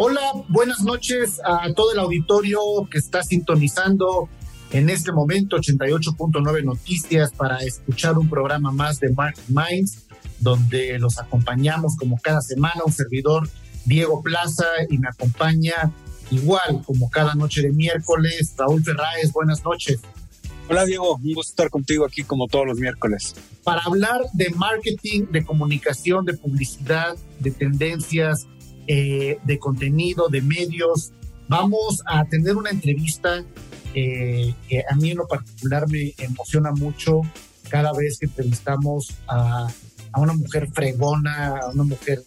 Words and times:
Hola, 0.00 0.20
buenas 0.46 0.82
noches 0.82 1.40
a 1.44 1.72
todo 1.74 1.92
el 1.92 1.98
auditorio 1.98 2.60
que 2.88 2.98
está 2.98 3.24
sintonizando 3.24 4.28
en 4.70 4.90
este 4.90 5.10
momento 5.10 5.56
88.9 5.56 6.62
Noticias 6.62 7.32
para 7.32 7.58
escuchar 7.64 8.16
un 8.16 8.28
programa 8.28 8.70
más 8.70 9.00
de 9.00 9.10
Market 9.10 9.42
Minds, 9.48 10.06
donde 10.38 11.00
los 11.00 11.18
acompañamos 11.18 11.96
como 11.96 12.16
cada 12.22 12.40
semana 12.42 12.82
un 12.86 12.92
servidor 12.92 13.48
Diego 13.86 14.22
Plaza 14.22 14.66
y 14.88 14.98
me 14.98 15.08
acompaña 15.08 15.90
igual 16.30 16.80
como 16.86 17.10
cada 17.10 17.34
noche 17.34 17.62
de 17.62 17.72
miércoles 17.72 18.54
Raúl 18.56 18.84
Ferráez. 18.84 19.32
Buenas 19.32 19.64
noches. 19.64 19.98
Hola 20.68 20.84
Diego, 20.84 21.16
un 21.16 21.34
gusto 21.34 21.50
estar 21.50 21.70
contigo 21.70 22.06
aquí 22.06 22.22
como 22.22 22.46
todos 22.46 22.66
los 22.66 22.78
miércoles. 22.78 23.34
Para 23.64 23.82
hablar 23.82 24.20
de 24.32 24.50
marketing, 24.50 25.22
de 25.32 25.44
comunicación, 25.44 26.24
de 26.24 26.34
publicidad, 26.34 27.16
de 27.40 27.50
tendencias, 27.50 28.46
eh, 28.88 29.38
de 29.44 29.58
contenido, 29.58 30.28
de 30.28 30.42
medios, 30.42 31.12
vamos 31.46 32.02
a 32.06 32.24
tener 32.24 32.56
una 32.56 32.70
entrevista 32.70 33.44
eh, 33.94 34.54
que 34.68 34.84
a 34.88 34.96
mí 34.96 35.12
en 35.12 35.18
lo 35.18 35.28
particular 35.28 35.88
me 35.88 36.14
emociona 36.18 36.72
mucho 36.72 37.20
cada 37.68 37.92
vez 37.92 38.18
que 38.18 38.26
entrevistamos 38.26 39.14
a, 39.28 39.68
a 40.12 40.20
una 40.20 40.32
mujer 40.32 40.68
fregona, 40.72 41.58
a 41.58 41.68
una 41.68 41.84
mujer 41.84 42.22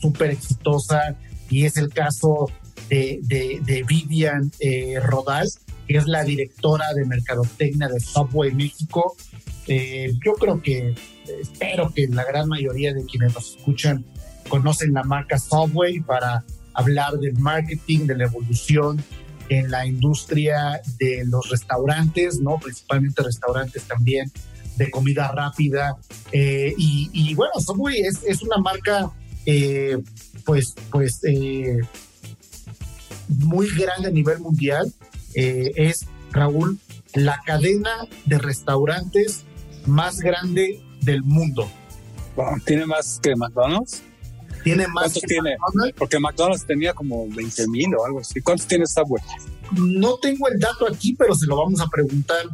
súper 0.00 0.30
exitosa, 0.30 1.16
y 1.50 1.64
es 1.64 1.76
el 1.76 1.88
caso 1.90 2.50
de, 2.88 3.20
de, 3.22 3.84
Vivian 3.88 4.50
eh, 4.60 5.00
Rodal 5.00 5.48
que 5.86 5.98
es 5.98 6.06
la 6.06 6.24
directora 6.24 6.92
de 6.94 7.04
Mercadotecnia 7.04 7.88
de 7.88 8.00
Subway 8.00 8.52
México. 8.54 9.16
Eh, 9.66 10.12
yo 10.24 10.32
creo 10.34 10.62
que, 10.62 10.94
espero 11.40 11.92
que 11.92 12.06
la 12.08 12.24
gran 12.24 12.48
mayoría 12.48 12.94
de 12.94 13.04
quienes 13.04 13.34
nos 13.34 13.56
escuchan 13.56 14.04
conocen 14.48 14.92
la 14.92 15.02
marca 15.02 15.38
Subway 15.38 16.00
para 16.00 16.44
hablar 16.72 17.18
del 17.18 17.38
marketing, 17.38 18.06
de 18.06 18.16
la 18.16 18.24
evolución 18.24 19.02
en 19.48 19.70
la 19.70 19.86
industria 19.86 20.80
de 20.98 21.24
los 21.26 21.50
restaurantes, 21.50 22.40
¿no? 22.40 22.58
Principalmente 22.58 23.22
restaurantes 23.22 23.82
también 23.84 24.30
de 24.76 24.90
comida 24.90 25.30
rápida. 25.32 25.96
Eh, 26.32 26.74
y, 26.76 27.34
bueno, 27.34 27.52
Subway 27.60 28.00
es, 28.00 28.22
es 28.26 28.42
una 28.42 28.56
marca, 28.58 29.10
eh, 29.46 29.98
pues, 30.44 30.74
pues, 30.90 31.20
muy 33.28 33.68
grande 33.76 34.08
a 34.08 34.10
nivel 34.10 34.38
mundial 34.40 34.92
eh, 35.34 35.72
es, 35.76 36.06
Raúl, 36.30 36.78
la 37.14 37.40
cadena 37.44 38.06
de 38.24 38.38
restaurantes 38.38 39.44
más 39.86 40.18
grande 40.18 40.80
del 41.02 41.22
mundo. 41.22 41.68
¿Tiene 42.64 42.86
más 42.86 43.20
que 43.22 43.36
McDonald's? 43.36 44.02
Tiene 44.64 44.88
más 44.88 45.12
¿Cuántos 45.12 45.22
tiene? 45.22 45.56
Porque 45.96 46.18
McDonald's 46.18 46.66
tenía 46.66 46.92
como 46.92 47.28
20 47.28 47.68
mil 47.68 47.94
o 47.94 48.04
algo 48.04 48.20
así. 48.20 48.40
¿Cuántos 48.40 48.66
tiene 48.66 48.86
Subway? 48.86 49.22
No 49.72 50.16
tengo 50.16 50.48
el 50.48 50.58
dato 50.58 50.88
aquí, 50.88 51.14
pero 51.14 51.34
se 51.34 51.46
lo 51.46 51.56
vamos 51.56 51.80
a 51.80 51.86
preguntar 51.86 52.46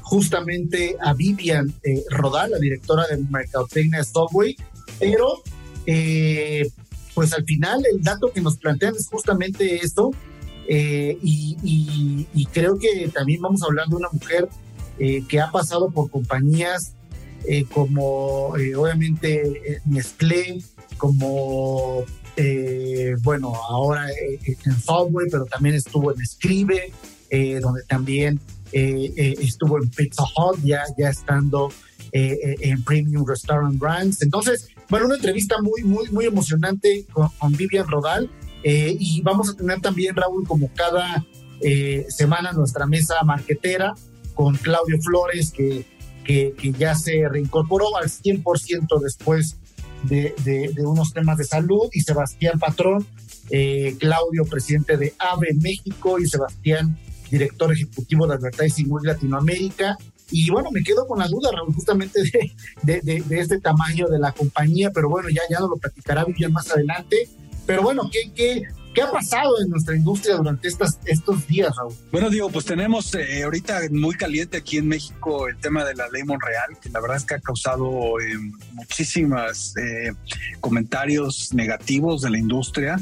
justamente 0.00 0.96
a 1.00 1.14
Vivian 1.14 1.72
eh, 1.84 2.02
Rodal, 2.10 2.50
la 2.50 2.58
directora 2.58 3.06
de 3.06 3.18
Mercadotecnia 3.18 3.98
de 3.98 4.04
Subway. 4.04 4.56
Pero, 4.98 5.42
eh, 5.86 6.68
pues 7.14 7.32
al 7.32 7.44
final, 7.44 7.84
el 7.92 8.02
dato 8.02 8.32
que 8.32 8.40
nos 8.40 8.56
plantean 8.56 8.96
es 8.96 9.06
justamente 9.08 9.76
esto, 9.76 10.10
eh, 10.72 11.18
y, 11.20 12.46
creo 12.52 12.78
que 12.78 13.08
también 13.08 13.40
vamos 13.40 13.62
a 13.62 13.66
hablar 13.66 13.88
de 13.88 13.96
una 13.96 14.08
mujer 14.12 14.48
eh, 15.00 15.24
que 15.28 15.40
ha 15.40 15.50
pasado 15.50 15.90
por 15.90 16.10
compañías 16.10 16.94
eh, 17.46 17.64
como 17.64 18.48
obviamente 18.48 19.80
Nestlé, 19.86 20.62
como 20.96 22.04
bueno, 23.22 23.54
ahora 23.68 24.06
en 24.10 24.80
Subway, 24.80 25.26
pero 25.30 25.44
también 25.44 25.74
estuvo 25.74 26.10
en 26.12 26.20
Escribe, 26.22 26.90
donde 27.60 27.82
también 27.86 28.40
estuvo 28.72 29.76
en 29.76 29.90
Pizza 29.90 30.22
Hut, 30.36 30.58
ya, 30.64 30.82
ya 30.96 31.10
estando 31.10 31.70
en 32.12 32.82
Premium 32.82 33.26
Restaurant 33.26 33.78
Brands. 33.78 34.22
Entonces, 34.22 34.68
bueno, 34.88 35.06
una 35.06 35.16
entrevista 35.16 35.56
muy, 35.60 35.82
muy, 35.84 36.08
muy 36.10 36.24
emocionante 36.24 37.04
con, 37.12 37.28
con 37.38 37.52
Vivian 37.52 37.86
Rodal. 37.86 38.30
Eh, 38.62 38.96
y 38.98 39.22
vamos 39.22 39.48
a 39.48 39.54
tener 39.54 39.80
también, 39.80 40.14
Raúl, 40.16 40.46
como 40.46 40.70
cada 40.74 41.24
eh, 41.60 42.06
semana, 42.08 42.52
nuestra 42.52 42.86
mesa 42.86 43.22
marquetera 43.24 43.94
con 44.34 44.56
Claudio 44.56 45.00
Flores, 45.00 45.50
que, 45.50 45.86
que, 46.24 46.54
ya 46.78 46.94
se 46.94 47.28
reincorporó 47.28 47.96
al 47.96 48.08
100% 48.08 49.00
después 49.00 49.56
de, 50.04 50.34
de, 50.44 50.86
unos 50.86 51.12
temas 51.12 51.38
de 51.38 51.44
salud, 51.44 51.88
y 51.92 52.00
Sebastián 52.00 52.58
Patrón, 52.58 53.06
eh, 53.50 53.96
Claudio, 53.98 54.44
presidente 54.44 54.96
de 54.96 55.14
AVE 55.18 55.54
México, 55.60 56.18
y 56.18 56.26
Sebastián, 56.26 56.98
director 57.30 57.72
ejecutivo 57.72 58.26
de 58.26 58.34
Advertising 58.34 58.86
Week 58.90 59.04
Latinoamérica. 59.04 59.96
Y 60.32 60.48
bueno, 60.50 60.70
me 60.70 60.82
quedo 60.82 61.06
con 61.06 61.18
la 61.18 61.26
duda, 61.26 61.50
Raúl, 61.52 61.74
justamente 61.74 62.20
de, 62.82 63.00
de, 63.02 63.40
este 63.40 63.58
tamaño 63.58 64.06
de 64.06 64.18
la 64.18 64.32
compañía, 64.32 64.90
pero 64.92 65.08
bueno, 65.08 65.28
ya, 65.28 65.42
ya 65.50 65.58
nos 65.58 65.70
lo 65.70 65.76
platicará 65.76 66.24
Vivian 66.24 66.52
más 66.52 66.70
adelante. 66.70 67.28
Pero 67.66 67.82
bueno, 67.82 68.08
¿qué, 68.12 68.30
qué, 68.34 68.62
¿Qué 68.94 69.02
ha 69.02 69.10
pasado 69.10 69.60
en 69.62 69.70
nuestra 69.70 69.94
industria 69.94 70.36
durante 70.36 70.66
estas, 70.66 70.98
estos 71.04 71.46
días, 71.46 71.72
Raúl? 71.76 71.94
Bueno, 72.10 72.28
digo, 72.28 72.50
pues 72.50 72.64
tenemos 72.64 73.14
eh, 73.14 73.44
ahorita 73.44 73.80
muy 73.92 74.16
caliente 74.16 74.56
aquí 74.56 74.78
en 74.78 74.88
México 74.88 75.46
el 75.46 75.56
tema 75.58 75.84
de 75.84 75.94
la 75.94 76.08
ley 76.08 76.24
Monreal, 76.24 76.76
que 76.82 76.88
la 76.88 77.00
verdad 77.00 77.18
es 77.18 77.24
que 77.24 77.34
ha 77.34 77.40
causado 77.40 78.18
eh, 78.20 78.36
muchísimos 78.72 79.76
eh, 79.76 80.12
comentarios 80.58 81.54
negativos 81.54 82.22
de 82.22 82.30
la 82.30 82.38
industria. 82.38 82.98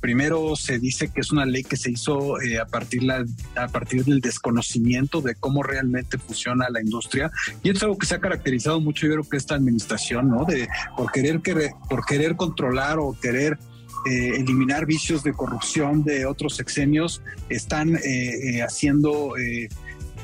primero 0.00 0.54
se 0.54 0.78
dice 0.78 1.08
que 1.08 1.20
es 1.20 1.32
una 1.32 1.44
ley 1.46 1.64
que 1.64 1.76
se 1.76 1.90
hizo 1.90 2.36
a, 2.36 2.66
partir 2.66 3.02
la, 3.02 3.24
a 3.56 3.66
partir 3.66 4.04
del 4.04 4.20
desconocimiento 4.20 5.20
de 5.20 5.34
cómo 5.34 5.64
realmente 5.64 6.16
funciona 6.16 6.68
la 6.70 6.80
industria 6.80 7.32
y 7.64 7.70
es 7.70 7.82
algo 7.82 7.98
que 7.98 8.06
se 8.06 8.14
ha 8.14 8.20
caracterizado 8.20 8.78
mucho 8.80 9.06
yo 9.06 9.14
creo 9.14 9.28
que 9.28 9.36
esta 9.36 9.56
administración, 9.56 10.28
¿no? 10.28 10.44
De 10.44 10.68
por 10.96 11.10
querer, 11.10 11.40
por 11.88 12.04
querer 12.06 12.36
controlar 12.36 13.00
o 13.00 13.16
querer 13.20 13.58
eh, 14.06 14.36
eliminar 14.36 14.86
vicios 14.86 15.22
de 15.22 15.32
corrupción 15.32 16.04
de 16.04 16.26
otros 16.26 16.56
sexenios, 16.56 17.22
están 17.48 17.96
eh, 17.96 18.00
eh, 18.04 18.62
haciendo 18.62 19.34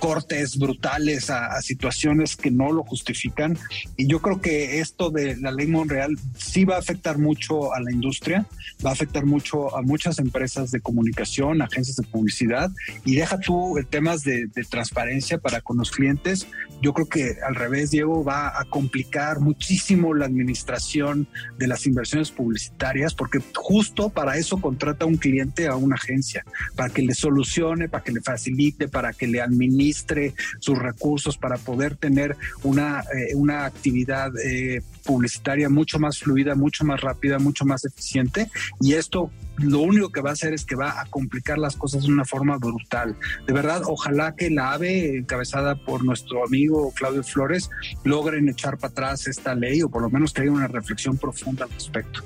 cortes 0.00 0.58
brutales 0.58 1.30
a, 1.30 1.60
situaciones 1.62 2.34
que 2.34 2.50
no 2.50 2.72
lo 2.72 2.82
justifican. 2.82 3.56
Y 3.96 4.08
yo 4.08 4.20
creo 4.20 4.40
que 4.40 4.80
esto 4.80 5.10
de 5.10 5.36
la 5.36 5.52
ley 5.52 5.66
Monreal 5.66 6.18
sí 6.36 6.64
va 6.64 6.76
a 6.76 6.78
afectar 6.78 7.18
mucho 7.18 7.72
a 7.74 7.80
la 7.80 7.92
industria, 7.92 8.46
va 8.84 8.90
a 8.90 8.92
afectar 8.94 9.26
mucho 9.26 9.76
a 9.76 9.82
muchas 9.82 10.18
empresas 10.18 10.70
de 10.70 10.80
comunicación, 10.80 11.62
agencias 11.62 11.96
de 11.96 12.02
publicidad. 12.04 12.70
Y 13.04 13.14
deja 13.14 13.38
tú 13.38 13.78
temas 13.90 14.24
de, 14.24 14.46
de 14.46 14.64
transparencia 14.64 15.38
para 15.38 15.60
con 15.60 15.76
los 15.76 15.90
clientes. 15.90 16.48
Yo 16.82 16.94
creo 16.94 17.06
que 17.06 17.36
al 17.46 17.54
revés, 17.54 17.90
Diego, 17.90 18.24
va 18.24 18.58
a 18.58 18.64
complicar 18.64 19.40
muchísimo 19.40 20.14
la 20.14 20.24
administración 20.24 21.28
de 21.58 21.66
las 21.66 21.86
inversiones 21.86 22.30
publicitarias, 22.30 23.14
porque 23.14 23.40
justo 23.54 24.08
para 24.08 24.38
eso 24.38 24.58
contrata 24.60 25.04
un 25.04 25.18
cliente 25.18 25.68
a 25.68 25.76
una 25.76 25.96
agencia, 25.96 26.42
para 26.74 26.88
que 26.88 27.02
le 27.02 27.14
solucione, 27.14 27.90
para 27.90 28.02
que 28.02 28.12
le 28.12 28.22
facilite, 28.22 28.88
para 28.88 29.12
que 29.12 29.26
le 29.26 29.42
administre 29.42 29.89
administre 29.90 30.34
sus 30.60 30.78
recursos 30.78 31.36
para 31.36 31.56
poder 31.56 31.96
tener 31.96 32.36
una, 32.62 33.00
eh, 33.00 33.34
una 33.34 33.64
actividad 33.64 34.30
eh, 34.38 34.82
publicitaria 35.04 35.68
mucho 35.68 35.98
más 35.98 36.18
fluida, 36.18 36.54
mucho 36.54 36.84
más 36.84 37.00
rápida, 37.00 37.38
mucho 37.38 37.64
más 37.64 37.84
eficiente. 37.84 38.50
Y 38.80 38.94
esto 38.94 39.30
lo 39.58 39.80
único 39.80 40.10
que 40.10 40.22
va 40.22 40.30
a 40.30 40.32
hacer 40.32 40.54
es 40.54 40.64
que 40.64 40.76
va 40.76 41.00
a 41.00 41.06
complicar 41.06 41.58
las 41.58 41.76
cosas 41.76 42.04
de 42.04 42.12
una 42.12 42.24
forma 42.24 42.56
brutal. 42.56 43.16
De 43.46 43.52
verdad, 43.52 43.82
ojalá 43.86 44.34
que 44.34 44.48
la 44.48 44.72
AVE, 44.72 45.18
encabezada 45.18 45.74
por 45.74 46.04
nuestro 46.04 46.44
amigo 46.44 46.92
Claudio 46.94 47.22
Flores, 47.22 47.68
logren 48.04 48.48
echar 48.48 48.78
para 48.78 48.92
atrás 48.92 49.26
esta 49.26 49.54
ley 49.54 49.82
o 49.82 49.90
por 49.90 50.02
lo 50.02 50.10
menos 50.10 50.32
que 50.32 50.42
haya 50.42 50.52
una 50.52 50.68
reflexión 50.68 51.18
profunda 51.18 51.64
al 51.64 51.70
respecto 51.72 52.22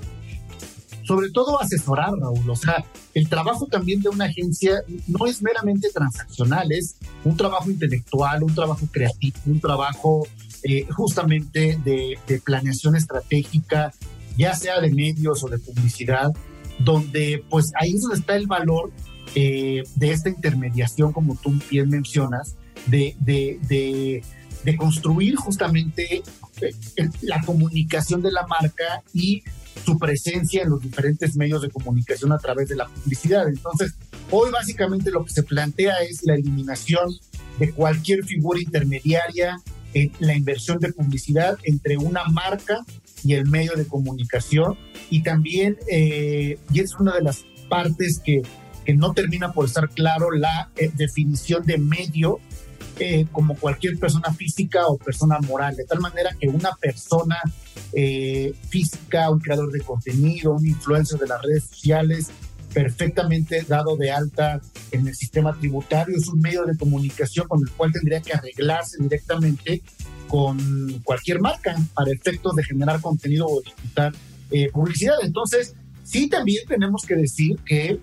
sobre 1.05 1.31
todo 1.31 1.61
asesorar, 1.61 2.13
Raúl. 2.13 2.49
O 2.49 2.57
sea, 2.57 2.85
el 3.15 3.29
trabajo 3.29 3.67
también 3.67 4.01
de 4.01 4.09
una 4.09 4.27
agencia 4.27 4.83
no 5.07 5.27
es 5.27 5.43
meramente 5.43 5.89
transaccional, 5.93 6.73
es 6.73 6.97
un 7.25 7.37
trabajo 7.37 7.71
intelectual, 7.71 8.43
un 8.43 8.55
trabajo 8.55 8.87
creativo, 8.91 9.37
un 9.47 9.61
trabajo 9.61 10.27
eh, 10.63 10.87
justamente 10.91 11.79
de, 11.85 12.41
planeación 12.45 12.97
estratégica, 12.97 13.93
ya 14.37 14.55
sea 14.55 14.81
de 14.81 14.91
medios 14.91 15.45
o 15.45 15.49
de 15.49 15.59
publicidad, 15.59 16.31
donde 16.79 17.45
pues 17.49 17.73
ahí 17.81 17.95
es 17.95 18.03
donde 18.03 18.19
está 18.19 18.37
el 18.37 18.47
valor 18.47 18.91
eh, 19.35 19.83
de 19.95 20.11
esta 20.11 20.29
intermediación, 20.29 21.13
como 21.13 21.37
tú 21.37 21.53
bien 21.71 21.89
mencionas, 21.89 22.57
de, 22.87 23.15
de, 23.21 23.59
de, 23.69 24.23
de 24.65 24.77
construir 24.77 25.37
justamente 25.37 26.23
eh, 26.61 27.09
la 27.23 27.41
comunicación 27.43 28.23
de 28.23 28.33
la 28.33 28.47
marca 28.47 29.03
y 29.13 29.43
su 29.85 29.99
presencia 29.99 30.63
en 30.63 30.71
los 30.71 30.83
diferentes 30.83 31.37
medios 31.37 31.63
de 31.63 31.71
comunicación 31.71 32.33
a 32.33 32.39
través 32.39 32.69
de 32.69 32.77
la 32.77 32.87
publicidad. 32.87 33.49
Entonces, 33.49 33.95
hoy 34.31 34.51
básicamente 34.51 35.11
lo 35.11 35.25
que 35.25 35.33
se 35.33 35.43
plantea 35.43 35.95
es 36.03 36.25
la 36.25 36.35
eliminación 36.35 37.11
de 37.59 37.73
cualquier 37.73 38.25
figura 38.25 38.61
intermediaria 38.61 39.61
en 39.95 40.13
la 40.19 40.35
inversión 40.35 40.79
de 40.79 40.93
publicidad 40.93 41.59
entre 41.63 41.97
una 41.97 42.25
marca 42.25 42.85
y 43.23 43.35
el 43.35 43.47
medio 43.47 43.73
de 43.75 43.87
comunicación. 43.87 44.77
Y 45.11 45.23
también, 45.23 45.77
eh, 45.91 46.59
y 46.73 46.81
es 46.81 46.95
una 46.97 47.15
de 47.15 47.23
las 47.23 47.45
partes 47.69 48.19
que, 48.19 48.43
que 48.85 48.95
no 48.95 49.13
termina 49.13 49.53
por 49.53 49.67
estar 49.67 49.89
claro, 49.91 50.31
la 50.31 50.71
eh, 50.77 50.91
definición 50.95 51.65
de 51.65 51.79
medio 51.79 52.41
eh, 53.01 53.27
como 53.33 53.57
cualquier 53.57 53.99
persona 53.99 54.33
física 54.33 54.87
o 54.87 54.97
persona 54.97 55.41
moral, 55.41 55.75
de 55.75 55.85
tal 55.85 55.99
manera 55.99 56.31
que 56.39 56.47
una 56.47 56.71
persona 56.77 57.37
eh, 57.93 58.55
física, 58.69 59.31
un 59.31 59.41
creador 59.41 59.73
de 59.73 59.81
contenido, 59.81 60.53
un 60.53 60.65
influencer 60.65 61.19
de 61.19 61.27
las 61.27 61.43
redes 61.43 61.65
sociales, 61.65 62.31
perfectamente 62.73 63.65
dado 63.67 63.97
de 63.97 64.13
alta 64.13 64.61
en 64.93 65.09
el 65.09 65.15
sistema 65.17 65.59
tributario, 65.59 66.17
es 66.17 66.29
un 66.29 66.41
medio 66.41 66.65
de 66.67 66.77
comunicación 66.77 67.49
con 67.49 67.61
el 67.67 67.71
cual 67.73 67.91
tendría 67.91 68.21
que 68.21 68.33
arreglarse 68.33 68.97
directamente 69.01 69.83
con 70.29 71.01
cualquier 71.03 71.41
marca 71.41 71.77
para 71.95 72.13
efectos 72.13 72.55
de 72.55 72.63
generar 72.63 73.01
contenido 73.01 73.47
o 73.47 73.61
ejecutar 73.61 74.13
eh, 74.53 74.71
publicidad. 74.71 75.17
Entonces, 75.23 75.75
sí 76.05 76.29
también 76.29 76.65
tenemos 76.69 77.03
que 77.03 77.17
decir 77.17 77.59
que 77.65 77.99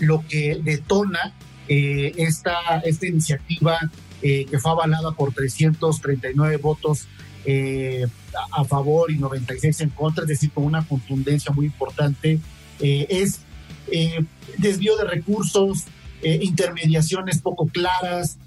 lo 0.00 0.26
que 0.26 0.60
detona 0.64 1.32
eh, 1.68 2.14
esta, 2.16 2.78
esta 2.84 3.06
iniciativa 3.06 3.78
eh, 4.22 4.46
que 4.46 4.58
fue 4.58 4.70
avalada 4.70 5.12
por 5.12 5.34
339 5.34 6.56
votos 6.56 7.06
eh, 7.44 8.06
a, 8.52 8.64
favor 8.64 9.10
y 9.10 9.18
96 9.18 9.82
en 9.82 9.90
contra, 9.90 10.24
es 10.24 10.28
decir, 10.28 10.50
con 10.50 10.64
una 10.64 10.86
contundencia 10.86 11.52
muy 11.52 11.66
importante, 11.66 12.40
es 12.80 13.40
desvío 14.58 14.96
de 14.96 15.04
recursos, 15.04 15.84
intermediaciones 16.22 17.40
poco 17.40 17.66
claras, 17.66 18.38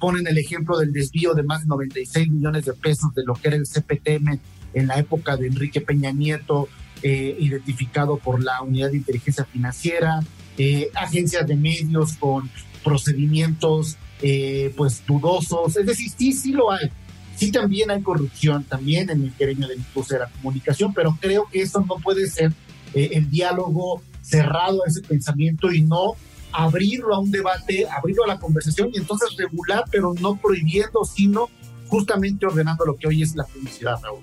ponen 0.00 0.26
el 0.26 0.38
ejemplo 0.38 0.78
del 0.78 0.92
desvío 0.92 1.34
de 1.34 1.44
más 1.44 1.62
de 1.62 1.68
96 1.68 2.28
millones 2.30 2.64
de 2.64 2.72
pesos 2.72 3.14
de 3.14 3.24
lo 3.24 3.34
que 3.34 3.48
era 3.48 3.56
el 3.56 3.66
CPTM 3.66 4.40
en 4.74 4.86
la 4.86 4.98
época 4.98 5.36
de 5.36 5.46
Enrique 5.46 5.80
Peña 5.80 6.10
Nieto, 6.12 6.68
identificado 7.02 8.16
por 8.16 8.42
la 8.42 8.62
Unidad 8.62 8.90
de 8.90 8.96
Inteligencia 8.96 9.44
Financiera, 9.44 10.20
eh, 10.58 10.90
agencias 10.94 11.46
de 11.46 11.56
medios 11.56 12.14
con 12.14 12.50
procedimientos 12.82 13.96
eh, 14.22 14.72
pues 14.76 15.02
dudosos, 15.06 15.76
es 15.76 15.86
decir, 15.86 16.10
sí, 16.16 16.32
sí 16.32 16.52
lo 16.52 16.70
hay. 16.70 16.90
Sí 17.36 17.52
también 17.52 17.90
hay 17.90 18.00
corrupción, 18.00 18.64
también 18.64 19.10
en 19.10 19.22
el 19.22 19.32
gremio 19.38 19.68
de 19.68 19.76
la 20.18 20.30
comunicación, 20.30 20.94
pero 20.94 21.18
creo 21.20 21.46
que 21.52 21.60
eso 21.60 21.84
no 21.86 21.96
puede 21.96 22.26
ser 22.28 22.52
eh, 22.94 23.10
el 23.12 23.28
diálogo 23.28 24.02
cerrado 24.22 24.82
a 24.84 24.88
ese 24.88 25.02
pensamiento 25.02 25.70
y 25.70 25.82
no 25.82 26.14
abrirlo 26.52 27.14
a 27.14 27.18
un 27.18 27.30
debate, 27.30 27.86
abrirlo 27.90 28.24
a 28.24 28.28
la 28.28 28.38
conversación 28.38 28.88
y 28.94 28.98
entonces 28.98 29.36
regular, 29.36 29.84
pero 29.90 30.14
no 30.18 30.36
prohibiendo, 30.36 31.04
sino 31.04 31.50
justamente 31.88 32.46
ordenando 32.46 32.86
lo 32.86 32.96
que 32.96 33.08
hoy 33.08 33.22
es 33.22 33.36
la 33.36 33.44
publicidad, 33.44 33.96
Raúl. 34.02 34.22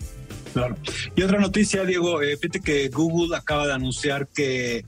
Claro. 0.53 0.77
Y 1.15 1.23
otra 1.23 1.39
noticia, 1.39 1.83
Diego, 1.83 2.19
fíjate 2.19 2.59
que 2.59 2.89
Google 2.89 3.35
acaba 3.35 3.67
de 3.67 3.73
anunciar 3.73 4.27
que 4.27 4.85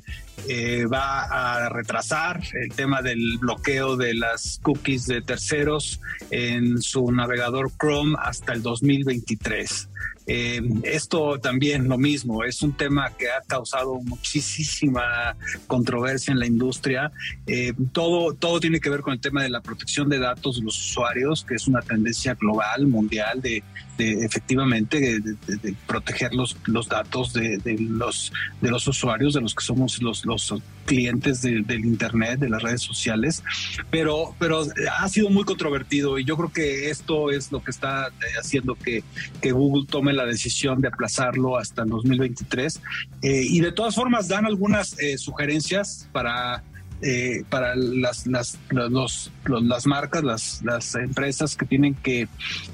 eh, 0.47 0.85
va 0.85 1.23
a 1.23 1.69
retrasar 1.69 2.43
el 2.53 2.69
tema 2.75 3.01
del 3.01 3.39
bloqueo 3.39 3.97
de 3.97 4.13
las 4.13 4.59
cookies 4.61 5.07
de 5.07 5.21
terceros 5.21 5.99
en 6.29 6.81
su 6.81 7.11
navegador 7.11 7.71
Chrome 7.79 8.15
hasta 8.21 8.53
el 8.53 8.61
2023. 8.61 9.89
Eh, 10.27 10.61
esto 10.83 11.39
también 11.39 11.87
lo 11.87 11.97
mismo, 11.97 12.43
es 12.43 12.61
un 12.63 12.75
tema 12.75 13.11
que 13.15 13.29
ha 13.29 13.41
causado 13.47 13.95
muchísima 14.01 15.35
controversia 15.67 16.31
en 16.31 16.39
la 16.39 16.47
industria. 16.47 17.11
Eh, 17.47 17.73
todo, 17.91 18.33
todo 18.33 18.59
tiene 18.59 18.79
que 18.79 18.89
ver 18.89 19.01
con 19.01 19.13
el 19.13 19.19
tema 19.19 19.43
de 19.43 19.49
la 19.49 19.61
protección 19.61 20.09
de 20.09 20.19
datos 20.19 20.57
de 20.57 20.63
los 20.63 20.77
usuarios, 20.77 21.43
que 21.43 21.55
es 21.55 21.67
una 21.67 21.81
tendencia 21.81 22.33
global, 22.35 22.87
mundial, 22.87 23.41
de, 23.41 23.63
efectivamente 23.97 25.19
de, 25.19 25.75
proteger 25.87 26.33
los, 26.33 26.57
los 26.65 26.87
datos 26.87 27.33
de, 27.33 27.59
los, 27.79 28.31
de 28.61 28.69
los 28.69 28.87
usuarios, 28.87 29.33
de 29.33 29.41
los 29.41 29.55
que 29.55 29.63
somos 29.63 30.01
los, 30.01 30.25
los 30.25 30.53
clientes 30.85 31.41
del 31.41 31.85
Internet, 31.85 32.39
de 32.39 32.49
las 32.49 32.61
redes 32.61 32.81
sociales. 32.81 33.43
Pero, 33.89 34.35
pero 34.39 34.63
ha 34.99 35.09
sido 35.09 35.29
muy 35.29 35.43
controvertido 35.43 36.19
y 36.19 36.25
yo 36.25 36.37
creo 36.37 36.51
que 36.51 36.89
esto 36.89 37.31
es 37.31 37.51
lo 37.51 37.63
que 37.63 37.71
está 37.71 38.09
haciendo 38.39 38.75
que, 38.75 39.03
que 39.41 39.51
Google 39.51 39.85
tome 39.89 40.13
la 40.13 40.25
decisión 40.25 40.81
de 40.81 40.87
aplazarlo 40.87 41.57
hasta 41.57 41.83
el 41.83 41.89
2023. 41.89 42.81
Eh, 43.21 43.45
y 43.49 43.59
de 43.61 43.71
todas 43.71 43.95
formas 43.95 44.27
dan 44.27 44.45
algunas 44.45 44.99
eh, 44.99 45.17
sugerencias 45.17 46.07
para 46.11 46.63
eh, 47.01 47.43
para 47.49 47.75
las, 47.75 48.27
las, 48.27 48.57
los, 48.69 49.31
las 49.45 49.85
marcas, 49.85 50.23
las, 50.23 50.61
las 50.63 50.95
empresas 50.95 51.55
que 51.55 51.65
tienen 51.65 51.93
que, 51.95 52.27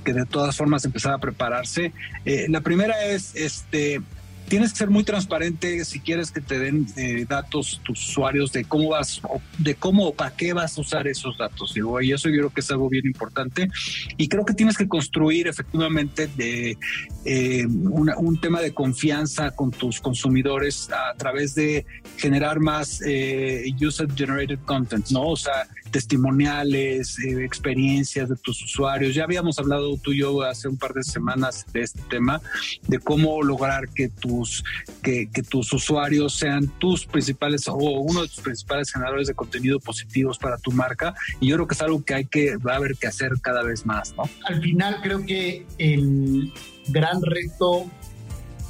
que 0.03 0.13
de 0.13 0.25
todas 0.25 0.55
formas 0.55 0.85
empezar 0.85 1.13
a 1.13 1.17
prepararse. 1.17 1.91
la 2.25 2.61
primera 2.61 3.05
es 3.05 3.35
este 3.35 4.01
tienes 4.51 4.73
que 4.73 4.79
ser 4.79 4.89
muy 4.89 5.05
transparente 5.05 5.85
si 5.85 6.01
quieres 6.01 6.29
que 6.29 6.41
te 6.41 6.59
den 6.59 6.85
eh, 6.97 7.25
datos 7.25 7.79
tus 7.85 8.09
usuarios 8.09 8.51
de 8.51 8.65
cómo 8.65 8.89
vas, 8.89 9.21
de 9.57 9.75
cómo 9.75 10.07
o 10.07 10.13
para 10.13 10.35
qué 10.35 10.51
vas 10.51 10.77
a 10.77 10.81
usar 10.81 11.07
esos 11.07 11.37
datos. 11.37 11.73
Digo, 11.73 12.01
y 12.01 12.11
eso 12.11 12.27
yo 12.27 12.35
creo 12.35 12.49
que 12.49 12.59
es 12.59 12.69
algo 12.69 12.89
bien 12.89 13.05
importante. 13.05 13.69
Y 14.17 14.27
creo 14.27 14.43
que 14.43 14.53
tienes 14.53 14.75
que 14.75 14.89
construir 14.89 15.47
efectivamente 15.47 16.27
de 16.35 16.77
eh, 17.23 17.65
un 17.65 18.41
tema 18.41 18.59
de 18.59 18.73
confianza 18.73 19.51
con 19.51 19.71
tus 19.71 20.01
consumidores 20.01 20.89
a 20.91 21.15
través 21.15 21.55
de 21.55 21.85
generar 22.17 22.59
más 22.59 23.01
eh, 23.07 23.63
user 23.79 24.09
generated 24.13 24.59
content, 24.65 25.11
¿no? 25.11 25.29
O 25.29 25.37
sea, 25.37 25.65
testimoniales, 25.91 27.19
eh, 27.19 27.43
experiencias 27.43 28.29
de 28.29 28.35
tus 28.35 28.63
usuarios. 28.63 29.13
Ya 29.13 29.23
habíamos 29.23 29.59
hablado 29.59 29.97
tú 29.97 30.13
y 30.13 30.19
yo 30.19 30.41
hace 30.41 30.67
un 30.67 30.77
par 30.77 30.93
de 30.93 31.03
semanas 31.03 31.65
de 31.73 31.81
este 31.81 32.01
tema, 32.09 32.41
de 32.87 32.99
cómo 32.99 33.43
lograr 33.43 33.89
que 33.89 34.09
tus, 34.09 34.63
que, 35.01 35.27
tus 35.49 35.71
usuarios 35.73 36.33
sean 36.33 36.67
tus 36.79 37.05
principales 37.05 37.67
o 37.67 37.75
uno 37.75 38.21
de 38.21 38.27
tus 38.27 38.39
principales 38.41 38.91
generadores 38.91 39.27
de 39.27 39.33
contenido 39.33 39.79
positivos 39.79 40.37
para 40.37 40.57
tu 40.57 40.71
marca. 40.71 41.13
Y 41.39 41.49
yo 41.49 41.55
creo 41.57 41.67
que 41.67 41.75
es 41.75 41.81
algo 41.81 42.03
que 42.03 42.13
hay 42.13 42.25
que, 42.25 42.57
va 42.57 42.73
a 42.73 42.77
haber 42.77 42.95
que 42.95 43.07
hacer 43.07 43.33
cada 43.41 43.63
vez 43.63 43.85
más, 43.85 44.15
¿no? 44.15 44.23
Al 44.45 44.61
final 44.61 44.99
creo 45.01 45.25
que 45.25 45.65
el 45.77 46.53
gran 46.87 47.21
reto 47.21 47.89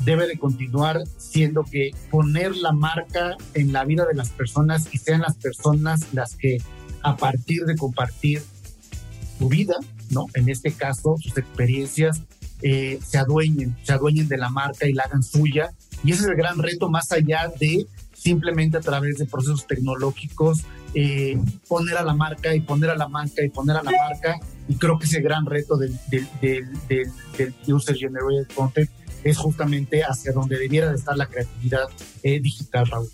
debe 0.03 0.27
de 0.27 0.37
continuar 0.37 1.03
siendo 1.17 1.63
que 1.63 1.91
poner 2.09 2.55
la 2.55 2.71
marca 2.71 3.37
en 3.53 3.71
la 3.71 3.85
vida 3.85 4.05
de 4.05 4.15
las 4.15 4.29
personas 4.29 4.87
y 4.91 4.97
sean 4.97 5.21
las 5.21 5.35
personas 5.35 6.13
las 6.13 6.35
que 6.35 6.57
a 7.03 7.17
partir 7.17 7.65
de 7.65 7.75
compartir 7.75 8.41
su 9.37 9.49
vida, 9.49 9.75
¿no? 10.09 10.27
En 10.33 10.49
este 10.49 10.71
caso, 10.71 11.15
sus 11.19 11.37
experiencias, 11.37 12.21
eh, 12.61 12.99
se 13.03 13.17
adueñen, 13.17 13.75
se 13.83 13.93
adueñen 13.93 14.27
de 14.27 14.37
la 14.37 14.49
marca 14.49 14.87
y 14.87 14.93
la 14.93 15.03
hagan 15.03 15.23
suya. 15.23 15.71
Y 16.03 16.11
ese 16.11 16.23
es 16.23 16.27
el 16.29 16.35
gran 16.35 16.59
reto 16.59 16.89
más 16.89 17.11
allá 17.11 17.51
de 17.59 17.87
simplemente 18.13 18.77
a 18.77 18.81
través 18.81 19.17
de 19.17 19.25
procesos 19.25 19.65
tecnológicos 19.65 20.63
eh, 20.93 21.39
poner 21.67 21.97
a 21.97 22.03
la 22.03 22.13
marca 22.13 22.53
y 22.53 22.59
poner 22.59 22.91
a 22.91 22.95
la 22.95 23.07
marca 23.07 23.43
y 23.43 23.49
poner 23.49 23.77
a 23.77 23.83
la 23.83 23.91
marca. 23.91 24.39
Y 24.67 24.75
creo 24.75 24.99
que 24.99 25.05
ese 25.05 25.21
gran 25.21 25.45
reto 25.45 25.77
del, 25.77 25.97
del, 26.09 26.27
del, 26.41 26.67
del 26.87 27.53
User 27.67 27.95
Generated 27.95 28.47
Content 28.53 28.89
es 29.23 29.37
justamente 29.37 30.03
hacia 30.03 30.31
donde 30.33 30.57
debiera 30.57 30.89
de 30.89 30.95
estar 30.95 31.15
la 31.15 31.27
creatividad 31.27 31.87
eh, 32.23 32.39
digital, 32.39 32.87
Raúl. 32.87 33.09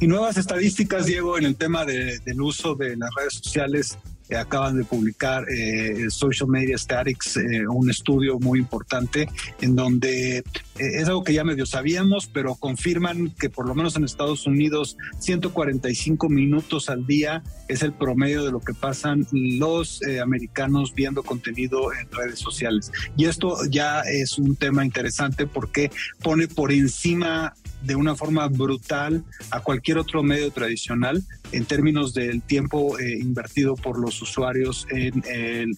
Y 0.00 0.06
nuevas 0.06 0.36
estadísticas, 0.36 1.06
Diego, 1.06 1.38
en 1.38 1.44
el 1.44 1.56
tema 1.56 1.84
de, 1.84 2.18
del 2.20 2.40
uso 2.40 2.74
de 2.74 2.96
las 2.96 3.10
redes 3.14 3.34
sociales 3.34 3.98
acaban 4.36 4.76
de 4.76 4.84
publicar 4.84 5.44
eh, 5.50 6.06
Social 6.08 6.48
Media 6.48 6.78
Statics, 6.78 7.36
eh, 7.36 7.66
un 7.68 7.90
estudio 7.90 8.38
muy 8.38 8.58
importante 8.58 9.28
en 9.60 9.76
donde 9.76 10.38
eh, 10.38 10.42
es 10.76 11.08
algo 11.08 11.24
que 11.24 11.34
ya 11.34 11.44
medio 11.44 11.66
sabíamos, 11.66 12.26
pero 12.26 12.54
confirman 12.54 13.30
que 13.38 13.50
por 13.50 13.66
lo 13.66 13.74
menos 13.74 13.96
en 13.96 14.04
Estados 14.04 14.46
Unidos 14.46 14.96
145 15.18 16.28
minutos 16.28 16.88
al 16.88 17.06
día 17.06 17.42
es 17.68 17.82
el 17.82 17.92
promedio 17.92 18.44
de 18.44 18.52
lo 18.52 18.60
que 18.60 18.74
pasan 18.74 19.26
los 19.32 20.00
americanos 20.22 20.94
viendo 20.94 21.22
contenido 21.22 21.92
en 21.92 22.10
redes 22.10 22.38
sociales. 22.38 22.90
Y 23.16 23.26
esto 23.26 23.56
ya 23.70 24.00
es 24.00 24.38
un 24.38 24.56
tema 24.56 24.84
interesante 24.84 25.46
porque 25.46 25.90
pone 26.22 26.48
por 26.48 26.72
encima 26.72 27.54
de 27.84 27.96
una 27.96 28.14
forma 28.14 28.48
brutal 28.48 29.24
a 29.50 29.60
cualquier 29.60 29.98
otro 29.98 30.22
medio 30.22 30.50
tradicional 30.50 31.22
en 31.52 31.64
términos 31.64 32.14
del 32.14 32.42
tiempo 32.42 32.98
eh, 32.98 33.18
invertido 33.20 33.74
por 33.76 33.98
los 33.98 34.20
usuarios 34.22 34.86
en, 34.90 35.22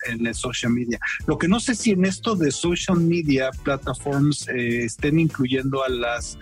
el 0.07 0.35
social 0.35 0.73
media. 0.73 0.99
Lo 1.27 1.39
que 1.39 1.49
no 1.49 1.61
sé 1.61 1.75
si 1.75 1.91
en 1.91 2.05
esto 2.05 2.35
de 2.35 2.51
social 2.51 3.01
media 3.01 3.51
platforms 3.65 4.49
eh, 4.49 4.85
estén 4.85 5.19
incluyendo 5.19 5.83
a 5.83 5.89
las 5.89 6.39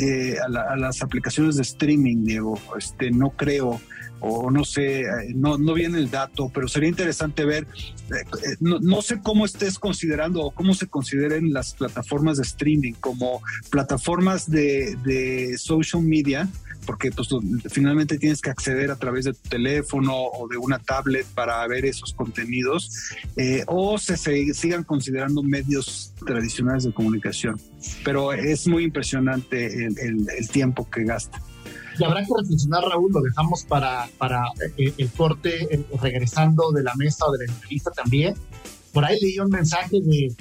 eh, 0.00 0.36
a, 0.44 0.76
las 0.76 1.02
aplicaciones 1.02 1.56
de 1.56 1.62
streaming, 1.62 2.24
Diego. 2.24 2.58
Este, 2.76 3.10
no 3.10 3.30
creo 3.30 3.80
o 4.26 4.50
no 4.50 4.64
sé, 4.64 5.02
eh, 5.02 5.06
no, 5.34 5.58
no 5.58 5.74
viene 5.74 5.98
el 5.98 6.10
dato, 6.10 6.50
pero 6.52 6.66
sería 6.66 6.88
interesante 6.88 7.44
ver, 7.44 7.66
eh, 8.10 8.24
eh, 8.42 8.56
no, 8.60 9.02
sé 9.02 9.20
cómo 9.22 9.44
estés 9.44 9.78
considerando 9.78 10.40
o 10.40 10.50
cómo 10.50 10.72
se 10.74 10.86
consideren 10.86 11.52
las 11.52 11.74
plataformas 11.74 12.38
de 12.38 12.44
streaming 12.44 12.94
como 12.94 13.42
plataformas 13.70 14.50
de, 14.50 14.96
de 15.04 15.58
social 15.58 16.02
media, 16.02 16.48
porque 16.86 17.10
pues 17.10 17.28
finalmente 17.70 18.18
tienes 18.18 18.40
que 18.40 18.48
acceder 18.48 18.90
a 18.90 18.96
través 18.96 19.26
de 19.26 19.34
tu 19.34 19.48
teléfono 19.48 20.14
o 20.14 20.48
de 20.48 20.56
una 20.56 20.78
tablet 20.78 21.26
para 21.34 21.66
ver 21.66 21.84
esos 21.84 22.14
contenidos, 22.14 22.90
o 23.66 23.98
se, 23.98 24.16
sigan 24.54 24.84
considerando 24.84 25.42
medios 25.42 26.14
tradicionales 26.26 26.84
de 26.84 26.92
comunicación. 26.92 27.60
Pero 28.04 28.32
es 28.32 28.66
muy 28.66 28.84
impresionante 28.84 29.86
el, 29.86 29.96
el 29.98 30.48
tiempo 30.48 30.88
que 30.90 31.04
gasta. 31.04 31.42
Y 31.98 32.04
habrá 32.04 32.24
que 32.24 32.32
reflexionar, 32.36 32.82
Raúl, 32.82 33.12
lo 33.12 33.20
dejamos 33.20 33.64
para, 33.64 34.08
para 34.18 34.44
eh, 34.76 34.92
el 34.96 35.10
corte, 35.10 35.68
eh, 35.74 35.84
regresando 36.00 36.72
de 36.72 36.82
la 36.82 36.94
mesa 36.96 37.26
o 37.26 37.32
de 37.32 37.46
la 37.46 37.52
entrevista 37.52 37.90
también. 37.90 38.34
Por 38.92 39.04
ahí 39.04 39.18
leí 39.20 39.38
un 39.38 39.50
mensaje 39.50 40.00
de 40.00 40.34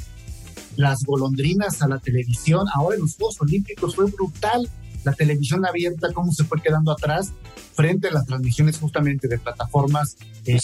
las 0.76 1.04
golondrinas 1.04 1.82
a 1.82 1.88
la 1.88 2.00
televisión. 2.00 2.66
Ahora 2.74 2.96
en 2.96 3.02
los 3.02 3.16
Juegos 3.16 3.40
Olímpicos 3.42 3.96
fue 3.96 4.06
brutal 4.06 4.70
la 5.04 5.14
televisión 5.14 5.66
abierta, 5.66 6.14
cómo 6.14 6.32
se 6.32 6.44
fue 6.44 6.62
quedando 6.62 6.92
atrás 6.92 7.34
frente 7.74 8.08
a 8.08 8.12
las 8.12 8.26
transmisiones 8.26 8.80
justamente 8.80 9.28
de 9.28 9.38
plataformas 9.38 10.16
eh, 10.46 10.60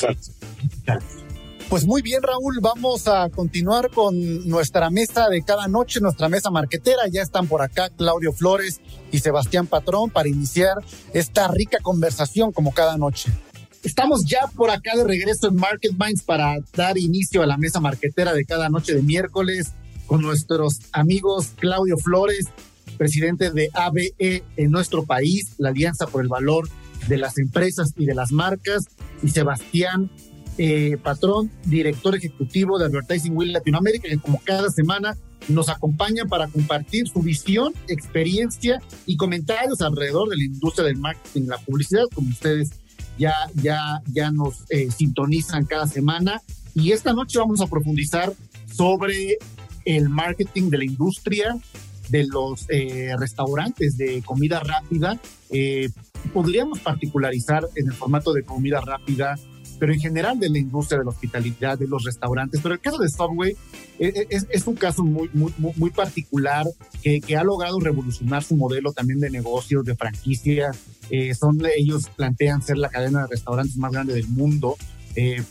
digitales. 0.62 1.29
Pues 1.70 1.86
muy 1.86 2.02
bien, 2.02 2.24
Raúl, 2.24 2.58
vamos 2.62 3.08
a 3.08 3.30
continuar 3.30 3.92
con 3.92 4.50
nuestra 4.50 4.90
mesa 4.90 5.30
de 5.30 5.44
cada 5.44 5.68
noche, 5.68 6.00
nuestra 6.00 6.28
mesa 6.28 6.50
marquetera. 6.50 7.04
Ya 7.12 7.22
están 7.22 7.46
por 7.46 7.62
acá 7.62 7.92
Claudio 7.96 8.34
Flores 8.34 8.82
y 9.12 9.20
Sebastián 9.20 9.68
Patrón 9.68 10.10
para 10.10 10.28
iniciar 10.28 10.78
esta 11.14 11.48
rica 11.48 11.78
conversación 11.84 12.52
como 12.54 12.74
cada 12.74 12.98
noche. 12.98 13.32
Estamos 13.84 14.26
ya 14.26 14.48
por 14.56 14.72
acá 14.72 14.98
de 14.98 15.04
regreso 15.04 15.50
en 15.50 15.58
Market 15.58 15.92
Minds 15.92 16.24
para 16.24 16.58
dar 16.76 16.98
inicio 16.98 17.44
a 17.44 17.46
la 17.46 17.58
mesa 17.58 17.80
marquetera 17.80 18.34
de 18.34 18.46
cada 18.46 18.70
noche 18.70 18.96
de 18.96 19.04
miércoles 19.04 19.74
con 20.08 20.24
nuestros 20.24 20.80
amigos 20.92 21.52
Claudio 21.60 21.98
Flores, 21.98 22.48
presidente 22.98 23.52
de 23.52 23.70
ABE 23.76 24.16
en 24.18 24.72
nuestro 24.72 25.06
país, 25.06 25.54
la 25.60 25.70
Alianza 25.70 26.08
por 26.08 26.24
el 26.24 26.30
Valor 26.30 26.68
de 27.08 27.18
las 27.18 27.38
Empresas 27.38 27.94
y 27.96 28.08
de 28.08 28.16
las 28.16 28.32
Marcas, 28.32 28.86
y 29.22 29.30
Sebastián 29.30 30.10
eh, 30.62 30.98
patrón, 31.02 31.50
director 31.64 32.14
ejecutivo 32.18 32.78
de 32.78 32.88
Advertising 32.88 33.32
Will 33.34 33.54
Latinoamérica, 33.54 34.10
que 34.10 34.18
como 34.18 34.42
cada 34.44 34.70
semana 34.70 35.16
nos 35.48 35.70
acompaña 35.70 36.26
para 36.26 36.50
compartir 36.50 37.08
su 37.08 37.22
visión, 37.22 37.74
experiencia 37.88 38.82
y 39.06 39.16
comentarios 39.16 39.80
alrededor 39.80 40.28
de 40.28 40.36
la 40.36 40.44
industria 40.44 40.86
del 40.88 40.98
marketing 40.98 41.44
la 41.48 41.60
publicidad, 41.60 42.04
como 42.14 42.28
ustedes 42.32 42.72
ya, 43.18 43.34
ya, 43.56 44.02
ya 44.12 44.32
nos 44.32 44.66
eh, 44.70 44.92
sintonizan 44.92 45.64
cada 45.64 45.88
semana. 45.88 46.42
Y 46.76 46.92
esta 46.92 47.14
noche 47.14 47.40
vamos 47.40 47.62
a 47.62 47.68
profundizar 47.68 48.34
sobre 48.70 49.38
el 49.86 50.10
marketing 50.10 50.70
de 50.72 50.78
la 50.78 50.86
industria 50.86 51.58
de 52.10 52.28
los 52.28 52.66
eh, 52.68 53.16
restaurantes 53.18 53.96
de 53.96 54.22
comida 54.24 54.60
rápida. 54.60 55.18
podríamos 56.34 56.80
particularizar 56.80 57.66
en 57.76 57.88
el 57.88 57.94
formato 57.94 58.34
de 58.34 58.44
comida 58.44 58.82
rápida 58.82 59.38
pero 59.80 59.94
en 59.94 60.00
general 60.00 60.38
de 60.40 60.50
la 60.50 60.60
industria 60.60 61.00
de 61.00 61.06
la 61.06 61.12
hospitalidad, 61.12 61.80
de 61.80 61.88
los 61.88 62.04
restaurantes. 62.04 62.60
Pero 62.62 62.76
el 62.76 62.82
caso 62.82 62.98
de 62.98 63.10
Subway 63.10 63.52
eh, 63.98 64.14
eh, 64.16 64.28
es, 64.30 64.46
es 64.50 64.68
un 64.68 64.76
caso 64.76 65.04
muy, 65.04 65.30
muy, 65.34 65.54
muy 65.58 65.90
particular 65.90 66.68
que, 67.02 67.22
que, 67.22 67.38
ha 67.38 67.44
logrado 67.44 67.80
revolucionar 67.80 68.44
su 68.44 68.56
modelo 68.56 68.92
también 68.92 69.20
de 69.20 69.30
negocios, 69.30 69.86
de 69.86 69.96
franquicia. 69.96 70.72
Eh, 71.10 71.34
son, 71.34 71.60
ellos 71.76 72.10
plantean 72.16 72.62
ser 72.62 72.78
la 72.78 72.90
cadena 72.90 73.22
de 73.22 73.28
restaurantes 73.28 73.78
más 73.78 73.92
grande 73.92 74.14
del 74.14 74.28
mundo. 74.28 74.76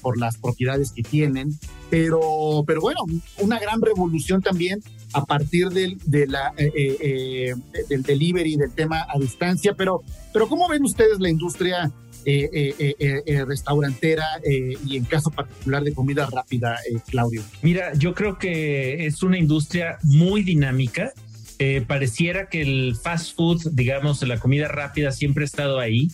por 0.01 0.17
las 0.17 0.39
propiedades 0.39 0.93
que 0.93 1.03
tienen, 1.03 1.51
pero, 1.91 2.65
pero 2.67 2.81
bueno, 2.81 3.01
una 3.39 3.59
gran 3.59 3.83
revolución 3.83 4.41
también 4.41 4.81
a 5.13 5.27
partir 5.27 5.69
del, 5.69 5.99
de 6.07 6.27
la, 6.27 6.55
del 6.57 8.03
delivery, 8.03 8.57
del 8.57 8.73
tema 8.73 9.05
a 9.07 9.19
distancia, 9.19 9.75
pero, 9.75 10.05
pero 10.33 10.49
¿cómo 10.49 10.69
ven 10.69 10.85
ustedes 10.85 11.21
la 11.21 11.29
industria 11.29 11.85
eh, 11.85 11.85
eh, 11.85 11.87
eh, 11.91 12.08
restaurantera 13.47 14.27
y 14.45 14.97
en 14.97 15.05
caso 15.05 15.31
particular 15.31 15.83
de 15.83 15.93
comida 15.93 16.27
rápida, 16.27 16.79
Claudio? 17.09 17.43
Mira, 17.63 17.95
yo 17.95 18.15
creo 18.15 18.39
que 18.39 19.07
es 19.07 19.23
una 19.23 19.39
industria 19.39 19.99
muy 20.03 20.43
dinámica. 20.43 21.13
pareciera 21.87 22.49
que 22.49 22.63
el 22.63 22.97
fast 22.97 23.37
food, 23.37 23.71
digamos, 23.73 24.23
la 24.23 24.39
comida 24.39 24.69
rápida 24.69 25.13
siempre 25.13 25.45
ha 25.45 25.47
estado 25.47 25.79
ahí. 25.79 26.09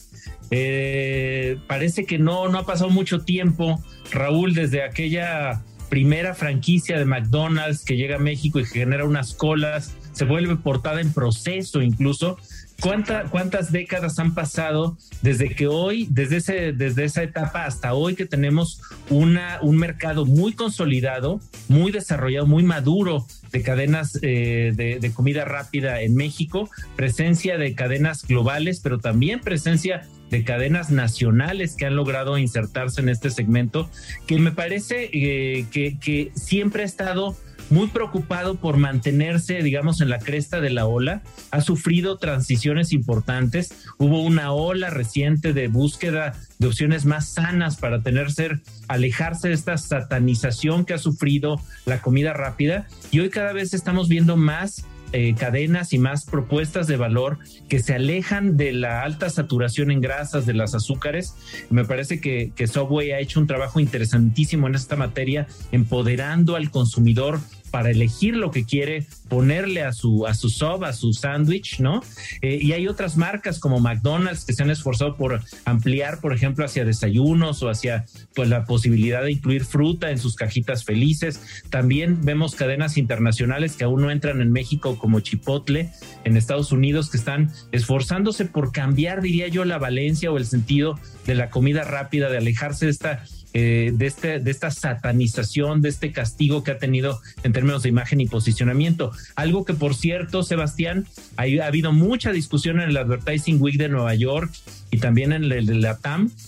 parece 1.67 2.05
que 2.05 2.19
no, 2.19 2.49
no 2.49 2.59
ha 2.59 2.67
pasado 2.67 2.91
mucho 2.91 3.21
tiempo, 3.21 3.83
Raúl, 4.11 4.55
desde 4.55 4.83
aquella 4.83 5.63
primera 5.89 6.35
franquicia 6.35 6.99
de 6.99 7.05
McDonald's 7.05 7.85
que 7.85 7.97
llega 7.97 8.17
a 8.17 8.19
México 8.19 8.59
y 8.59 8.65
genera 8.65 9.05
unas 9.05 9.35
colas, 9.35 9.95
se 10.13 10.25
vuelve 10.25 10.57
portada 10.57 11.01
en 11.01 11.13
proceso 11.13 11.83
incluso, 11.83 12.37
¿Cuántas 12.81 13.73
décadas 13.73 14.19
han 14.19 14.35
pasado 14.35 14.99
desde 15.23 15.55
que 15.55 15.67
hoy, 15.67 16.07
desde, 16.11 16.37
ese, 16.37 16.73
desde 16.73 17.05
esa 17.05 17.23
etapa 17.23 17.65
hasta 17.65 17.95
hoy 17.95 18.15
que 18.15 18.27
tenemos 18.27 18.83
una, 19.09 19.59
un 19.63 19.77
mercado 19.77 20.27
muy 20.27 20.53
consolidado, 20.53 21.41
muy 21.69 21.93
desarrollado, 21.93 22.47
muy 22.47 22.63
maduro 22.63 23.27
de 23.53 23.63
cadenas 23.63 24.19
eh, 24.23 24.73
de, 24.75 25.13
comida 25.13 25.45
rápida 25.45 26.03
en 26.03 26.15
México, 26.15 26.69
presencia 26.97 27.57
de 27.57 27.75
cadenas 27.75 28.27
globales, 28.27 28.81
pero 28.83 28.99
también 28.99 29.41
presencia 29.41 30.03
de 30.31 30.45
cadenas 30.45 30.91
nacionales 30.91 31.77
que 31.77 31.87
han 31.87 31.97
logrado 31.97 32.37
insertarse 32.37 33.01
en 33.01 33.09
este 33.09 33.31
segmento, 33.31 33.89
que 34.27 34.39
me 34.39 34.51
parece 34.51 35.09
eh, 35.13 35.67
que 35.71 36.33
siempre 36.35 36.83
ha 36.83 36.87
estado 36.87 37.37
muy 37.71 37.89
preocupado 37.89 38.57
por 38.57 38.77
mantenerse, 38.77 39.63
digamos, 39.63 40.01
en 40.01 40.09
la 40.09 40.19
cresta 40.19 40.61
de 40.61 40.71
la 40.71 40.87
ola. 40.87 41.23
Ha 41.51 41.61
sufrido 41.61 42.19
transiciones 42.19 42.93
importantes. 42.93 43.75
Hubo 43.99 44.23
una 44.23 44.53
ola 44.53 44.91
reciente 44.91 45.53
de 45.53 45.69
búsqueda 45.69 46.35
de 46.59 46.67
opciones 46.67 47.05
más 47.05 47.29
sanas 47.29 47.77
para 47.77 48.03
tener 48.03 48.31
ser, 48.33 48.61
alejarse 48.89 49.49
de 49.49 49.55
esta 49.55 49.77
satanización 49.77 50.85
que 50.85 50.95
ha 50.95 50.99
sufrido 50.99 51.61
la 51.87 52.01
comida 52.01 52.33
rápida. 52.33 52.87
Y 53.11 53.21
hoy 53.21 53.31
cada 53.31 53.53
vez 53.53 53.75
estamos 53.75 54.09
viendo 54.09 54.37
más 54.37 54.85
eh, 55.17 55.33
cadenas 55.39 55.93
y 55.93 55.99
más 55.99 56.25
propuestas 56.25 56.89
de 56.89 56.97
valor 56.97 57.39
que 57.69 57.79
se 57.79 57.95
alejan 57.95 58.57
de 58.57 58.73
la 58.73 59.03
alta 59.03 59.31
saturación 59.31 59.93
en 59.93 60.01
grasas, 60.01 60.45
de 60.45 60.55
las 60.55 60.75
azúcares. 60.75 61.37
Me 61.71 61.85
parece 61.85 62.21
que, 62.21 62.51
que 62.57 62.67
Subway 62.67 63.13
ha 63.13 63.21
hecho 63.21 63.39
un 63.39 63.47
trabajo 63.47 63.79
interesantísimo 63.79 64.67
en 64.67 64.75
esta 64.75 64.97
materia, 64.97 65.47
empoderando 65.71 66.57
al 66.57 66.73
consumidor 66.73 67.39
para 67.75 67.91
elegir 67.91 68.37
lo 68.37 68.53
que 68.53 68.65
quiere 68.65 69.05
ponerle 69.29 69.83
a 69.83 69.93
su, 69.93 70.29
a 70.29 70.35
su 70.35 70.49
sub, 70.49 70.85
a 70.85 70.93
su 70.93 71.13
sándwich, 71.13 71.81
¿no? 71.81 72.05
Eh, 72.41 72.61
y 72.63 72.71
hay 72.71 72.87
otras 72.87 73.17
marcas 73.17 73.59
como 73.59 73.81
McDonald's 73.81 74.45
que 74.45 74.53
se 74.53 74.63
han 74.63 74.71
esforzado 74.71 75.17
por 75.17 75.43
ampliar, 75.65 76.21
por 76.21 76.33
ejemplo, 76.33 76.65
hacia 76.65 76.85
desayunos 76.85 77.65
o 77.65 77.69
hacia 77.69 78.07
pues 78.33 78.49
la 78.49 78.65
posibilidad 78.65 79.25
de 79.25 79.33
incluir 79.33 79.65
fruta 79.65 80.13
en 80.13 80.19
sus 80.19 80.37
cajitas 80.37 80.85
felices. 80.85 81.41
También 81.69 82.25
vemos 82.25 82.55
cadenas 82.55 82.97
internacionales 82.97 83.75
que 83.75 83.83
aún 83.83 84.03
no 84.03 84.13
entran 84.13 84.41
en 84.41 84.53
México 84.53 84.97
como 84.97 85.19
Chipotle 85.19 85.91
en 86.23 86.37
Estados 86.37 86.71
Unidos 86.71 87.11
que 87.11 87.17
están 87.17 87.51
esforzándose 87.73 88.45
por 88.45 88.71
cambiar, 88.71 89.21
diría 89.21 89.49
yo, 89.49 89.65
la 89.65 89.79
valencia 89.79 90.31
o 90.31 90.37
el 90.37 90.47
sentido 90.47 90.97
de 91.27 91.35
la 91.35 91.51
comida 91.51 91.83
rápida, 91.83 92.31
de 92.31 92.37
alejarse 92.37 92.85
de 92.85 92.93
esta 92.93 93.25
eh, 93.55 93.93
de, 93.95 94.07
este, 94.07 94.41
de 94.41 94.51
esta 94.51 94.71
satanización, 94.71 95.81
de 95.81 95.89
este 95.89 96.13
castigo 96.13 96.63
que 96.65 96.73
ha 96.73 96.79
tenido 96.79 97.21
en 97.43 97.53
términos 97.53 97.83
de 97.83 97.89
imagen 97.89 98.21
y 98.21 98.27
posicionamiento. 98.27 99.13
Algo 99.37 99.65
que, 99.65 99.75
por 99.75 99.95
cierto, 99.95 100.43
Sebastián, 100.43 101.07
ha, 101.37 101.43
ha 101.43 101.67
habido 101.67 101.93
mucha 101.93 102.33
discusión 102.33 102.81
en 102.81 102.91
el 102.91 102.97
Advertising 102.97 103.63
Week 103.63 103.77
de 103.77 103.89
Nueva 103.89 104.15
York 104.15 104.53
y 104.91 104.99
también 104.99 105.33
en 105.33 105.45
el 105.45 105.67
de 105.67 105.75
la 105.75 105.99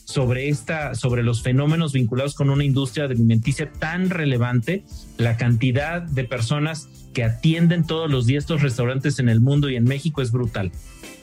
sobre 0.04 0.48
esta, 0.48 0.94
sobre 0.94 1.22
los 1.22 1.42
fenómenos 1.42 1.92
vinculados 1.92 2.34
con 2.34 2.50
una 2.50 2.64
industria 2.64 3.04
alimenticia 3.04 3.70
tan 3.70 4.10
relevante, 4.10 4.84
la 5.18 5.36
cantidad 5.36 6.02
de 6.02 6.24
personas 6.24 6.88
que 7.14 7.24
atienden 7.24 7.86
todos 7.86 8.10
los 8.10 8.26
días 8.26 8.44
estos 8.44 8.62
restaurantes 8.62 9.18
en 9.18 9.28
el 9.28 9.40
mundo 9.40 9.70
y 9.70 9.76
en 9.76 9.84
México 9.84 10.22
es 10.22 10.30
brutal. 10.30 10.70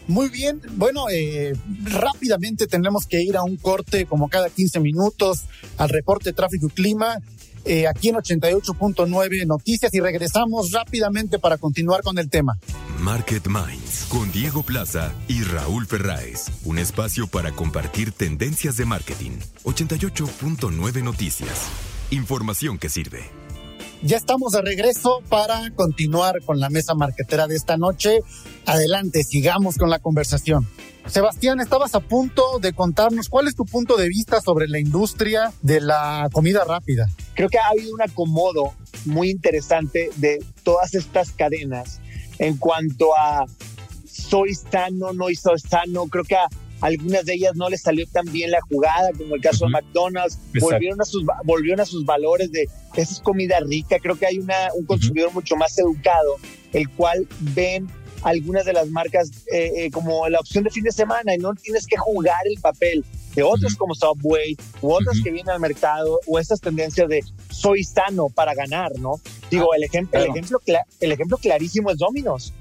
Muy 0.08 0.30
bien, 0.30 0.62
bueno, 0.76 1.06
eh, 1.10 1.54
rápidamente 1.84 2.68
tenemos 2.68 3.08
que 3.08 3.22
ir 3.22 3.38
a 3.38 3.44
un 3.44 3.56
corte 3.58 4.06
como 4.06 4.30
cada 4.30 4.50
15 4.50 4.80
minutos 4.80 5.44
al 5.78 5.90
reporte 5.90 6.34
tráfico 6.34 6.68
y 6.68 6.70
clima. 6.70 7.18
Eh, 7.66 7.88
aquí 7.88 8.10
en 8.10 8.16
88.9 8.16 9.48
Noticias 9.48 9.94
y 9.94 10.02
regresamos 10.02 10.72
rápidamente 10.72 11.40
para 11.40 11.58
continuar 11.58 12.02
con 12.02 12.18
el 12.18 12.30
tema. 12.30 12.60
Market 13.00 13.48
Minds 13.48 14.06
con 14.10 14.32
Diego 14.32 14.64
Plaza 14.64 15.14
y 15.30 15.44
Raúl 15.44 15.86
Ferráez. 15.88 16.48
Un 16.66 16.78
espacio 16.78 17.28
para 17.28 17.52
compartir 17.54 18.12
tendencias 18.12 18.76
de 18.76 18.86
marketing. 18.86 19.32
88.9 19.64 21.04
Noticias. 21.04 21.70
Información 22.12 22.78
que 22.78 22.90
sirve. 22.90 23.43
Ya 24.06 24.18
estamos 24.18 24.52
de 24.52 24.62
regreso 24.62 25.22
para 25.30 25.72
continuar 25.72 26.42
con 26.44 26.60
la 26.60 26.70
mesa 26.70 26.94
marquetera 26.94 27.48
de 27.48 27.56
esta 27.56 27.78
noche. 27.78 28.20
Adelante, 28.66 29.24
sigamos 29.24 29.78
con 29.78 29.90
la 29.90 30.00
conversación. 30.00 30.68
Sebastián, 31.08 31.62
estabas 31.62 31.96
a 31.96 32.02
punto 32.02 32.60
de 32.60 32.74
contarnos 32.74 33.30
cuál 33.30 33.48
es 33.48 33.56
tu 33.56 33.64
punto 33.64 33.96
de 33.96 34.10
vista 34.10 34.42
sobre 34.42 34.68
la 34.68 34.78
industria 34.78 35.54
de 35.62 35.80
la 35.80 36.28
comida 36.34 36.66
rápida. 36.66 37.08
Creo 37.34 37.48
que 37.48 37.58
ha 37.58 37.70
habido 37.70 37.94
un 37.94 38.02
acomodo 38.02 38.74
muy 39.06 39.30
interesante 39.30 40.10
de 40.18 40.44
todas 40.64 40.96
estas 40.96 41.32
cadenas 41.32 42.02
en 42.40 42.58
cuanto 42.58 43.16
a 43.18 43.46
soy 44.06 44.54
sano, 44.54 45.14
no 45.14 45.28
soy 45.34 45.60
sano. 45.60 46.08
Creo 46.08 46.26
que 46.26 46.36
a 46.36 46.50
algunas 46.84 47.24
de 47.24 47.36
ellas 47.36 47.56
no 47.56 47.70
les 47.70 47.82
salió 47.82 48.06
tan 48.08 48.26
bien 48.26 48.52
la 48.52 48.60
jugada, 48.60 49.12
como 49.18 49.36
el 49.36 49.42
caso 49.42 49.66
de 49.66 49.72
McDonald's, 49.72 50.38
volvieron 50.60 51.00
a, 51.00 51.06
sus, 51.06 51.24
volvieron 51.46 51.80
a 51.80 51.86
sus 51.86 52.04
valores 52.04 52.52
de 52.52 52.68
esa 52.96 53.14
es 53.14 53.20
comida 53.22 53.62
rica. 53.62 54.00
Creo 54.00 54.18
que 54.18 54.26
hay 54.26 54.38
una, 54.38 54.68
un 54.76 54.86
consumidor 54.86 55.34
mucho 55.34 55.56
más 55.56 55.78
educado, 55.80 56.36
el 56.74 56.90
cual 56.90 57.26
ven 57.40 57.88
algunas 58.24 58.66
de 58.66 58.74
las 58.74 58.90
marcas 58.90 59.32
eh, 59.54 59.72
eh, 59.78 59.92
como 59.92 60.28
la 60.28 60.42
opción 60.42 60.66
de 60.66 60.72
fin 60.72 60.84
de 60.84 60.92
semana 60.92 61.34
y 61.34 61.38
no 61.38 61.54
tienes 61.56 61.88
que 61.88 61.96
jugar 61.96 62.42
el 62.46 62.60
papel 62.60 63.06
de 63.34 63.44
otros 63.44 63.76
como 63.76 63.96
Subway 63.96 64.58
u 64.82 64.92
otros 64.92 65.22
que 65.24 65.32
vienen 65.32 65.52
al 65.52 65.62
mercado 65.62 66.20
o 66.28 66.38
estas 66.38 66.60
tendencias 66.60 67.08
de 67.08 67.22
soy 67.50 67.86
sano 67.86 68.28
para 68.28 68.54
ganar, 68.54 68.92
¿no? 69.00 69.22
Digo, 69.50 69.72
ah, 69.72 69.78
el 69.78 69.84
ejemplo, 69.84 70.20
el 70.20 70.28
ejemplo, 70.28 70.60
el 71.00 71.12
ejemplo 71.14 71.38
clarísimo 71.38 71.92
es 71.92 71.98
Domino's. 71.98 72.54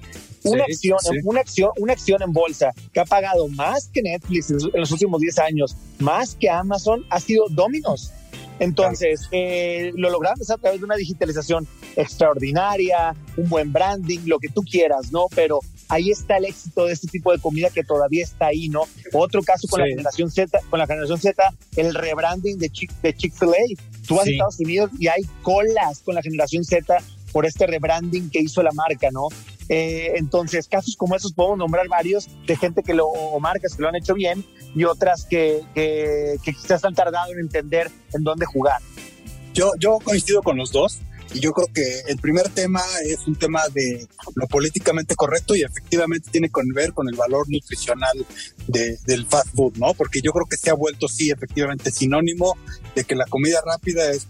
Una, 0.44 0.64
acción, 0.64 0.98
una, 1.24 1.40
acción, 1.40 1.70
una 1.78 1.92
acción 1.92 2.22
en 2.22 2.32
bolsa 2.32 2.72
que 2.92 3.00
ha 3.00 3.04
pagado 3.04 3.48
más 3.48 3.88
que 3.88 4.02
Netflix 4.02 4.50
en 4.50 4.80
los 4.80 4.90
últimos 4.90 5.20
10 5.20 5.38
años, 5.38 5.76
más 5.98 6.34
que 6.34 6.50
Amazon, 6.50 7.04
ha 7.10 7.20
sido 7.20 7.44
Domino's. 7.50 8.12
Entonces, 8.58 9.28
eh, 9.32 9.92
lo 9.96 10.10
logramos 10.10 10.48
a 10.50 10.56
través 10.56 10.78
de 10.80 10.84
una 10.84 10.96
digitalización 10.96 11.66
extraordinaria, 11.96 13.14
un 13.36 13.48
buen 13.48 13.72
branding, 13.72 14.20
lo 14.26 14.38
que 14.38 14.48
tú 14.48 14.62
quieras, 14.62 15.10
¿no? 15.10 15.26
Pero 15.34 15.60
ahí 15.88 16.10
está 16.10 16.36
el 16.36 16.44
éxito 16.44 16.86
de 16.86 16.92
este 16.92 17.08
tipo 17.08 17.32
de 17.32 17.38
comida 17.38 17.70
que 17.70 17.82
todavía 17.82 18.22
está 18.22 18.46
ahí, 18.46 18.68
¿no? 18.68 18.82
Otro 19.12 19.42
caso 19.42 19.66
con 19.68 19.80
la 19.80 19.86
generación 19.86 20.30
Z, 20.30 20.60
con 20.70 20.78
la 20.78 20.86
generación 20.86 21.18
Z, 21.18 21.54
el 21.76 21.94
rebranding 21.94 22.58
de, 22.58 22.70
Chick, 22.70 22.92
de 23.02 23.14
Chick-fil-A. 23.14 24.06
Tú 24.06 24.16
vas 24.16 24.26
a 24.26 24.30
Estados 24.30 24.60
Unidos 24.60 24.90
y 24.98 25.08
hay 25.08 25.22
colas 25.42 26.00
con 26.04 26.14
la 26.14 26.22
generación 26.22 26.64
Z 26.64 26.98
por 27.32 27.46
este 27.46 27.66
rebranding 27.66 28.30
que 28.30 28.40
hizo 28.40 28.62
la 28.62 28.70
marca, 28.72 29.08
¿no? 29.10 29.28
Eh, 29.68 30.12
entonces, 30.16 30.68
casos 30.68 30.96
como 30.96 31.16
esos 31.16 31.32
podemos 31.32 31.58
nombrar 31.58 31.88
varios 31.88 32.28
de 32.46 32.56
gente 32.56 32.82
que 32.82 32.94
lo, 32.94 33.06
o 33.06 33.40
marcas 33.40 33.74
que 33.74 33.82
lo 33.82 33.88
han 33.88 33.96
hecho 33.96 34.14
bien 34.14 34.44
y 34.74 34.84
otras 34.84 35.24
que, 35.24 35.62
quizás 36.44 36.84
han 36.84 36.94
tardado 36.94 37.32
en 37.32 37.40
entender 37.40 37.90
en 38.12 38.22
dónde 38.22 38.46
jugar. 38.46 38.80
Yo, 39.54 39.72
yo 39.78 39.98
coincido 40.02 40.42
con 40.42 40.56
los 40.56 40.72
dos. 40.72 41.00
Y 41.34 41.40
yo 41.40 41.52
creo 41.52 41.68
que 41.72 42.00
el 42.08 42.18
primer 42.18 42.48
tema 42.50 42.82
es 43.04 43.26
un 43.26 43.36
tema 43.36 43.62
de 43.72 44.06
lo 44.34 44.46
políticamente 44.46 45.14
correcto 45.14 45.54
y 45.54 45.62
efectivamente 45.62 46.30
tiene 46.30 46.48
que 46.48 46.60
ver 46.74 46.92
con 46.92 47.08
el 47.08 47.16
valor 47.16 47.48
nutricional 47.48 48.26
de, 48.66 48.98
del 49.06 49.26
fast 49.26 49.54
food, 49.54 49.76
¿no? 49.76 49.94
Porque 49.94 50.20
yo 50.20 50.32
creo 50.32 50.46
que 50.46 50.56
se 50.56 50.70
ha 50.70 50.74
vuelto, 50.74 51.08
sí, 51.08 51.30
efectivamente 51.30 51.90
sinónimo 51.90 52.56
de 52.94 53.04
que 53.04 53.14
la 53.14 53.26
comida 53.26 53.60
rápida 53.64 54.10
es, 54.10 54.26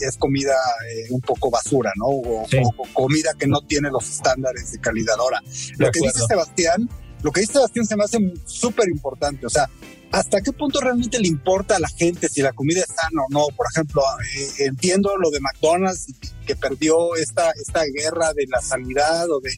es 0.00 0.16
comida 0.16 0.54
eh, 0.90 1.06
un 1.10 1.20
poco 1.20 1.50
basura, 1.50 1.92
¿no? 1.96 2.06
O, 2.06 2.46
comida 2.92 3.34
que 3.38 3.46
no 3.46 3.60
tiene 3.62 3.90
los 3.90 4.08
estándares 4.08 4.72
de 4.72 4.78
calidad. 4.78 5.16
Ahora, 5.18 5.40
lo 5.78 5.90
que 5.90 6.00
dice 6.00 6.20
Sebastián, 6.28 6.88
lo 7.22 7.30
que 7.30 7.40
dice 7.40 7.54
Sebastián 7.54 7.86
se 7.86 7.96
me 7.96 8.04
hace 8.04 8.18
súper 8.44 8.88
importante. 8.88 9.46
O 9.46 9.50
sea, 9.50 9.68
¿hasta 10.10 10.40
qué 10.40 10.52
punto 10.52 10.80
realmente 10.80 11.18
le 11.20 11.28
importa 11.28 11.76
a 11.76 11.80
la 11.80 11.88
gente 11.88 12.28
si 12.28 12.42
la 12.42 12.52
comida 12.52 12.80
es 12.80 12.88
sana 12.88 13.22
o 13.28 13.32
no? 13.32 13.46
Por 13.56 13.66
ejemplo, 13.70 14.02
eh, 14.36 14.66
entiendo 14.66 15.16
lo 15.16 15.30
de 15.30 15.40
McDonald's 15.40 16.06
que 16.46 16.56
perdió 16.56 17.14
esta, 17.14 17.52
esta 17.52 17.82
guerra 17.84 18.32
de 18.34 18.46
la 18.48 18.60
sanidad 18.60 19.30
o 19.30 19.40
de... 19.40 19.50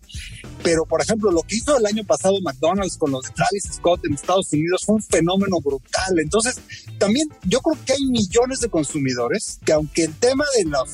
Pero, 0.62 0.84
por 0.84 1.00
ejemplo, 1.00 1.30
lo 1.30 1.42
que 1.42 1.56
hizo 1.56 1.76
el 1.76 1.86
año 1.86 2.04
pasado 2.04 2.38
McDonald's 2.42 2.98
con 2.98 3.10
los 3.10 3.24
Travis 3.32 3.64
Scott 3.72 4.04
en 4.04 4.14
Estados 4.14 4.52
Unidos 4.52 4.84
fue 4.84 4.96
un 4.96 5.02
fenómeno 5.02 5.60
brutal. 5.60 6.18
Entonces, 6.18 6.60
también 6.98 7.28
yo 7.44 7.60
creo 7.60 7.82
que 7.84 7.94
hay 7.94 8.04
millones 8.04 8.60
de 8.60 8.68
consumidores 8.68 9.58
que 9.64 9.72
aunque 9.72 10.04
el 10.04 10.14
tema 10.14 10.44
de, 10.56 10.64
lo, 10.64 10.84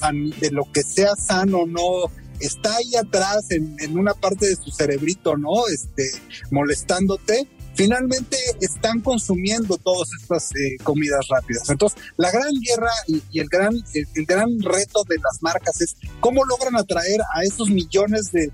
de 0.41 0.51
lo 0.51 0.71
que 0.73 0.83
sea 0.83 1.17
sano 1.17 1.61
o 1.61 1.67
no 1.67 2.11
está 2.41 2.77
ahí 2.77 2.97
atrás 2.97 3.51
en, 3.51 3.77
en, 3.81 3.99
una 3.99 4.15
parte 4.15 4.47
de 4.47 4.57
su 4.57 4.71
cerebrito, 4.71 5.37
¿no? 5.37 5.67
Este, 5.69 6.11
molestándote, 6.51 7.49
finalmente 7.75 8.37
están 8.61 9.01
consumiendo 9.01 9.77
todas 9.79 10.09
estas 10.21 10.51
eh, 10.55 10.77
comidas 10.83 11.27
rápidas. 11.29 11.69
Entonces, 11.71 11.99
la 12.17 12.31
gran 12.31 12.53
guerra 12.61 12.91
y, 13.07 13.39
el, 13.39 13.49
gran, 13.49 13.75
el, 13.95 14.27
gran 14.27 14.61
reto 14.61 15.03
de 15.09 15.17
las 15.17 15.43
marcas 15.43 15.81
es 15.81 15.97
cómo 16.21 16.45
logran 16.45 16.77
atraer 16.77 17.21
a 17.35 17.43
esos 17.43 17.71
millones 17.71 18.33
de, 18.33 18.51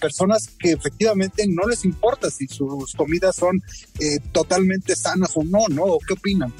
personas 0.00 0.48
que 0.58 0.72
efectivamente 0.72 1.44
no 1.46 1.68
les 1.68 1.84
importa 1.84 2.30
si 2.30 2.46
sus 2.48 2.94
comidas 2.94 3.36
son 3.36 3.62
eh, 4.00 4.18
totalmente 4.32 4.96
sanas 4.96 5.32
o 5.34 5.44
no, 5.44 5.68
¿no? 5.68 5.84
¿Qué 6.06 6.14
opinan? 6.14 6.52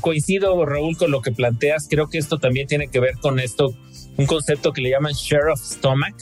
Coincido, 0.00 0.64
Raúl, 0.66 0.96
con 0.96 1.10
lo 1.10 1.22
que 1.22 1.32
planteas. 1.32 1.86
Creo 1.88 2.08
que 2.08 2.18
esto 2.18 2.38
también 2.38 2.66
tiene 2.66 2.88
que 2.88 3.00
ver 3.00 3.16
con 3.16 3.40
esto, 3.40 3.74
un 4.16 4.26
concepto 4.26 4.72
que 4.72 4.82
le 4.82 4.90
llaman 4.90 5.12
share 5.12 5.48
of 5.52 5.60
stomach, 5.60 6.14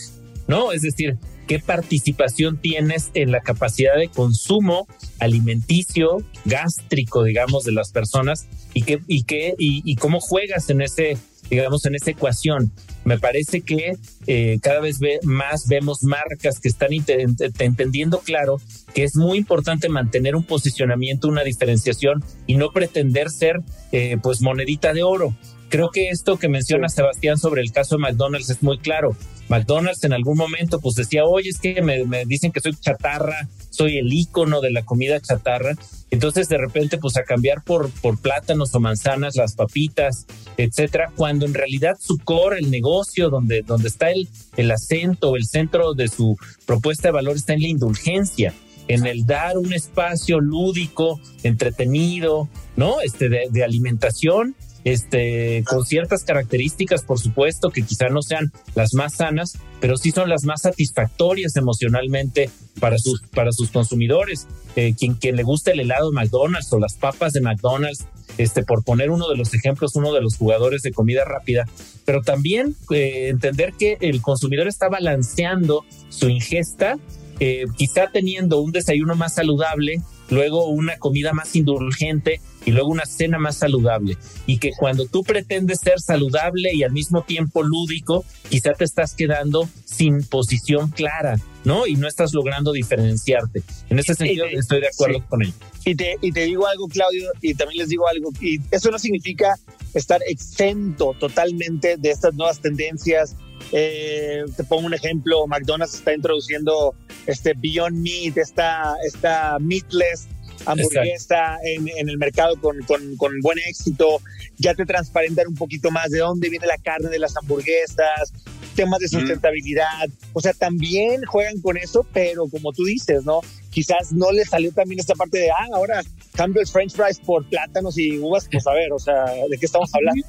¿no? 0.46 0.72
Es 0.72 0.82
decir, 0.82 1.18
qué 1.48 1.58
participación 1.58 2.58
tienes 2.58 3.10
en 3.14 3.32
la 3.32 3.40
capacidad 3.40 3.96
de 3.96 4.08
consumo 4.08 4.86
alimenticio, 5.18 6.18
gástrico, 6.44 7.24
digamos, 7.24 7.64
de 7.64 7.72
las 7.72 7.90
personas 7.90 8.46
y 8.74 8.82
qué, 8.82 9.00
y 9.08 9.24
qué, 9.24 9.54
y, 9.58 9.96
cómo 9.96 10.20
juegas 10.20 10.68
en 10.70 10.82
ese, 10.82 11.16
digamos, 11.50 11.86
en 11.86 11.94
esa 11.94 12.10
ecuación. 12.10 12.70
Me 13.04 13.18
parece 13.18 13.62
que 13.62 13.96
eh, 14.26 14.58
cada 14.62 14.80
vez 14.80 14.98
más 15.22 15.66
vemos 15.68 16.02
marcas 16.02 16.60
que 16.60 16.68
están 16.68 16.90
entendiendo 16.92 18.18
claro 18.18 18.60
que 18.94 19.04
es 19.04 19.16
muy 19.16 19.38
importante 19.38 19.88
mantener 19.88 20.36
un 20.36 20.44
posicionamiento, 20.44 21.28
una 21.28 21.44
diferenciación 21.44 22.22
y 22.46 22.56
no 22.56 22.72
pretender 22.72 23.30
ser 23.30 23.62
eh, 23.92 24.18
pues 24.22 24.42
monedita 24.42 24.92
de 24.92 25.02
oro. 25.02 25.34
Creo 25.68 25.90
que 25.90 26.08
esto 26.08 26.38
que 26.38 26.48
menciona 26.48 26.88
Sebastián 26.88 27.36
sobre 27.36 27.60
el 27.60 27.72
caso 27.72 27.96
de 27.96 28.02
McDonald's 28.02 28.48
es 28.48 28.62
muy 28.62 28.78
claro. 28.78 29.14
McDonald's 29.48 30.02
en 30.04 30.14
algún 30.14 30.38
momento 30.38 30.80
pues 30.80 30.94
decía, 30.94 31.24
oye, 31.24 31.50
es 31.50 31.58
que 31.58 31.82
me, 31.82 32.24
dicen 32.24 32.52
que 32.52 32.60
soy 32.60 32.74
chatarra, 32.74 33.48
soy 33.68 33.98
el 33.98 34.10
ícono 34.10 34.62
de 34.62 34.70
la 34.70 34.82
comida 34.84 35.20
chatarra. 35.20 35.74
Entonces 36.10 36.48
de 36.48 36.56
repente 36.56 36.96
pues 36.96 37.18
a 37.18 37.22
cambiar 37.22 37.62
por, 37.64 37.90
por 38.00 38.18
plátanos 38.18 38.74
o 38.74 38.80
manzanas, 38.80 39.36
las 39.36 39.54
papitas, 39.56 40.26
etcétera, 40.56 41.12
cuando 41.14 41.44
en 41.44 41.52
realidad 41.52 41.96
su 42.00 42.16
core, 42.18 42.58
el 42.60 42.70
negocio 42.70 43.28
donde, 43.28 43.60
donde 43.60 43.88
está 43.88 44.10
el, 44.10 44.26
el 44.56 44.70
acento, 44.70 45.36
el 45.36 45.44
centro 45.44 45.92
de 45.92 46.08
su 46.08 46.36
propuesta 46.64 47.08
de 47.08 47.12
valor 47.12 47.36
está 47.36 47.52
en 47.52 47.62
la 47.62 47.68
indulgencia 47.68 48.54
en 48.88 49.06
el 49.06 49.26
dar 49.26 49.58
un 49.58 49.74
espacio 49.74 50.40
lúdico, 50.40 51.20
entretenido, 51.42 52.48
¿no? 52.74 53.02
Este 53.02 53.28
de, 53.28 53.48
de 53.50 53.62
alimentación 53.62 54.56
este, 54.84 55.64
con 55.66 55.84
ciertas 55.84 56.24
características, 56.24 57.02
por 57.02 57.18
supuesto, 57.18 57.70
que 57.70 57.82
quizá 57.82 58.08
no 58.08 58.22
sean 58.22 58.52
las 58.74 58.94
más 58.94 59.14
sanas, 59.14 59.58
pero 59.80 59.96
sí 59.96 60.10
son 60.10 60.28
las 60.28 60.44
más 60.44 60.62
satisfactorias 60.62 61.56
emocionalmente 61.56 62.50
para 62.80 62.98
sus, 62.98 63.22
para 63.34 63.52
sus 63.52 63.70
consumidores. 63.70 64.46
Eh, 64.76 64.94
quien, 64.98 65.14
quien 65.14 65.36
le 65.36 65.42
gusta 65.42 65.72
el 65.72 65.80
helado 65.80 66.10
de 66.10 66.14
McDonald's 66.14 66.72
o 66.72 66.78
las 66.78 66.94
papas 66.94 67.32
de 67.32 67.40
McDonald's, 67.40 68.06
este, 68.36 68.62
por 68.62 68.84
poner 68.84 69.10
uno 69.10 69.28
de 69.28 69.36
los 69.36 69.52
ejemplos, 69.54 69.96
uno 69.96 70.12
de 70.12 70.20
los 70.20 70.36
jugadores 70.36 70.82
de 70.82 70.92
comida 70.92 71.24
rápida, 71.24 71.66
pero 72.04 72.22
también 72.22 72.76
eh, 72.90 73.28
entender 73.28 73.72
que 73.78 73.98
el 74.00 74.22
consumidor 74.22 74.68
está 74.68 74.88
balanceando 74.88 75.84
su 76.08 76.28
ingesta, 76.28 76.98
eh, 77.40 77.64
quizá 77.76 78.08
teniendo 78.12 78.60
un 78.60 78.72
desayuno 78.72 79.14
más 79.16 79.34
saludable 79.34 80.00
luego 80.30 80.68
una 80.68 80.98
comida 80.98 81.32
más 81.32 81.54
indulgente 81.56 82.40
y 82.64 82.72
luego 82.72 82.90
una 82.90 83.06
cena 83.06 83.38
más 83.38 83.56
saludable. 83.56 84.16
Y 84.46 84.58
que 84.58 84.72
cuando 84.78 85.06
tú 85.06 85.22
pretendes 85.22 85.80
ser 85.80 86.00
saludable 86.00 86.74
y 86.74 86.82
al 86.82 86.92
mismo 86.92 87.22
tiempo 87.22 87.62
lúdico, 87.62 88.24
quizá 88.48 88.72
te 88.72 88.84
estás 88.84 89.14
quedando 89.14 89.68
sin 89.84 90.22
posición 90.22 90.90
clara, 90.90 91.38
¿no? 91.64 91.86
Y 91.86 91.96
no 91.96 92.08
estás 92.08 92.34
logrando 92.34 92.72
diferenciarte. 92.72 93.62
En 93.88 93.98
ese 93.98 94.14
sentido, 94.14 94.46
estoy 94.46 94.80
de 94.80 94.88
acuerdo 94.88 95.24
con 95.28 95.42
ello. 95.42 95.54
Y 95.84 95.94
te, 95.94 96.16
y 96.20 96.32
te 96.32 96.44
digo 96.44 96.66
algo, 96.66 96.88
Claudio, 96.88 97.30
y 97.40 97.54
también 97.54 97.78
les 97.78 97.88
digo 97.88 98.06
algo, 98.08 98.30
y 98.40 98.60
eso 98.70 98.90
no 98.90 98.98
significa 98.98 99.58
estar 99.94 100.20
exento 100.28 101.14
totalmente 101.18 101.96
de 101.96 102.10
estas 102.10 102.34
nuevas 102.34 102.60
tendencias. 102.60 103.36
Eh, 103.72 104.44
te 104.56 104.64
pongo 104.64 104.86
un 104.86 104.94
ejemplo, 104.94 105.46
McDonald's 105.46 105.94
está 105.94 106.14
introduciendo 106.14 106.94
este 107.26 107.54
Beyond 107.54 107.98
Meat, 107.98 108.38
esta, 108.38 108.94
esta 109.06 109.58
meatless 109.60 110.26
hamburguesa 110.66 111.56
en, 111.62 111.88
en, 111.88 112.08
el 112.08 112.18
mercado 112.18 112.60
con, 112.60 112.80
con, 112.82 113.16
con, 113.16 113.32
buen 113.40 113.58
éxito, 113.68 114.20
ya 114.56 114.74
te 114.74 114.84
transparentan 114.84 115.48
un 115.48 115.54
poquito 115.54 115.90
más 115.90 116.10
de 116.10 116.18
dónde 116.18 116.48
viene 116.48 116.66
la 116.66 116.78
carne 116.78 117.08
de 117.08 117.18
las 117.18 117.36
hamburguesas, 117.36 118.32
temas 118.78 119.00
de 119.00 119.08
sustentabilidad, 119.08 120.08
o 120.32 120.40
sea, 120.40 120.52
también 120.52 121.24
juegan 121.24 121.60
con 121.60 121.76
eso, 121.76 122.06
pero 122.12 122.46
como 122.46 122.72
tú 122.72 122.84
dices, 122.84 123.24
¿no? 123.24 123.40
Quizás 123.70 124.12
no 124.12 124.30
les 124.30 124.50
salió 124.50 124.70
también 124.70 125.00
esta 125.00 125.14
parte 125.14 125.38
de, 125.38 125.50
ah, 125.50 125.66
ahora 125.74 126.00
cambio 126.36 126.62
el 126.62 126.68
french 126.68 126.92
fries 126.92 127.18
por 127.18 127.44
plátanos 127.48 127.98
y 127.98 128.18
uvas, 128.18 128.46
pues 128.48 128.64
a 128.68 128.72
ver, 128.72 128.92
o 128.92 128.98
sea, 129.00 129.24
¿de 129.50 129.58
qué 129.58 129.66
estamos 129.66 129.92
hablando? 129.92 130.24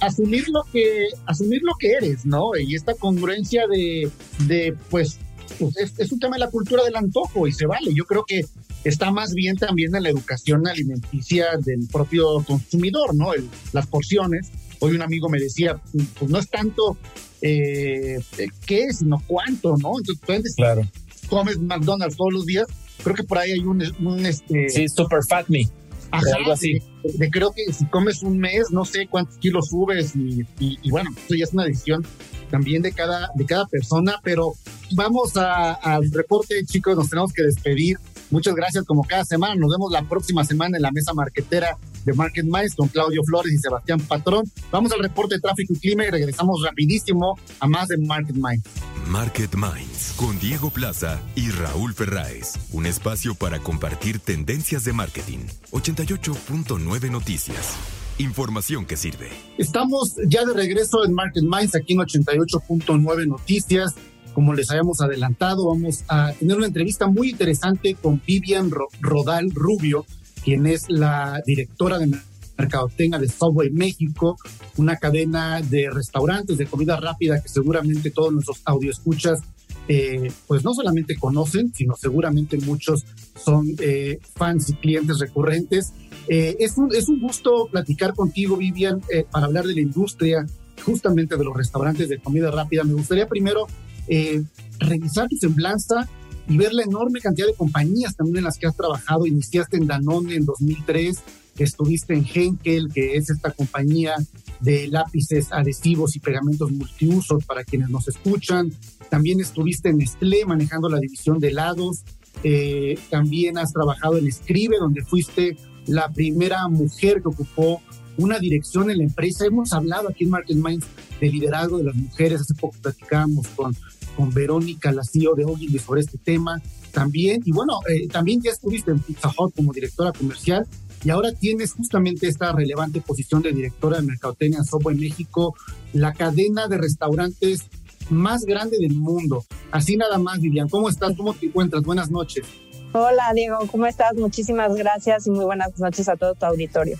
Asumir 0.00 0.48
lo 0.48 0.64
que, 0.72 1.06
asumir 1.26 1.62
lo 1.62 1.74
que 1.78 1.92
eres, 1.92 2.26
¿no? 2.26 2.50
Y 2.58 2.74
esta 2.74 2.94
congruencia 2.94 3.68
de, 3.68 4.10
de 4.48 4.74
pues, 4.90 5.20
pues 5.60 5.76
es, 5.76 5.92
es, 5.96 6.10
un 6.10 6.18
tema 6.18 6.34
de 6.34 6.40
la 6.40 6.50
cultura 6.50 6.82
del 6.82 6.96
antojo 6.96 7.46
y 7.46 7.52
se 7.52 7.66
vale. 7.66 7.94
Yo 7.94 8.04
creo 8.04 8.24
que 8.26 8.44
está 8.82 9.12
más 9.12 9.32
bien 9.32 9.56
también 9.56 9.94
en 9.94 10.02
la 10.02 10.08
educación 10.08 10.66
alimenticia 10.66 11.56
del 11.64 11.86
propio 11.86 12.42
consumidor, 12.44 13.14
¿no? 13.14 13.32
El, 13.32 13.48
las 13.72 13.86
porciones. 13.86 14.50
Hoy 14.84 14.96
un 14.96 15.02
amigo 15.02 15.28
me 15.28 15.38
decía, 15.38 15.80
pues 16.18 16.28
no 16.28 16.40
es 16.40 16.50
tanto 16.50 16.96
eh, 17.40 18.18
qué, 18.66 18.92
sino 18.92 19.22
cuánto, 19.28 19.76
¿no? 19.76 19.92
Entonces, 19.98 20.56
claro. 20.56 20.82
comes 21.28 21.56
McDonald's 21.60 22.16
todos 22.16 22.32
los 22.32 22.46
días, 22.46 22.66
creo 23.04 23.14
que 23.14 23.22
por 23.22 23.38
ahí 23.38 23.52
hay 23.52 23.60
un, 23.60 23.80
un 24.04 24.26
este... 24.26 24.68
Sí, 24.68 24.88
super 24.88 25.20
fat 25.28 25.46
me. 25.48 25.68
Ajá, 26.10 26.26
algo 26.36 26.50
así. 26.50 26.80
De, 27.04 27.12
de, 27.14 27.30
creo 27.30 27.52
que 27.52 27.72
si 27.72 27.86
comes 27.86 28.24
un 28.24 28.38
mes, 28.38 28.72
no 28.72 28.84
sé 28.84 29.06
cuántos 29.08 29.38
kilos 29.38 29.68
subes 29.68 30.16
y, 30.16 30.40
y, 30.58 30.78
y, 30.82 30.90
bueno, 30.90 31.10
eso 31.16 31.36
ya 31.36 31.44
es 31.44 31.52
una 31.52 31.64
decisión 31.64 32.04
también 32.50 32.82
de 32.82 32.90
cada, 32.90 33.30
de 33.36 33.46
cada 33.46 33.66
persona, 33.66 34.16
pero 34.24 34.52
vamos 34.96 35.36
al 35.36 36.10
reporte, 36.10 36.60
chicos, 36.64 36.96
nos 36.96 37.08
tenemos 37.08 37.32
que 37.32 37.44
despedir. 37.44 37.98
Muchas 38.30 38.56
gracias 38.56 38.84
como 38.84 39.04
cada 39.04 39.24
semana. 39.24 39.54
Nos 39.54 39.70
vemos 39.70 39.92
la 39.92 40.02
próxima 40.02 40.44
semana 40.44 40.76
en 40.76 40.82
la 40.82 40.90
mesa 40.90 41.14
marquetera 41.14 41.78
de 42.04 42.12
Market 42.12 42.44
Minds 42.44 42.74
con 42.74 42.88
Claudio 42.88 43.22
Flores 43.24 43.52
y 43.52 43.58
Sebastián 43.58 44.00
Patrón. 44.00 44.44
Vamos 44.70 44.92
al 44.92 45.00
reporte 45.00 45.36
de 45.36 45.40
tráfico 45.40 45.72
y 45.74 45.78
clima 45.78 46.04
y 46.04 46.10
regresamos 46.10 46.62
rapidísimo 46.62 47.38
a 47.60 47.66
más 47.66 47.88
de 47.88 47.98
Market 47.98 48.36
Minds. 48.36 48.68
Market 49.08 49.54
Minds 49.54 50.14
con 50.16 50.38
Diego 50.38 50.70
Plaza 50.70 51.20
y 51.34 51.50
Raúl 51.50 51.92
Ferráez. 51.94 52.54
Un 52.72 52.86
espacio 52.86 53.34
para 53.34 53.58
compartir 53.58 54.18
tendencias 54.18 54.84
de 54.84 54.92
marketing. 54.92 55.40
88.9 55.72 57.10
Noticias. 57.10 57.76
Información 58.18 58.86
que 58.86 58.96
sirve. 58.96 59.30
Estamos 59.58 60.14
ya 60.26 60.44
de 60.44 60.52
regreso 60.52 61.04
en 61.04 61.14
Market 61.14 61.42
Minds 61.42 61.74
aquí 61.74 61.94
en 61.94 62.00
88.9 62.00 63.26
Noticias. 63.26 63.94
Como 64.34 64.54
les 64.54 64.70
habíamos 64.70 65.00
adelantado, 65.00 65.68
vamos 65.68 66.04
a 66.08 66.32
tener 66.32 66.56
una 66.56 66.66
entrevista 66.66 67.06
muy 67.06 67.30
interesante 67.30 67.94
con 68.00 68.22
Vivian 68.26 68.70
Rodal 69.00 69.50
Rubio, 69.50 70.06
quien 70.44 70.66
es 70.66 70.88
la 70.88 71.40
directora 71.46 71.98
de 71.98 72.10
Mercadotecnia 72.58 73.18
de 73.18 73.28
Subway 73.28 73.70
México, 73.70 74.36
una 74.76 74.96
cadena 74.96 75.60
de 75.62 75.90
restaurantes 75.90 76.58
de 76.58 76.66
comida 76.66 76.96
rápida 76.96 77.42
que 77.42 77.48
seguramente 77.48 78.10
todos 78.10 78.32
nuestros 78.32 78.60
audioescuchas 78.64 79.40
eh, 79.88 80.30
pues 80.46 80.62
no 80.62 80.74
solamente 80.74 81.16
conocen, 81.16 81.72
sino 81.74 81.96
seguramente 81.96 82.56
muchos 82.58 83.04
son 83.36 83.66
eh, 83.80 84.18
fans 84.36 84.70
y 84.70 84.74
clientes 84.74 85.18
recurrentes. 85.18 85.92
Eh, 86.28 86.56
es, 86.60 86.78
un, 86.78 86.94
es 86.94 87.08
un 87.08 87.20
gusto 87.20 87.68
platicar 87.70 88.14
contigo, 88.14 88.56
Vivian, 88.56 89.02
eh, 89.12 89.24
para 89.30 89.46
hablar 89.46 89.64
de 89.64 89.74
la 89.74 89.80
industria, 89.80 90.46
justamente 90.84 91.36
de 91.36 91.44
los 91.44 91.56
restaurantes 91.56 92.08
de 92.08 92.18
comida 92.18 92.50
rápida. 92.50 92.84
Me 92.84 92.94
gustaría 92.94 93.26
primero 93.26 93.66
eh, 94.08 94.42
revisar 94.78 95.28
tu 95.28 95.36
semblanza 95.36 96.08
y 96.48 96.56
ver 96.56 96.72
la 96.72 96.82
enorme 96.82 97.20
cantidad 97.20 97.46
de 97.46 97.54
compañías 97.54 98.16
también 98.16 98.38
en 98.38 98.44
las 98.44 98.58
que 98.58 98.66
has 98.66 98.76
trabajado. 98.76 99.26
Iniciaste 99.26 99.76
en 99.76 99.86
Danone 99.86 100.34
en 100.34 100.44
2003, 100.44 101.22
estuviste 101.58 102.14
en 102.14 102.26
Henkel, 102.32 102.88
que 102.92 103.16
es 103.16 103.30
esta 103.30 103.50
compañía 103.50 104.14
de 104.60 104.88
lápices 104.88 105.52
adhesivos 105.52 106.16
y 106.16 106.20
pegamentos 106.20 106.70
multiusos 106.72 107.44
para 107.44 107.64
quienes 107.64 107.90
nos 107.90 108.08
escuchan. 108.08 108.72
También 109.10 109.40
estuviste 109.40 109.90
en 109.90 109.98
Nestlé 109.98 110.44
manejando 110.46 110.88
la 110.88 110.98
división 110.98 111.38
de 111.38 111.48
helados. 111.48 112.04
Eh, 112.44 112.98
también 113.10 113.58
has 113.58 113.72
trabajado 113.72 114.16
en 114.16 114.26
Escribe, 114.26 114.76
donde 114.78 115.02
fuiste 115.02 115.56
la 115.86 116.08
primera 116.10 116.68
mujer 116.68 117.22
que 117.22 117.28
ocupó 117.28 117.82
una 118.16 118.38
dirección 118.38 118.90
en 118.90 118.98
la 118.98 119.04
empresa. 119.04 119.46
Hemos 119.46 119.72
hablado 119.72 120.08
aquí 120.08 120.24
en 120.24 120.30
Market 120.30 120.56
Minds 120.56 120.86
de 121.20 121.28
liderazgo 121.28 121.78
de 121.78 121.84
las 121.84 121.94
mujeres. 121.94 122.40
Hace 122.40 122.54
poco 122.54 122.76
platicábamos 122.80 123.48
con, 123.48 123.74
con 124.16 124.32
Verónica, 124.32 124.92
la 124.92 125.02
CEO 125.04 125.34
de 125.34 125.44
Ogilvy, 125.44 125.78
sobre 125.78 126.00
este 126.00 126.18
tema 126.18 126.60
también. 126.92 127.42
Y 127.44 127.52
bueno, 127.52 127.80
eh, 127.88 128.08
también 128.08 128.40
ya 128.42 128.50
estuviste 128.50 128.90
en 128.90 128.98
Pizza 128.98 129.30
Hut 129.36 129.54
como 129.54 129.72
directora 129.72 130.12
comercial 130.12 130.66
y 131.04 131.10
ahora 131.10 131.32
tienes 131.32 131.72
justamente 131.72 132.28
esta 132.28 132.52
relevante 132.52 133.00
posición 133.00 133.42
de 133.42 133.52
directora 133.52 133.96
de 134.00 134.06
Mercadotecnia 134.06 134.60
en 134.60 135.00
México, 135.00 135.54
la 135.92 136.12
cadena 136.12 136.68
de 136.68 136.78
restaurantes 136.78 137.64
más 138.10 138.44
grande 138.44 138.78
del 138.78 138.94
mundo. 138.94 139.44
Así 139.70 139.96
nada 139.96 140.18
más, 140.18 140.40
Vivian. 140.40 140.68
¿Cómo 140.68 140.88
estás? 140.88 141.16
¿Cómo 141.16 141.34
te 141.34 141.46
encuentras? 141.46 141.82
Buenas 141.82 142.10
noches. 142.10 142.44
Hola, 142.92 143.32
Diego. 143.34 143.58
¿Cómo 143.70 143.86
estás? 143.86 144.14
Muchísimas 144.14 144.74
gracias 144.74 145.26
y 145.26 145.30
muy 145.30 145.44
buenas 145.44 145.78
noches 145.78 146.08
a 146.08 146.16
todo 146.16 146.34
tu 146.34 146.44
auditorio. 146.44 146.98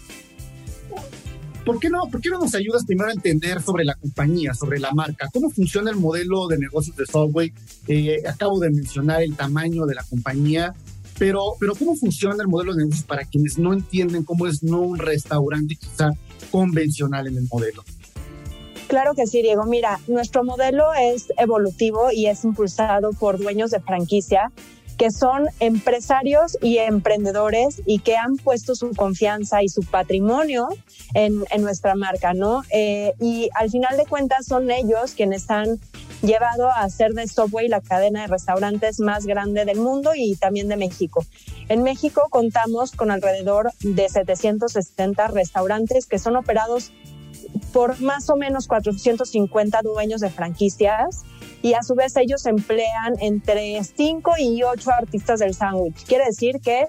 ¿Por 1.64 1.78
qué, 1.78 1.88
no, 1.90 2.08
¿Por 2.10 2.20
qué 2.20 2.28
no 2.28 2.40
nos 2.40 2.54
ayudas 2.56 2.84
primero 2.84 3.10
a 3.10 3.12
entender 3.12 3.62
sobre 3.62 3.84
la 3.84 3.94
compañía, 3.94 4.52
sobre 4.52 4.80
la 4.80 4.90
marca? 4.90 5.28
¿Cómo 5.32 5.48
funciona 5.48 5.90
el 5.90 5.96
modelo 5.96 6.48
de 6.48 6.58
negocios 6.58 6.96
de 6.96 7.06
Subway? 7.06 7.52
Eh, 7.86 8.22
acabo 8.26 8.58
de 8.58 8.70
mencionar 8.70 9.22
el 9.22 9.36
tamaño 9.36 9.86
de 9.86 9.94
la 9.94 10.02
compañía, 10.02 10.74
pero, 11.20 11.54
pero 11.60 11.76
¿cómo 11.76 11.94
funciona 11.94 12.42
el 12.42 12.48
modelo 12.48 12.74
de 12.74 12.82
negocios 12.82 13.04
para 13.04 13.24
quienes 13.24 13.58
no 13.58 13.72
entienden 13.72 14.24
cómo 14.24 14.48
es 14.48 14.64
no 14.64 14.80
un 14.80 14.98
restaurante 14.98 15.76
quizá 15.76 16.10
convencional 16.50 17.28
en 17.28 17.36
el 17.36 17.46
modelo? 17.48 17.84
Claro 18.88 19.14
que 19.14 19.28
sí, 19.28 19.40
Diego. 19.40 19.64
Mira, 19.64 20.00
nuestro 20.08 20.42
modelo 20.42 20.92
es 20.94 21.32
evolutivo 21.38 22.10
y 22.12 22.26
es 22.26 22.42
impulsado 22.42 23.12
por 23.12 23.38
dueños 23.38 23.70
de 23.70 23.80
franquicia 23.80 24.50
que 24.96 25.10
son 25.10 25.48
empresarios 25.60 26.56
y 26.62 26.78
emprendedores 26.78 27.82
y 27.86 27.98
que 27.98 28.16
han 28.16 28.36
puesto 28.36 28.74
su 28.74 28.90
confianza 28.94 29.62
y 29.62 29.68
su 29.68 29.82
patrimonio 29.82 30.68
en, 31.14 31.44
en 31.50 31.62
nuestra 31.62 31.94
marca, 31.94 32.34
¿no? 32.34 32.62
Eh, 32.70 33.12
y 33.20 33.50
al 33.54 33.70
final 33.70 33.96
de 33.96 34.06
cuentas 34.06 34.46
son 34.46 34.70
ellos 34.70 35.12
quienes 35.14 35.50
han 35.50 35.80
llevado 36.22 36.70
a 36.70 36.82
hacer 36.82 37.12
de 37.12 37.26
Subway 37.26 37.68
la 37.68 37.80
cadena 37.80 38.22
de 38.22 38.28
restaurantes 38.28 39.00
más 39.00 39.26
grande 39.26 39.64
del 39.64 39.78
mundo 39.78 40.12
y 40.14 40.36
también 40.36 40.68
de 40.68 40.76
México. 40.76 41.24
En 41.68 41.82
México 41.82 42.28
contamos 42.30 42.92
con 42.92 43.10
alrededor 43.10 43.72
de 43.80 44.08
760 44.08 45.26
restaurantes 45.28 46.06
que 46.06 46.18
son 46.18 46.36
operados 46.36 46.92
por 47.72 48.00
más 48.00 48.30
o 48.30 48.36
menos 48.36 48.68
450 48.68 49.82
dueños 49.82 50.20
de 50.20 50.30
franquicias 50.30 51.24
y 51.62 51.74
a 51.74 51.82
su 51.82 51.94
vez 51.94 52.16
ellos 52.16 52.44
emplean 52.46 53.14
entre 53.20 53.82
5 53.82 54.32
y 54.38 54.62
8 54.62 54.90
artistas 54.90 55.40
del 55.40 55.54
sándwich. 55.54 56.04
Quiere 56.04 56.26
decir 56.26 56.60
que 56.60 56.88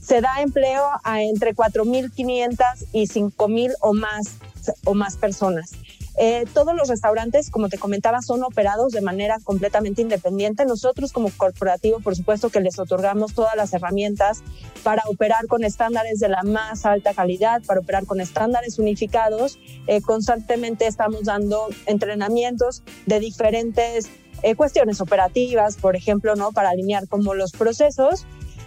se 0.00 0.20
da 0.20 0.40
empleo 0.40 0.84
a 1.04 1.22
entre 1.22 1.54
4.500 1.54 2.56
y 2.92 3.06
5.000 3.06 3.74
o 3.80 3.92
más, 3.92 4.38
o 4.84 4.94
más 4.94 5.16
personas. 5.16 5.72
Eh, 6.20 6.44
todos 6.52 6.74
los 6.74 6.88
restaurantes, 6.88 7.48
como 7.50 7.68
te 7.68 7.78
comentaba, 7.78 8.22
son 8.22 8.42
operados 8.42 8.92
de 8.92 9.00
manera 9.00 9.38
completamente 9.42 10.02
independiente. 10.02 10.64
Nosotros 10.64 11.12
como 11.12 11.30
corporativo, 11.30 12.00
por 12.00 12.16
supuesto 12.16 12.50
que 12.50 12.60
les 12.60 12.78
otorgamos 12.78 13.34
todas 13.34 13.54
las 13.54 13.72
herramientas 13.72 14.42
para 14.82 15.02
operar 15.06 15.46
con 15.46 15.62
estándares 15.62 16.18
de 16.18 16.28
la 16.28 16.42
más 16.42 16.84
alta 16.84 17.14
calidad, 17.14 17.62
para 17.64 17.80
operar 17.80 18.04
con 18.04 18.20
estándares 18.20 18.78
unificados. 18.80 19.60
Eh, 19.86 20.00
constantemente 20.00 20.86
estamos 20.86 21.24
dando 21.24 21.68
entrenamientos 21.86 22.82
de 23.06 23.20
diferentes 23.20 24.10
eh, 24.42 24.56
cuestiones 24.56 25.00
operativas, 25.00 25.76
por 25.76 25.94
ejemplo, 25.94 26.34
¿no? 26.34 26.50
para 26.52 26.70
alinear 26.70 27.06
como 27.06 27.34
los 27.34 27.52
procesos. 27.52 28.26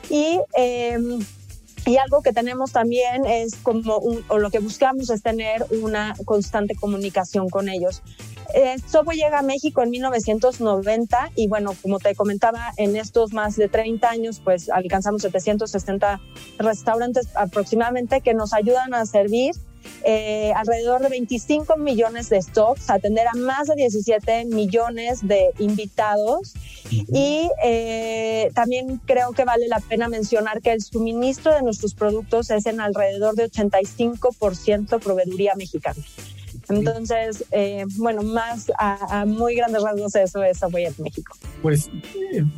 Y 0.10 0.40
em, 0.56 1.20
y 1.86 1.98
algo 1.98 2.22
que 2.22 2.32
tenemos 2.32 2.72
también 2.72 3.26
es 3.26 3.56
como, 3.56 3.98
un, 3.98 4.24
o 4.28 4.38
lo 4.38 4.52
que 4.52 4.60
buscamos 4.60 5.10
es 5.10 5.22
tener 5.22 5.65
una 5.82 6.15
constante 6.26 6.76
comunicación 6.76 7.50
con 7.50 7.70
ellos. 7.70 8.02
Eh, 8.54 8.76
llega 9.14 9.40
a 9.40 9.42
México 9.42 9.84
en 9.84 9.90
1990 9.90 11.32
y 11.36 11.48
bueno, 11.48 11.76
como 11.82 12.00
te 12.00 12.16
comentaba, 12.16 12.72
en 12.78 12.96
estos 12.96 13.34
más 13.34 13.56
de 13.56 13.68
30 13.68 14.10
años, 14.10 14.42
pues 14.44 14.70
alcanzamos 14.70 15.22
760 15.22 16.22
restaurantes 16.58 17.28
aproximadamente 17.36 18.22
que 18.22 18.34
nos 18.34 18.54
ayudan 18.54 18.94
a 18.94 19.06
servir 19.06 19.56
eh, 20.04 20.52
alrededor 20.56 21.02
de 21.02 21.10
25 21.10 21.78
millones 21.78 22.30
de 22.30 22.42
stocks, 22.42 22.90
atender 22.90 23.28
a 23.28 23.34
más 23.34 23.68
de 23.68 23.76
17 23.76 24.46
millones 24.46 25.28
de 25.28 25.52
invitados. 25.60 26.54
Y 26.90 27.50
eh, 27.64 28.52
también 28.54 29.00
creo 29.06 29.32
que 29.32 29.46
vale 29.46 29.68
la 29.68 29.80
pena 29.80 30.08
mencionar 30.08 30.62
que 30.62 30.72
el 30.72 30.82
suministro 30.82 31.54
de 31.54 31.62
nuestros 31.62 31.94
productos 31.94 32.50
es 32.50 32.66
en 32.66 32.82
alrededor 32.82 33.36
de 33.36 33.50
85% 33.50 35.00
proveeduría 35.00 35.54
mexicana. 35.56 36.02
Entonces, 36.72 37.46
eh, 37.52 37.86
bueno, 37.98 38.24
más 38.24 38.72
a, 38.78 39.26
muy 39.26 39.56
grandes 39.56 39.84
rasgos 39.84 40.16
eso 40.16 40.44
es 40.44 40.62
en 40.62 41.04
México. 41.04 41.36
Pues 41.62 41.90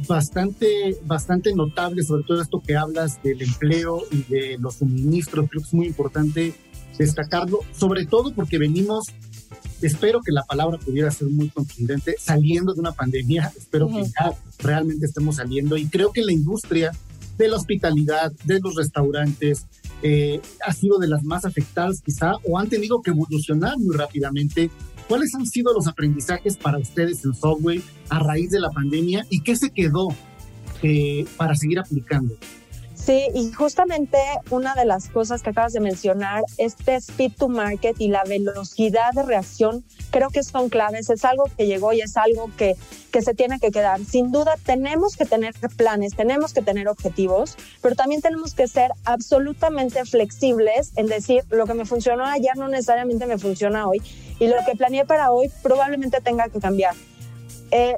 bastante, 0.08 0.97
bastante 1.04 1.54
notable, 1.54 2.04
sobre 2.04 2.23
todo 2.23 2.41
esto 2.41 2.62
que 2.65 2.76
hablas 2.76 3.21
del 3.23 3.41
empleo 3.41 4.04
y 4.12 4.23
de 4.23 4.58
los 4.60 4.76
suministros, 4.76 5.47
creo 5.49 5.62
que 5.62 5.67
es 5.67 5.73
muy 5.73 5.88
importante 5.88 6.54
destacarlo, 6.97 7.60
sobre 7.71 8.06
todo 8.06 8.34
porque 8.34 8.58
venimos, 8.58 9.06
espero 9.82 10.21
que 10.21 10.32
la 10.32 10.43
palabra 10.43 10.78
pudiera 10.78 11.10
ser 11.12 11.30
muy 11.30 11.49
contundente, 11.49 12.15
saliendo 12.19 12.73
de 12.73 12.80
una 12.80 12.91
pandemia, 12.91 13.52
espero 13.58 13.88
que 13.88 14.04
ya 14.04 14.34
realmente 14.60 15.06
estemos 15.06 15.38
saliendo 15.38 15.78
y 15.78 15.88
creo 15.88 16.12
que 16.12 16.23
la 16.23 16.32
industria 16.32 16.91
de 17.38 17.47
la 17.47 17.58
hospitalidad, 17.58 18.32
de 18.43 18.60
los 18.60 18.76
restaurantes, 18.76 19.65
eh, 20.03 20.41
ha 20.65 20.73
sido 20.73 20.99
de 20.99 21.07
las 21.07 21.23
más 21.23 21.45
afectadas 21.45 22.01
quizá 22.01 22.33
o 22.43 22.59
han 22.59 22.67
tenido 22.67 23.01
que 23.01 23.11
evolucionar 23.11 23.77
muy 23.79 23.95
rápidamente. 23.95 24.69
¿Cuáles 25.07 25.33
han 25.33 25.45
sido 25.45 25.73
los 25.73 25.87
aprendizajes 25.87 26.57
para 26.57 26.77
ustedes 26.77 27.23
en 27.25 27.33
Subway 27.33 27.81
a 28.09 28.19
raíz 28.19 28.51
de 28.51 28.59
la 28.59 28.69
pandemia 28.69 29.25
y 29.29 29.41
qué 29.41 29.55
se 29.55 29.71
quedó 29.71 30.09
eh, 30.81 31.25
para 31.37 31.55
seguir 31.55 31.79
aplicando? 31.79 32.35
Sí, 33.05 33.27
y 33.33 33.51
justamente 33.51 34.17
una 34.49 34.75
de 34.75 34.85
las 34.85 35.09
cosas 35.09 35.41
que 35.41 35.49
acabas 35.49 35.73
de 35.73 35.81
mencionar, 35.81 36.41
este 36.57 36.95
speed 36.95 37.33
to 37.37 37.49
market 37.49 37.99
y 37.99 38.07
la 38.07 38.23
velocidad 38.23 39.11
de 39.11 39.23
reacción, 39.23 39.83
creo 40.09 40.29
que 40.29 40.41
son 40.41 40.69
claves. 40.69 41.09
Es 41.09 41.25
algo 41.25 41.43
que 41.57 41.67
llegó 41.67 41.91
y 41.91 41.99
es 41.99 42.15
algo 42.15 42.49
que, 42.55 42.77
que 43.11 43.21
se 43.21 43.33
tiene 43.33 43.59
que 43.59 43.71
quedar. 43.71 43.99
Sin 44.05 44.31
duda, 44.31 44.55
tenemos 44.65 45.17
que 45.17 45.25
tener 45.25 45.53
planes, 45.75 46.15
tenemos 46.15 46.53
que 46.53 46.61
tener 46.61 46.87
objetivos, 46.87 47.57
pero 47.81 47.93
también 47.93 48.21
tenemos 48.21 48.53
que 48.53 48.69
ser 48.69 48.91
absolutamente 49.03 50.05
flexibles 50.05 50.93
en 50.95 51.07
decir 51.07 51.43
lo 51.49 51.65
que 51.65 51.73
me 51.73 51.83
funcionó 51.83 52.25
ayer 52.25 52.55
no 52.55 52.69
necesariamente 52.69 53.25
me 53.25 53.37
funciona 53.37 53.85
hoy 53.85 54.01
y 54.39 54.47
lo 54.47 54.55
que 54.65 54.77
planeé 54.77 55.03
para 55.03 55.31
hoy 55.31 55.51
probablemente 55.61 56.21
tenga 56.21 56.47
que 56.47 56.59
cambiar. 56.59 56.95
Eh, 57.75 57.97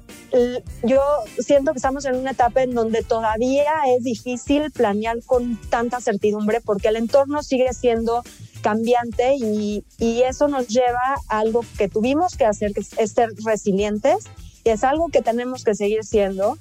yo 0.83 1.01
siento 1.37 1.73
que 1.73 1.79
estamos 1.79 2.05
en 2.05 2.15
una 2.15 2.31
etapa 2.31 2.63
en 2.63 2.73
donde 2.73 3.03
todavía 3.03 3.73
es 3.97 4.05
difícil 4.05 4.71
planear 4.71 5.21
con 5.25 5.59
tanta 5.69 5.99
certidumbre 5.99 6.61
porque 6.61 6.87
el 6.87 6.95
entorno 6.95 7.43
sigue 7.43 7.73
siendo 7.73 8.23
cambiante 8.61 9.35
y, 9.35 9.83
eso 9.99 10.47
nos 10.47 10.69
lleva 10.69 11.15
a 11.27 11.39
algo 11.39 11.65
que 11.77 11.89
tuvimos 11.89 12.37
que 12.37 12.45
hacer, 12.45 12.73
que 12.73 12.79
es 12.79 13.11
ser 13.11 13.29
resilientes 13.43 14.23
y 14.63 14.69
es 14.69 14.85
algo 14.85 15.09
que 15.09 15.21
tenemos 15.21 15.65
que 15.65 15.75
seguir 15.75 16.05
siendo. 16.05 16.57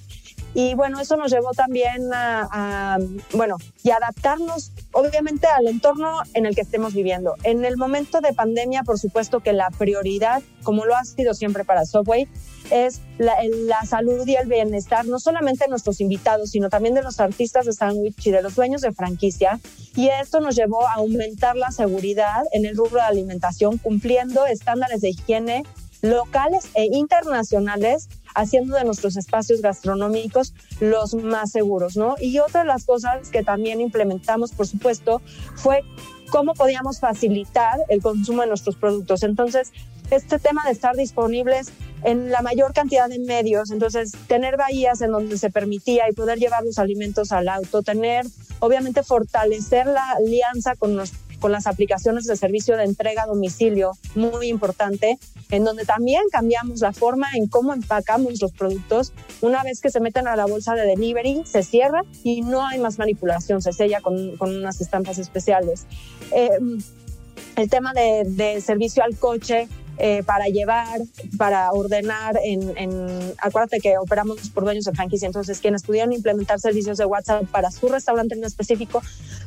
Y 0.55 0.75
bueno, 0.75 1.01
eso 1.01 1.17
nos 1.17 1.33
llevó 1.33 1.51
también 1.51 2.11
a, 2.12 2.99
bueno, 3.33 3.57
y 3.83 3.90
adaptarnos 3.90 4.71
obviamente 4.93 5.49
al 5.49 5.67
entorno 5.67 6.21
en 6.33 6.47
el 6.47 6.55
que 6.55 6.61
estemos 6.61 6.95
viviendo. 6.95 7.35
En 7.43 7.64
el 7.64 7.77
momento 7.77 8.21
de 8.21 8.33
pandemia, 8.33 8.85
por 8.85 9.01
supuesto 9.01 9.40
que 9.40 9.53
la 9.53 9.71
prioridad, 9.71 10.43
como 10.62 10.85
lo 10.85 10.97
ha 10.97 11.05
sido 11.05 11.35
siempre 11.35 11.64
para 11.64 11.85
Subway, 11.85 12.29
es 12.71 13.01
la, 13.19 13.35
la, 13.67 13.83
salud 13.85 14.27
y 14.27 14.37
el 14.37 14.47
bienestar, 14.47 15.07
no 15.07 15.19
solamente 15.19 15.64
de 15.64 15.71
nuestros 15.71 16.01
invitados, 16.01 16.51
sino 16.51 16.71
también 16.71 16.95
de 16.95 17.03
los 17.03 17.21
artistas 17.21 17.67
de 17.67 17.73
sándwich 17.73 18.27
y 18.27 18.31
de 18.31 18.40
los 18.40 18.55
dueños 18.55 18.81
de 18.81 18.93
franquicia. 18.93 19.59
Y 19.97 20.09
esto 20.09 20.40
nos 20.40 20.55
llevó 20.55 20.87
a 20.87 20.95
aumentar 20.95 21.57
la 21.57 21.73
seguridad 21.73 22.45
en 22.53 22.64
el 22.64 22.77
rubro 22.77 22.97
de 22.97 23.03
alimentación, 23.03 23.79
cumpliendo 23.79 24.47
estándares 24.47 25.01
de 25.01 25.11
higiene 25.11 25.64
locales 26.05 26.69
e 26.75 26.85
internacionales 26.93 28.09
haciendo 28.35 28.77
de 28.77 28.85
nuestros 28.85 29.16
espacios 29.16 29.62
gastronómicos 29.62 30.55
los 30.81 31.14
más 31.14 31.53
seguros, 31.53 31.97
¿no? 31.97 32.16
Y 32.20 32.38
otra 32.38 32.62
de 32.62 32.66
las 32.66 32.85
cosas 32.85 33.31
que 33.31 33.42
también 33.42 33.81
implementamos, 33.81 34.53
por 34.53 34.66
supuesto, 34.66 35.23
fue 35.55 35.83
cómo 36.31 36.55
podíamos 36.55 37.01
facilitar 37.01 37.79
el 37.88 38.03
consumo 38.03 38.42
de 38.42 38.49
nuestros 38.49 38.77
productos. 38.77 39.23
Entonces, 39.23 39.73
este 40.11 40.38
tema 40.38 40.62
de 40.66 40.73
estar 40.73 40.97
disponibles 40.97 41.73
en 42.03 42.31
la 42.31 42.42
mayor 42.42 42.75
cantidad 42.75 43.09
de 43.09 43.18
medios, 43.18 43.70
entonces 43.70 44.12
tener 44.27 44.57
bahías 44.57 45.01
en 45.01 45.12
donde 45.12 45.38
se 45.38 45.51
permitía 45.51 46.09
y 46.09 46.12
poder 46.12 46.38
llevar 46.38 46.62
los 46.62 46.79
alimentos 46.79 47.33
al 47.33 47.49
auto, 47.49 47.83
tener, 47.83 48.27
obviamente, 48.59 49.03
fortalecer 49.03 49.87
la 49.87 50.12
alianza 50.12 50.77
con 50.77 50.97
los 50.97 51.12
con 51.44 51.52
las 51.52 51.66
aplicaciones 51.66 52.24
de 52.24 52.37
servicio 52.37 52.74
de 52.78 52.85
entrega 52.85 53.24
a 53.24 53.26
domicilio, 53.26 53.90
muy 54.14 54.48
importante, 54.48 55.18
en 55.50 55.62
donde 55.62 55.85
también 55.85 56.22
cambiamos 56.33 56.80
la 56.80 56.94
forma 56.94 57.26
en 57.35 57.48
cómo 57.48 57.74
empacamos 57.74 58.40
los 58.40 58.50
productos. 58.52 59.12
Una 59.42 59.62
vez 59.62 59.83
que 59.83 59.90
se 59.90 60.00
meten 60.00 60.26
a 60.26 60.37
la 60.37 60.46
bolsa 60.46 60.74
de 60.74 60.87
delivery, 60.87 61.42
se 61.44 61.62
cierra 61.62 62.00
y 62.22 62.40
no 62.40 62.66
hay 62.66 62.78
más 62.78 62.98
manipulación, 62.98 63.61
se 63.61 63.74
sella 63.74 64.00
con, 64.00 64.38
con 64.38 64.57
unas 64.57 64.80
estampas 64.80 65.18
especiales. 65.18 65.87
Eh, 66.33 66.48
el 67.57 67.68
tema 67.68 67.92
de, 67.92 68.22
de 68.24 68.62
servicio 68.62 69.04
al 69.04 69.14
coche, 69.18 69.68
eh, 69.98 70.22
para 70.24 70.46
llevar, 70.46 71.00
para 71.38 71.70
ordenar. 71.72 72.37
En, 72.44 73.35
acuérdate 73.38 73.80
que 73.80 73.96
operamos 73.98 74.50
por 74.50 74.64
dueños 74.64 74.85
de 74.85 74.92
franquicia, 74.92 75.26
entonces 75.26 75.61
quienes 75.61 75.83
pudieran 75.83 76.12
implementar 76.12 76.59
servicios 76.59 76.98
de 76.98 77.04
WhatsApp 77.04 77.44
para 77.46 77.70
su 77.70 77.88
restaurante 77.88 78.35
en 78.35 78.44
específico 78.44 79.02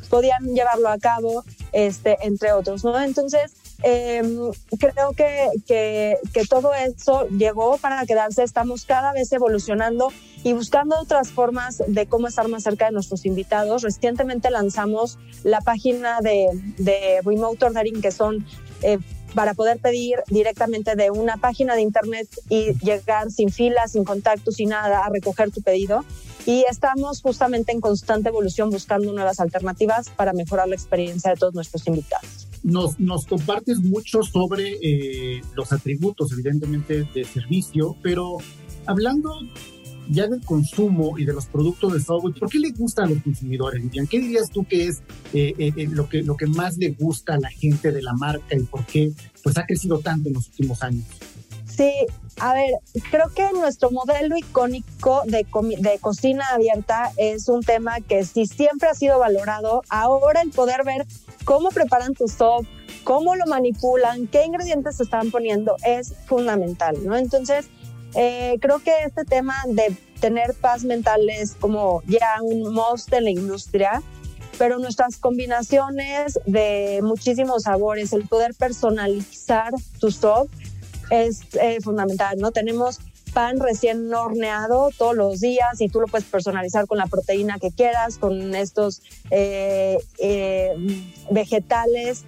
podían 0.10 0.54
llevarlo 0.54 0.90
a 0.90 0.98
cabo, 0.98 1.44
este, 1.74 2.18
entre 2.22 2.54
otros, 2.54 2.84
¿no? 2.84 2.98
Entonces, 3.00 3.52
em, 3.84 4.38
creo 4.80 5.12
que, 5.12 5.50
que, 5.68 6.46
todo 6.50 6.74
eso 6.74 7.28
llegó 7.28 7.78
para 7.78 8.06
quedarse. 8.06 8.44
Estamos 8.44 8.86
cada 8.86 9.12
vez 9.12 9.32
evolucionando 9.34 10.14
y 10.44 10.54
buscando 10.54 10.98
otras 10.98 11.30
formas 11.30 11.84
de 11.88 12.08
cómo 12.08 12.28
estar 12.28 12.48
más 12.48 12.64
cerca 12.64 12.86
de 12.86 12.92
nuestros 12.92 13.26
invitados. 13.26 13.82
Recientemente 13.82 14.50
lanzamos 14.50 15.20
la 15.44 15.60
página 15.60 16.22
de, 16.22 16.48
de 16.78 17.22
Remote 17.24 17.66
Ordering, 17.66 18.02
que 18.02 18.12
son 18.12 18.46
eh, 18.82 19.00
para 19.38 19.54
poder 19.54 19.78
pedir 19.78 20.16
directamente 20.32 20.96
de 20.96 21.12
una 21.12 21.38
página 21.38 21.76
de 21.76 21.84
internet 21.84 22.28
y 22.50 22.74
llegar 22.84 23.30
sin 23.30 23.52
filas, 23.52 23.92
sin 23.92 24.04
contacto, 24.04 24.52
sin 24.52 24.70
nada 24.70 25.06
a 25.06 25.10
recoger 25.12 25.52
tu 25.52 25.62
pedido. 25.62 26.04
Y 26.48 26.66
estamos 26.68 27.22
justamente 27.22 27.72
en 27.72 27.80
constante 27.80 28.30
evolución 28.30 28.72
buscando 28.72 29.14
nuevas 29.14 29.40
alternativas 29.40 30.10
para 30.10 30.34
mejorar 30.34 30.68
la 30.68 30.74
experiencia 30.74 31.30
de 31.30 31.38
todos 31.38 31.54
nuestros 31.54 31.86
invitados. 31.86 32.48
Nos, 32.64 33.00
nos 33.00 33.28
compartes 33.28 33.78
mucho 33.78 34.24
sobre 34.24 34.80
eh, 34.82 35.44
los 35.54 35.72
atributos, 35.72 36.32
evidentemente, 36.32 37.04
de 37.04 37.24
servicio, 37.24 37.96
pero 38.02 38.40
hablando 38.88 39.30
ya 40.10 40.28
del 40.28 40.44
consumo 40.44 41.18
y 41.18 41.26
de 41.26 41.34
los 41.34 41.46
productos 41.46 41.94
de 41.94 42.00
Subway, 42.00 42.34
¿por 42.34 42.50
qué 42.50 42.60
le 42.60 42.72
gusta 42.72 43.04
a 43.04 43.08
los 43.08 43.22
consumidores, 43.22 43.82
Vivian? 43.82 44.08
¿Qué 44.08 44.20
dirías 44.20 44.50
tú 44.50 44.66
que 44.66 44.88
es 44.88 45.02
eh, 45.34 45.54
eh, 45.58 45.74
eh, 45.76 45.88
lo, 45.90 46.08
que, 46.08 46.24
lo 46.24 46.38
que 46.38 46.48
más 46.48 46.78
le 46.78 46.92
gusta 46.92 47.36
a 47.36 47.40
la 47.40 47.50
gente 47.50 47.92
de 47.92 48.02
la 48.02 48.14
marca 48.14 48.56
y 48.56 48.64
por 48.64 48.86
qué 48.86 49.12
pues, 49.44 49.58
ha 49.58 49.66
crecido 49.66 50.00
tanto 50.00 50.30
en 50.30 50.36
los 50.36 50.48
últimos 50.48 50.82
años? 50.84 51.06
Sí, 51.66 51.92
a 52.40 52.54
ver, 52.54 52.72
creo 53.12 53.30
que 53.36 53.52
nuestro 53.54 53.92
modelo 53.92 54.36
icónico 54.36 55.22
de, 55.26 55.46
de, 55.80 56.00
cocina 56.00 56.44
abierta 56.52 57.12
es 57.18 57.50
un 57.50 57.62
tema 57.62 58.00
que 58.02 58.26
sí 58.26 58.48
siempre 58.48 58.90
ha 58.90 58.96
sido 58.96 59.20
valorado. 59.20 59.84
Ahora 59.90 60.42
el 60.42 60.50
poder 60.50 60.84
ver 60.84 61.06
cómo 61.44 61.70
preparan 61.70 62.16
tu 62.16 62.28
soft, 62.28 62.68
cómo 63.04 63.36
lo 63.36 63.46
manipulan, 63.46 64.28
qué 64.28 64.44
ingredientes 64.46 64.98
se 64.98 65.04
están 65.04 65.30
poniendo 65.30 65.76
es 65.86 66.14
fundamental, 66.26 66.98
¿no? 67.06 67.16
Entonces, 67.16 67.70
eh, 68.20 68.58
creo 68.60 68.80
que 68.80 68.92
este 69.06 69.26
tema 69.26 69.56
de 69.68 69.96
tener 70.20 70.56
paz 70.56 70.84
mental 70.84 71.30
es 71.30 71.54
como 71.54 72.02
ya 72.08 72.42
un 72.42 72.74
must 72.74 73.14
en 73.14 73.26
la 73.26 73.30
industria, 73.30 74.02
pero 74.58 74.80
nuestras 74.80 75.18
combinaciones 75.18 76.40
de 76.48 77.02
muchísimos 77.04 77.64
sabores, 77.64 78.14
el 78.14 78.28
poder 78.28 78.56
personalizar 78.56 79.72
tu 80.00 80.10
soft 80.10 80.50
es 81.12 81.42
eh, 81.62 81.78
fundamental, 81.80 82.40
¿no? 82.40 82.52
Tenemos 82.52 83.00
pan 83.34 83.60
recién 83.60 84.12
horneado 84.12 84.90
todos 84.98 85.16
los 85.16 85.40
días 85.40 85.80
y 85.80 85.88
tú 85.88 86.02
lo 86.02 86.08
puedes 86.08 86.26
personalizar 86.28 86.88
con 86.88 86.98
la 86.98 87.06
proteína 87.06 87.60
que 87.60 87.70
quieras, 87.70 88.18
con 88.18 88.56
estos 88.56 89.04
eh, 89.30 90.00
vegetales 91.30 92.26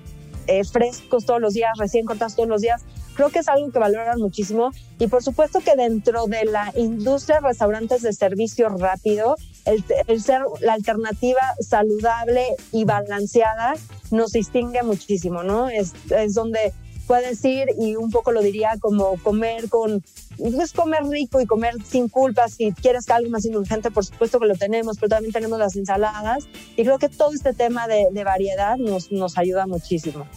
frescos 0.71 1.25
todos 1.25 1.41
los 1.41 1.55
días, 1.55 1.71
recién 1.79 2.05
cortados 2.05 2.35
todos 2.35 2.49
los 2.49 2.61
días. 2.61 2.83
Creo 3.15 3.29
que 3.29 3.39
es 3.39 3.47
algo 3.47 3.71
que 3.71 3.79
valoran 3.79 4.19
muchísimo 4.19 4.71
y 4.97 5.07
por 5.07 5.23
supuesto 5.23 5.59
que 5.59 5.75
dentro 5.75 6.25
de 6.27 6.45
la 6.45 6.71
industria 6.75 7.39
de 7.41 7.47
restaurantes 7.47 8.01
de 8.01 8.13
servicio 8.13 8.69
rápido, 8.69 9.35
el, 9.65 10.21
ser 10.21 10.41
la 10.61 10.73
alternativa 10.73 11.41
saludable 11.59 12.45
y 12.71 12.85
balanceada 12.85 13.75
nos 14.11 14.31
distingue 14.31 14.83
muchísimo, 14.83 15.43
¿no? 15.43 15.69
Es, 15.69 15.93
es 16.09 16.33
donde 16.33 16.73
puedes 17.09 17.43
ir 17.43 17.69
y 17.79 17.95
un 17.95 18.11
poco 18.11 18.31
lo 18.31 18.39
diría 18.39 18.75
como 18.79 19.17
comer 19.23 19.67
con, 19.67 20.03
pues 20.37 20.73
comer 20.73 21.03
rico 21.05 21.41
y 21.41 21.47
comer 21.47 21.73
sin 21.83 22.07
culpas. 22.07 22.53
Si 22.53 22.71
quieres 22.71 23.09
algo 23.09 23.31
más 23.31 23.45
indulgente, 23.45 23.89
por 23.89 24.05
supuesto 24.05 24.39
que 24.39 24.45
lo 24.45 24.53
tenemos, 24.53 24.97
pero 24.97 25.09
también 25.09 25.33
tenemos 25.33 25.57
las 25.57 25.75
ensaladas. 25.75 26.47
Y 26.77 26.83
creo 26.83 26.99
que 26.99 27.09
todo 27.09 27.33
este 27.33 27.53
tema 27.53 27.87
de, 27.87 28.09
de 28.11 28.23
variedad 28.23 28.77
nos, 28.77 29.11
nos 29.11 29.39
ayuda 29.39 29.65
muchísimo. 29.65 30.27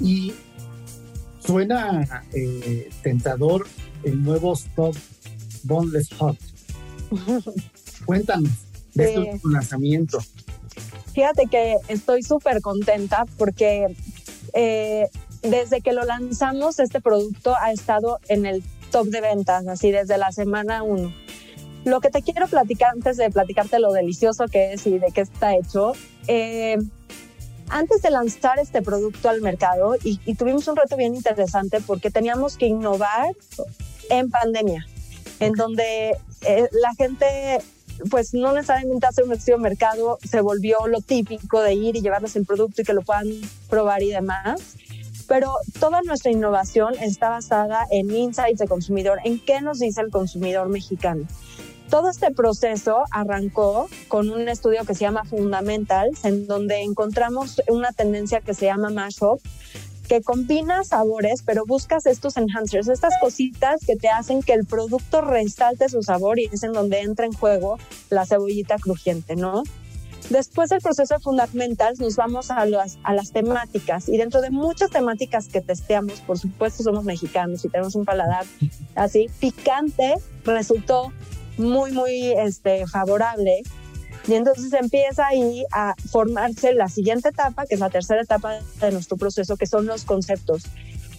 Y 0.00 0.34
suena 1.48 2.22
eh, 2.34 2.90
tentador 3.02 3.66
el 4.02 4.22
nuevo 4.22 4.52
Stop 4.52 4.94
Boneless 5.62 6.12
Hot. 6.18 6.36
Cuéntanos 8.04 8.50
de 8.92 9.14
este 9.14 9.40
lanzamiento. 9.48 10.18
Fíjate 11.14 11.46
que 11.46 11.76
estoy 11.88 12.22
súper 12.22 12.60
contenta 12.60 13.24
porque 13.38 13.96
eh, 14.52 15.08
desde 15.40 15.80
que 15.80 15.94
lo 15.94 16.04
lanzamos, 16.04 16.78
este 16.80 17.00
producto 17.00 17.54
ha 17.58 17.72
estado 17.72 18.18
en 18.28 18.44
el 18.44 18.62
top 18.90 19.06
de 19.06 19.22
ventas, 19.22 19.66
así 19.68 19.90
desde 19.90 20.18
la 20.18 20.32
semana 20.32 20.82
1. 20.82 21.14
Lo 21.86 22.00
que 22.00 22.10
te 22.10 22.20
quiero 22.20 22.46
platicar 22.46 22.90
antes 22.90 23.16
de 23.16 23.30
platicarte 23.30 23.78
lo 23.78 23.94
delicioso 23.94 24.48
que 24.48 24.74
es 24.74 24.86
y 24.86 24.98
de 24.98 25.12
qué 25.14 25.22
está 25.22 25.56
hecho, 25.56 25.94
eh, 26.26 26.76
antes 27.70 28.02
de 28.02 28.10
lanzar 28.10 28.58
este 28.58 28.82
producto 28.82 29.28
al 29.28 29.40
mercado, 29.40 29.96
y, 30.02 30.18
tuvimos 30.34 30.68
un 30.68 30.76
reto 30.76 30.96
bien 30.96 31.14
interesante 31.14 31.80
porque 31.80 32.10
teníamos 32.10 32.56
que 32.56 32.66
innovar 32.66 33.34
en 34.10 34.30
pandemia, 34.30 34.86
en 35.40 35.52
donde 35.52 36.16
eh, 36.42 36.68
la 36.72 36.94
gente 36.96 37.58
pues 38.10 38.32
no 38.32 38.52
necesariamente 38.52 39.06
hacer 39.06 39.24
un 39.24 39.32
estudio 39.32 39.56
de 39.56 39.62
mercado 39.62 40.18
se 40.22 40.40
volvió 40.40 40.86
lo 40.86 41.00
típico 41.00 41.60
de 41.60 41.74
ir 41.74 41.96
y 41.96 42.00
llevarles 42.00 42.36
el 42.36 42.46
producto 42.46 42.82
y 42.82 42.84
que 42.84 42.92
lo 42.92 43.02
puedan 43.02 43.26
probar 43.68 44.04
y 44.04 44.10
demás 44.10 44.76
pero 45.28 45.52
toda 45.78 46.00
nuestra 46.02 46.32
innovación 46.32 46.94
está 47.00 47.28
basada 47.28 47.86
en 47.90 48.10
insights 48.10 48.58
de 48.58 48.66
consumidor, 48.66 49.20
en 49.24 49.38
qué 49.38 49.60
nos 49.60 49.78
dice 49.78 50.00
el 50.00 50.10
consumidor 50.10 50.68
mexicano. 50.70 51.26
Todo 51.90 52.10
este 52.10 52.30
proceso 52.32 53.04
arrancó 53.10 53.88
con 54.08 54.28
un 54.28 54.46
estudio 54.48 54.84
que 54.84 54.94
se 54.94 55.00
llama 55.00 55.24
Fundamentals, 55.24 56.22
en 56.26 56.46
donde 56.46 56.82
encontramos 56.82 57.62
una 57.66 57.92
tendencia 57.92 58.42
que 58.42 58.52
se 58.52 58.66
llama 58.66 58.90
mashup, 58.90 59.40
que 60.06 60.20
combina 60.20 60.84
sabores, 60.84 61.42
pero 61.42 61.64
buscas 61.66 62.04
estos 62.04 62.36
enhancers, 62.36 62.88
estas 62.88 63.14
cositas 63.20 63.80
que 63.86 63.96
te 63.96 64.08
hacen 64.08 64.42
que 64.42 64.52
el 64.52 64.66
producto 64.66 65.22
resalte 65.22 65.88
su 65.88 66.02
sabor 66.02 66.38
y 66.38 66.50
es 66.52 66.62
en 66.62 66.72
donde 66.72 67.00
entra 67.00 67.24
en 67.24 67.32
juego 67.32 67.78
la 68.10 68.26
cebollita 68.26 68.76
crujiente, 68.76 69.34
¿no? 69.34 69.62
Después 70.28 70.68
del 70.68 70.82
proceso 70.82 71.14
de 71.14 71.20
Fundamentals 71.20 72.00
nos 72.00 72.16
vamos 72.16 72.50
a 72.50 72.66
las, 72.66 72.98
a 73.02 73.14
las 73.14 73.32
temáticas 73.32 74.10
y 74.10 74.18
dentro 74.18 74.42
de 74.42 74.50
muchas 74.50 74.90
temáticas 74.90 75.48
que 75.48 75.62
testeamos, 75.62 76.20
por 76.20 76.38
supuesto 76.38 76.82
somos 76.82 77.04
mexicanos 77.04 77.64
y 77.64 77.70
tenemos 77.70 77.94
un 77.94 78.04
paladar 78.04 78.44
así 78.94 79.30
picante, 79.40 80.16
resultó 80.44 81.12
muy, 81.58 81.92
muy 81.92 82.32
este, 82.32 82.86
favorable. 82.86 83.62
Y 84.26 84.34
entonces 84.34 84.72
empieza 84.72 85.26
ahí 85.26 85.64
a 85.72 85.94
formarse 86.10 86.74
la 86.74 86.88
siguiente 86.88 87.30
etapa, 87.30 87.66
que 87.66 87.74
es 87.74 87.80
la 87.80 87.90
tercera 87.90 88.20
etapa 88.20 88.58
de 88.80 88.92
nuestro 88.92 89.16
proceso, 89.16 89.56
que 89.56 89.66
son 89.66 89.86
los 89.86 90.04
conceptos. 90.04 90.64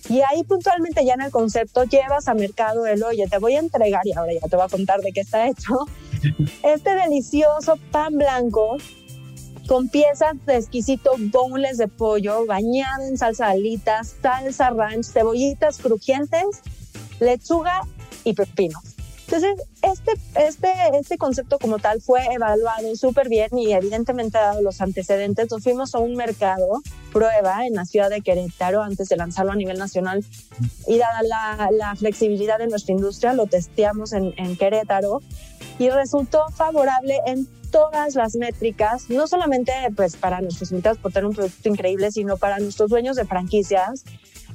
Y 0.09 0.21
ahí 0.21 0.43
puntualmente 0.43 1.05
ya 1.05 1.13
en 1.13 1.21
el 1.21 1.31
concepto 1.31 1.83
llevas 1.83 2.27
a 2.27 2.33
mercado 2.33 2.85
el, 2.87 3.03
oye, 3.03 3.27
te 3.27 3.37
voy 3.37 3.55
a 3.55 3.59
entregar, 3.59 4.05
y 4.05 4.13
ahora 4.13 4.33
ya 4.33 4.47
te 4.47 4.55
voy 4.55 4.65
a 4.65 4.69
contar 4.69 5.01
de 5.01 5.11
qué 5.11 5.21
está 5.21 5.47
hecho, 5.47 5.73
este 6.63 6.95
delicioso 6.95 7.77
pan 7.91 8.17
blanco 8.17 8.77
con 9.67 9.87
piezas 9.87 10.33
de 10.47 10.57
exquisito 10.57 11.11
boneless 11.19 11.77
de 11.77 11.87
pollo 11.87 12.47
bañado 12.47 13.03
en 13.07 13.17
salsa 13.19 13.45
de 13.47 13.51
alitas, 13.51 14.15
salsa 14.19 14.71
ranch, 14.71 15.05
cebollitas 15.05 15.77
crujientes, 15.77 16.61
lechuga 17.19 17.81
y 18.23 18.33
pepino. 18.33 18.79
Entonces, 19.31 19.63
este, 19.83 20.13
este, 20.47 20.71
este 20.99 21.19
concepto 21.19 21.59
como 21.59 21.77
tal 21.77 22.01
fue 22.01 22.25
evaluado 22.33 22.95
súper 22.95 23.29
bien 23.29 23.55
y 23.55 23.73
evidentemente 23.73 24.39
dado 24.39 24.63
los 24.63 24.81
antecedentes, 24.81 25.51
nos 25.51 25.61
fuimos 25.61 25.93
a 25.93 25.99
un 25.99 26.15
mercado 26.15 26.81
prueba 27.13 27.67
en 27.67 27.75
la 27.75 27.85
ciudad 27.85 28.09
de 28.09 28.21
Querétaro 28.21 28.81
antes 28.81 29.07
de 29.07 29.17
lanzarlo 29.17 29.51
a 29.51 29.55
nivel 29.55 29.77
nacional 29.77 30.25
y 30.87 30.97
dada 30.97 31.21
la, 31.21 31.69
la 31.71 31.95
flexibilidad 31.95 32.57
de 32.57 32.65
nuestra 32.65 32.95
industria, 32.95 33.33
lo 33.33 33.45
testeamos 33.45 34.13
en, 34.13 34.33
Querétaro 34.57 35.21
y 35.77 35.91
resultó 35.91 36.47
favorable 36.49 37.19
en 37.27 37.45
todas 37.69 38.15
las 38.15 38.35
métricas, 38.35 39.11
no 39.11 39.27
solamente 39.27 39.71
pues 39.95 40.15
para 40.15 40.41
nuestros 40.41 40.71
invitados 40.71 40.97
por 40.97 41.11
tener 41.11 41.27
un 41.27 41.35
producto 41.35 41.69
increíble, 41.69 42.11
sino 42.11 42.37
para 42.37 42.57
nuestros 42.57 42.89
dueños 42.89 43.15
de 43.15 43.25
franquicias, 43.25 44.05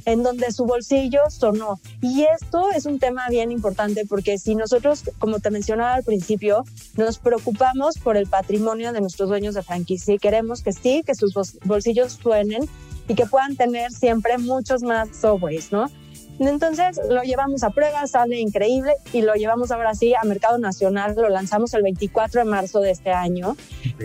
en 0.04 0.22
donde 0.22 0.52
su 0.52 0.64
bolsillo 0.64 1.22
sonó. 1.30 1.80
Y 2.00 2.24
esto 2.24 2.70
es 2.74 2.86
un 2.86 2.98
tema 2.98 3.28
bien 3.28 3.50
importante 3.50 4.04
porque 4.06 4.38
si 4.38 4.54
nosotros, 4.54 5.04
como 5.18 5.40
te 5.40 5.50
mencionaba 5.50 5.94
al 5.94 6.04
principio, 6.04 6.64
nos 6.96 7.18
preocupamos 7.18 7.98
por 7.98 8.16
el 8.16 8.26
patrimonio 8.26 8.92
de 8.92 9.00
nuestros 9.00 9.28
dueños 9.28 9.54
de 9.54 9.62
franquicia 9.62 10.14
y 10.14 10.18
queremos 10.18 10.62
que 10.62 10.72
sí, 10.72 11.02
que 11.04 11.14
sus 11.14 11.34
bolsillos 11.64 12.12
suenen 12.12 12.68
y 13.08 13.14
que 13.14 13.26
puedan 13.26 13.56
tener 13.56 13.92
siempre 13.92 14.38
muchos 14.38 14.82
más 14.82 15.08
softwares, 15.16 15.72
¿no? 15.72 15.90
Entonces 16.38 17.00
lo 17.08 17.22
llevamos 17.22 17.62
a 17.62 17.70
prueba, 17.70 18.06
sale 18.06 18.40
increíble 18.40 18.94
y 19.12 19.22
lo 19.22 19.34
llevamos 19.34 19.70
ahora 19.70 19.94
sí 19.94 20.14
a 20.14 20.24
mercado 20.24 20.58
nacional. 20.58 21.14
Lo 21.16 21.28
lanzamos 21.28 21.72
el 21.74 21.82
24 21.82 22.40
de 22.40 22.44
marzo 22.44 22.80
de 22.80 22.90
este 22.90 23.12
año, 23.12 23.56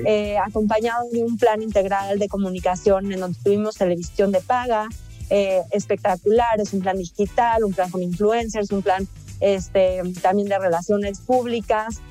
eh, 0.06 0.38
acompañado 0.38 1.10
de 1.12 1.24
un 1.24 1.38
plan 1.38 1.62
integral 1.62 2.20
de 2.20 2.28
comunicación 2.28 3.12
en 3.12 3.20
donde 3.20 3.40
tuvimos 3.44 3.76
televisión 3.76 4.32
de 4.32 4.42
paga, 4.42 4.88
eh, 5.30 5.62
espectacular, 5.72 6.60
es 6.60 6.74
un 6.74 6.82
plan 6.82 6.98
digital, 6.98 7.64
un 7.64 7.74
plan 7.74 7.90
con 7.90 8.02
influencers, 8.02 8.72
un 8.72 8.82
plan 8.82 9.08
este, 9.40 10.02
también 10.22 10.50
de 10.50 10.60
relaciones 10.60 11.20
públicas. 11.20 12.02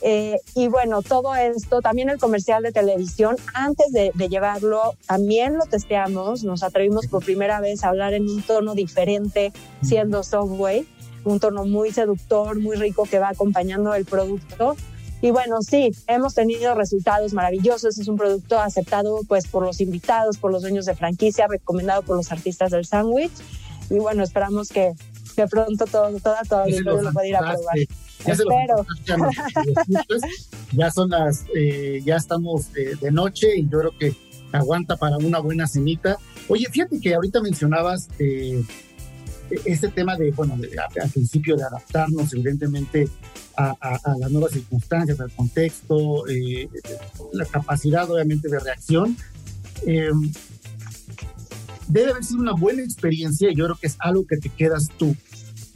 Eh, 0.00 0.40
y 0.54 0.68
bueno, 0.68 1.02
todo 1.02 1.34
esto, 1.34 1.80
también 1.80 2.08
el 2.08 2.18
comercial 2.18 2.62
de 2.62 2.72
televisión, 2.72 3.36
antes 3.52 3.90
de, 3.92 4.12
llevarlo, 4.28 4.94
también 5.06 5.56
lo 5.56 5.64
testeamos, 5.64 6.44
nos 6.44 6.62
atrevimos 6.62 7.06
por 7.06 7.24
primera 7.24 7.60
vez 7.60 7.82
a 7.82 7.88
hablar 7.88 8.14
en 8.14 8.28
un 8.28 8.42
tono 8.42 8.74
diferente, 8.74 9.52
siendo 9.82 10.22
Subway, 10.22 10.86
un 11.24 11.40
tono 11.40 11.64
muy 11.64 11.90
seductor, 11.90 12.60
muy 12.60 12.76
rico 12.76 13.04
que 13.10 13.18
va 13.18 13.30
acompañando 13.30 13.94
el 13.94 14.04
producto. 14.04 14.76
Y 15.20 15.30
bueno, 15.30 15.62
sí, 15.62 15.90
hemos 16.06 16.34
tenido 16.34 16.74
resultados 16.74 17.32
maravillosos. 17.32 17.98
Es 17.98 18.08
un 18.08 18.16
producto 18.16 18.58
aceptado 18.58 19.20
pues 19.26 19.46
por 19.48 19.64
los 19.64 19.80
invitados, 19.80 20.38
por 20.38 20.52
los 20.52 20.62
dueños 20.62 20.86
de 20.86 20.94
franquicia, 20.94 21.46
recomendado 21.48 22.02
por 22.02 22.16
los 22.16 22.30
artistas 22.30 22.70
del 22.70 22.84
sándwich. 22.84 23.32
Y 23.90 23.98
bueno, 23.98 24.22
esperamos 24.22 24.68
que, 24.68 24.92
que 25.34 25.46
pronto 25.46 25.86
todo, 25.86 26.18
toda, 26.20 26.42
toda 26.48 26.66
lo 26.68 27.12
pueda 27.12 27.26
ir 27.26 27.36
a 27.36 27.40
probar. 27.40 27.78
Ya 28.24 28.34
ya 30.72 30.90
son 30.90 31.10
las, 31.10 31.44
eh, 31.54 32.00
ya 32.04 32.16
estamos 32.16 32.72
de, 32.72 33.10
noche 33.10 33.56
y 33.56 33.68
yo 33.68 33.78
creo 33.80 33.98
que 33.98 34.16
aguanta 34.52 34.96
para 34.96 35.16
una 35.18 35.38
buena 35.38 35.66
cenita. 35.66 36.18
Oye, 36.48 36.66
fíjate 36.70 37.00
que 37.00 37.14
ahorita 37.14 37.40
mencionabas 37.40 38.08
eh, 38.18 38.62
este 39.64 39.88
tema 39.88 40.16
de, 40.16 40.30
bueno, 40.32 40.54
al 40.54 41.10
principio 41.10 41.56
de 41.56 41.64
adaptarnos 41.64 42.32
evidentemente 42.32 43.08
a, 43.56 43.74
las 44.18 44.30
nuevas 44.30 44.52
circunstancias, 44.52 45.20
al 45.20 45.30
contexto, 45.32 46.26
eh, 46.28 46.68
la 47.32 47.44
capacidad 47.44 48.08
obviamente 48.10 48.48
de 48.48 48.60
reacción. 48.60 49.16
debe 51.88 52.10
haber 52.10 52.24
sido 52.24 52.40
una 52.40 52.52
buena 52.52 52.82
experiencia 52.82 53.50
y 53.50 53.56
yo 53.56 53.64
creo 53.64 53.76
que 53.76 53.88
es 53.88 53.96
algo 54.00 54.26
que 54.26 54.36
te 54.36 54.48
quedas 54.48 54.88
tú 54.96 55.16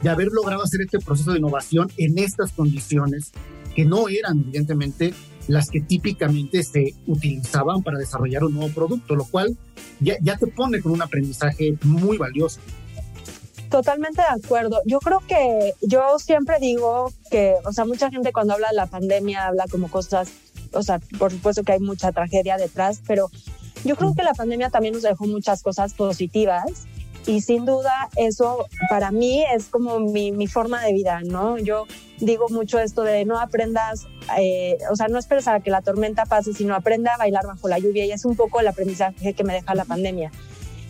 de 0.01 0.09
haber 0.09 0.27
logrado 0.27 0.63
hacer 0.63 0.81
este 0.81 0.99
proceso 0.99 1.31
de 1.31 1.39
innovación 1.39 1.91
en 1.97 2.17
estas 2.19 2.51
condiciones 2.51 3.31
que 3.73 3.85
no 3.85 4.09
eran 4.09 4.39
evidentemente 4.39 5.13
las 5.47 5.69
que 5.69 5.81
típicamente 5.81 6.63
se 6.63 6.93
utilizaban 7.07 7.83
para 7.83 7.97
desarrollar 7.97 8.43
un 8.43 8.53
nuevo 8.53 8.73
producto, 8.73 9.15
lo 9.15 9.25
cual 9.25 9.57
ya, 9.99 10.15
ya 10.21 10.37
te 10.37 10.47
pone 10.47 10.81
con 10.81 10.91
un 10.91 11.01
aprendizaje 11.01 11.77
muy 11.83 12.17
valioso. 12.17 12.59
Totalmente 13.73 14.21
de 14.21 14.27
acuerdo. 14.27 14.83
Yo 14.85 14.99
creo 14.99 15.19
que 15.27 15.73
yo 15.81 16.19
siempre 16.19 16.59
digo 16.59 17.11
que, 17.31 17.55
o 17.65 17.73
sea, 17.73 17.85
mucha 17.85 18.11
gente 18.11 18.31
cuando 18.31 18.53
habla 18.53 18.67
de 18.69 18.75
la 18.75 18.85
pandemia 18.85 19.47
habla 19.47 19.65
como 19.67 19.89
cosas, 19.89 20.29
o 20.73 20.83
sea, 20.83 20.99
por 21.17 21.31
supuesto 21.31 21.63
que 21.63 21.71
hay 21.71 21.79
mucha 21.79 22.11
tragedia 22.11 22.57
detrás, 22.57 23.01
pero 23.07 23.31
yo 23.83 23.95
creo 23.95 24.13
que 24.13 24.21
la 24.21 24.35
pandemia 24.35 24.69
también 24.69 24.93
nos 24.93 25.01
dejó 25.01 25.25
muchas 25.25 25.63
cosas 25.63 25.95
positivas 25.95 26.85
y 27.25 27.41
sin 27.41 27.65
duda 27.65 28.09
eso 28.15 28.67
para 28.89 29.09
mí 29.09 29.43
es 29.51 29.69
como 29.69 29.99
mi, 29.99 30.31
mi, 30.31 30.45
forma 30.45 30.79
de 30.85 30.93
vida, 30.93 31.21
¿no? 31.23 31.57
Yo 31.57 31.87
digo 32.19 32.49
mucho 32.49 32.77
esto 32.77 33.01
de 33.01 33.25
no 33.25 33.39
aprendas, 33.39 34.05
eh, 34.37 34.77
o 34.91 34.95
sea, 34.95 35.07
no 35.07 35.17
esperes 35.17 35.47
a 35.47 35.61
que 35.61 35.71
la 35.71 35.81
tormenta 35.81 36.27
pase, 36.27 36.53
sino 36.53 36.75
aprenda 36.75 37.15
a 37.15 37.17
bailar 37.17 37.47
bajo 37.47 37.67
la 37.67 37.79
lluvia 37.79 38.05
y 38.05 38.11
es 38.11 38.23
un 38.23 38.35
poco 38.35 38.59
el 38.59 38.67
aprendizaje 38.67 39.33
que 39.33 39.43
me 39.43 39.53
deja 39.53 39.73
la 39.73 39.85
pandemia. 39.85 40.31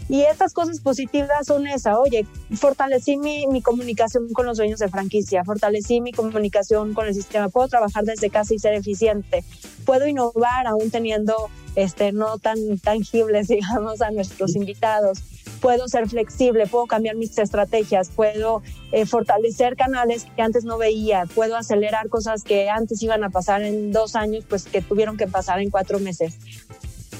Y 0.09 0.21
estas 0.21 0.53
cosas 0.53 0.79
positivas 0.79 1.47
son 1.47 1.67
esa, 1.67 1.97
oye, 1.99 2.25
fortalecí 2.55 3.17
mi, 3.17 3.47
mi, 3.47 3.61
comunicación 3.61 4.27
con 4.33 4.45
los 4.45 4.57
dueños 4.57 4.79
de 4.79 4.89
franquicia, 4.89 5.43
fortalecí 5.43 6.01
mi 6.01 6.11
comunicación 6.11 6.93
con 6.93 7.07
el 7.07 7.13
sistema, 7.13 7.49
puedo 7.49 7.67
trabajar 7.67 8.03
desde 8.03 8.29
casa 8.29 8.53
y 8.53 8.59
ser 8.59 8.73
eficiente, 8.73 9.43
puedo 9.85 10.07
innovar 10.07 10.67
aún 10.67 10.91
teniendo 10.91 11.49
este, 11.75 12.11
no 12.11 12.37
tan 12.37 12.77
tangibles, 12.79 13.47
digamos, 13.49 14.01
a 14.01 14.11
nuestros 14.11 14.55
invitados 14.55 15.23
puedo 15.63 15.87
ser 15.87 16.09
flexible, 16.09 16.67
puedo 16.67 16.87
cambiar 16.87 17.15
mis 17.15 17.37
estrategias, 17.37 18.09
puedo 18.09 18.61
eh, 18.91 19.05
fortalecer 19.05 19.77
canales 19.77 20.27
que 20.35 20.41
antes 20.41 20.65
no 20.65 20.77
veía, 20.77 21.25
puedo 21.33 21.55
acelerar 21.55 22.09
cosas 22.09 22.43
que 22.43 22.69
antes 22.69 23.01
iban 23.01 23.23
a 23.23 23.29
pasar 23.29 23.61
en 23.61 23.93
dos 23.93 24.17
años, 24.17 24.43
pues 24.47 24.65
que 24.65 24.81
tuvieron 24.81 25.15
que 25.15 25.25
pasar 25.25 25.61
en 25.61 25.69
cuatro 25.69 25.99
meses. 25.99 26.37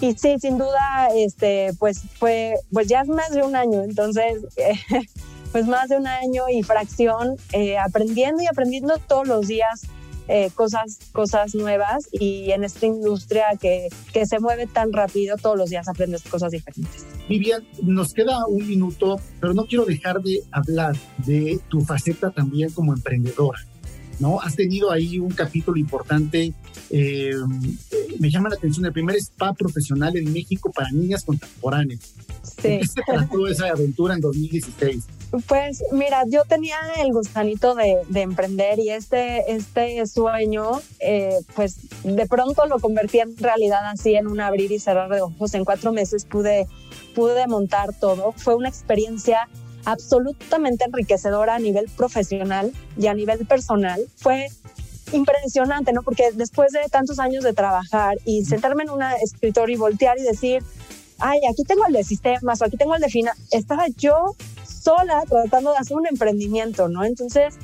Y 0.02 0.14
sí, 0.14 0.36
sin 0.40 0.58
duda, 0.58 1.10
este, 1.16 1.72
pues 1.80 2.02
fue, 2.16 2.56
pues 2.72 2.88
ya 2.88 3.02
es 3.02 3.08
más 3.08 3.32
de 3.32 3.44
un 3.44 3.56
año, 3.56 3.84
entonces, 3.84 4.44
pues 5.52 5.68
más 5.68 5.90
de 5.90 5.98
un 5.98 6.08
año 6.08 6.44
y 6.50 6.64
fracción, 6.64 7.38
eh, 7.54 7.78
aprendiendo 7.78 8.44
y 8.44 8.48
aprendiendo 8.48 8.98
todos 9.08 9.28
los 9.28 9.48
días 9.48 9.88
eh, 10.30 10.50
cosas, 10.56 11.00
cosas 11.12 11.54
nuevas 11.54 12.08
y 12.12 12.52
en 12.52 12.64
esta 12.64 12.86
industria 12.86 13.46
que, 13.60 13.90
que 14.14 14.26
se 14.26 14.40
mueve 14.40 14.68
tan 14.68 14.94
rápido, 14.94 15.36
todos 15.36 15.58
los 15.58 15.70
días 15.70 15.88
aprendes 15.90 16.24
cosas 16.24 16.52
diferentes. 16.52 17.06
Vivian, 17.28 17.66
nos 17.82 18.14
queda 18.14 18.46
un 18.48 18.66
minuto, 18.66 19.20
pero 19.42 19.54
no 19.54 19.66
quiero 19.66 19.86
dejar 19.86 20.22
de 20.22 20.42
hablar 20.52 20.96
de 21.26 21.60
tu 21.68 21.82
faceta 21.82 22.32
también 22.32 22.72
como 22.72 22.94
emprendedora. 22.94 23.60
¿No? 24.20 24.40
Has 24.42 24.56
tenido 24.56 24.92
ahí 24.92 25.20
un 25.20 25.32
capítulo 25.32 25.78
importante. 25.78 26.54
Eh, 26.90 27.34
me 28.20 28.30
llama 28.30 28.50
la 28.50 28.56
atención 28.56 28.86
el 28.86 28.94
primer 28.94 29.16
spa 29.18 29.54
profesional 29.54 30.16
en 30.18 30.32
México 30.32 30.72
para 30.72 30.90
niñas 30.92 31.24
contemporáneas. 31.24 32.14
Sí. 32.62 32.80
¿Qué 32.80 32.88
se 32.88 33.02
trató 33.06 33.48
esa 33.48 33.70
aventura 33.70 34.14
en 34.14 34.22
2016? 34.22 35.04
Pues 35.48 35.84
mira, 35.92 36.24
yo 36.30 36.44
tenía 36.46 36.78
el 37.00 37.12
gustanito 37.12 37.74
de, 37.74 37.98
emprender 38.14 38.78
y 38.78 38.92
este, 38.92 39.52
este 39.52 40.06
sueño, 40.06 40.80
eh, 41.00 41.40
pues 41.56 41.78
de 42.04 42.28
pronto 42.28 42.68
lo 42.68 42.80
convertí 42.80 43.20
en 43.20 43.36
realidad 43.38 43.80
así 43.86 44.14
en 44.14 44.28
un 44.28 44.40
abrir 44.40 44.72
y 44.72 44.78
cerrar 44.78 45.10
de 45.10 45.22
ojos. 45.22 45.56
En 45.56 45.66
cuatro 45.66 45.92
meses 45.92 46.26
pude, 46.26 46.68
pude 47.16 47.48
montar 47.48 47.98
todo. 48.00 48.34
Fue 48.34 48.54
una 48.54 48.70
experiencia 48.70 49.50
absolutamente 49.86 50.86
enriquecedora 50.86 51.56
a 51.56 51.60
nivel 51.60 51.90
profesional 51.96 52.72
y 52.98 53.08
a 53.08 53.14
nivel 53.14 53.46
personal. 53.46 54.02
Fue 54.16 54.48
impresionante, 55.12 55.94
¿no? 55.94 56.02
Porque 56.04 56.32
después 56.34 56.72
de 56.72 56.82
tantos 56.90 57.20
años 57.20 57.44
de 57.44 57.54
trabajar 57.54 58.18
y 58.26 58.46
sentarme 58.46 58.84
en 58.84 58.90
un 58.90 59.02
escritorio 59.24 59.76
y 59.76 59.80
voltear 59.80 60.18
y 60.18 60.24
decir, 60.24 60.64
ay, 61.20 61.40
aquí 61.50 61.64
tengo 61.64 61.86
el 61.86 61.94
de 61.94 62.04
sistemas 62.04 62.62
o 62.62 62.66
aquí 62.66 62.78
tengo 62.78 62.96
el 62.96 63.02
de 63.02 63.10
final, 63.10 63.36
estaba 63.52 63.88
yo 63.98 64.36
sola 64.64 65.24
tratando 65.30 65.72
de 65.72 65.78
hacer 65.78 65.96
un 65.98 66.08
emprendimiento, 66.08 66.90
¿no? 66.90 67.06
Entonces, 67.06 67.56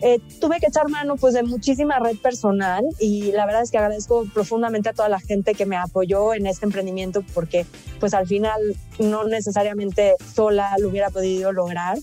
eh, 0.00 0.20
tuve 0.40 0.60
que 0.60 0.66
echar 0.66 0.88
mano 0.88 1.16
pues 1.16 1.34
de 1.34 1.42
muchísima 1.42 1.98
red 1.98 2.16
personal 2.18 2.84
y 2.98 3.32
la 3.32 3.46
verdad 3.46 3.62
es 3.62 3.70
que 3.70 3.78
agradezco 3.78 4.26
profundamente 4.32 4.88
a 4.88 4.92
toda 4.92 5.08
la 5.08 5.20
gente 5.20 5.54
que 5.54 5.66
me 5.66 5.76
apoyó 5.76 6.34
en 6.34 6.46
este 6.46 6.66
emprendimiento 6.66 7.22
porque 7.32 7.64
pues 8.00 8.12
al 8.14 8.26
final 8.26 8.60
no 8.98 9.24
necesariamente 9.24 10.14
sola 10.34 10.74
lo 10.78 10.88
hubiera 10.88 11.10
podido 11.10 11.52
lograr. 11.52 11.98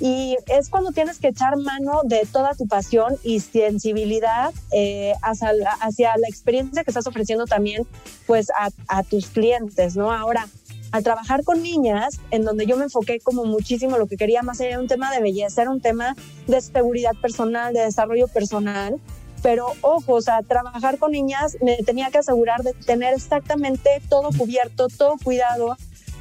Y 0.00 0.36
es 0.46 0.70
cuando 0.70 0.92
tienes 0.92 1.18
que 1.18 1.28
echar 1.28 1.56
mano 1.58 2.00
de 2.04 2.26
toda 2.30 2.54
tu 2.54 2.66
pasión 2.66 3.16
y 3.22 3.40
sensibilidad 3.40 4.50
eh, 4.72 5.12
hacia, 5.22 5.52
la, 5.52 5.70
hacia, 5.72 6.16
la, 6.16 6.26
experiencia 6.26 6.84
que 6.84 6.90
estás 6.90 7.06
ofreciendo 7.06 7.44
también 7.44 7.86
pues 8.26 8.48
a, 8.50 8.70
a 8.88 9.02
tus 9.02 9.26
clientes, 9.26 9.96
¿no? 9.96 10.10
Ahora, 10.10 10.46
al 10.92 11.02
trabajar 11.02 11.44
con 11.44 11.62
niñas, 11.62 12.20
en 12.30 12.44
donde 12.44 12.66
yo 12.66 12.76
me 12.76 12.84
enfoqué 12.84 13.20
como 13.20 13.44
muchísimo 13.44 13.98
lo 13.98 14.06
que 14.06 14.16
quería 14.16 14.42
más 14.42 14.60
era 14.60 14.78
un 14.78 14.88
tema 14.88 15.12
de 15.12 15.20
belleza, 15.20 15.62
era 15.62 15.70
un 15.70 15.80
tema 15.80 16.16
de 16.46 16.60
seguridad 16.60 17.12
personal, 17.20 17.72
de 17.72 17.80
desarrollo 17.80 18.28
personal. 18.28 19.00
Pero 19.42 19.68
ojo, 19.80 20.14
o 20.14 20.20
sea, 20.20 20.42
trabajar 20.42 20.98
con 20.98 21.12
niñas 21.12 21.56
me 21.62 21.76
tenía 21.78 22.10
que 22.10 22.18
asegurar 22.18 22.62
de 22.62 22.74
tener 22.74 23.14
exactamente 23.14 24.02
todo 24.08 24.28
cubierto, 24.36 24.88
todo 24.88 25.16
cuidado, 25.22 25.76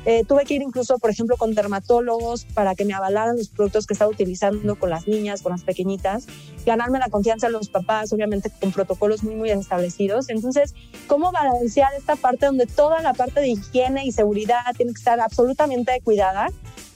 eh, 0.09 0.23
tuve 0.27 0.43
que 0.43 0.55
ir 0.55 0.63
incluso, 0.63 0.97
por 0.97 1.11
ejemplo, 1.11 1.37
con 1.37 1.53
dermatólogos 1.53 2.45
para 2.55 2.73
que 2.73 2.83
me 2.83 2.95
avalaran 2.95 3.37
los 3.37 3.49
productos 3.49 3.85
que 3.85 3.93
estaba 3.93 4.09
utilizando 4.09 4.75
con 4.75 4.89
las 4.89 5.07
niñas, 5.07 5.43
con 5.43 5.51
las 5.51 5.61
pequeñitas, 5.61 6.25
ganarme 6.65 6.97
la 6.97 7.09
confianza 7.09 7.45
de 7.45 7.53
los 7.53 7.69
papás, 7.69 8.11
obviamente 8.11 8.49
con 8.59 8.71
protocolos 8.71 9.21
muy, 9.21 9.35
muy 9.35 9.51
establecidos. 9.51 10.29
Entonces, 10.29 10.73
¿cómo 11.05 11.31
balancear 11.31 11.93
esta 11.93 12.15
parte 12.15 12.47
donde 12.47 12.65
toda 12.65 13.03
la 13.03 13.13
parte 13.13 13.39
de 13.39 13.49
higiene 13.49 14.03
y 14.03 14.11
seguridad 14.11 14.61
tiene 14.75 14.93
que 14.93 14.97
estar 14.97 15.19
absolutamente 15.19 16.01
cuidada? 16.03 16.47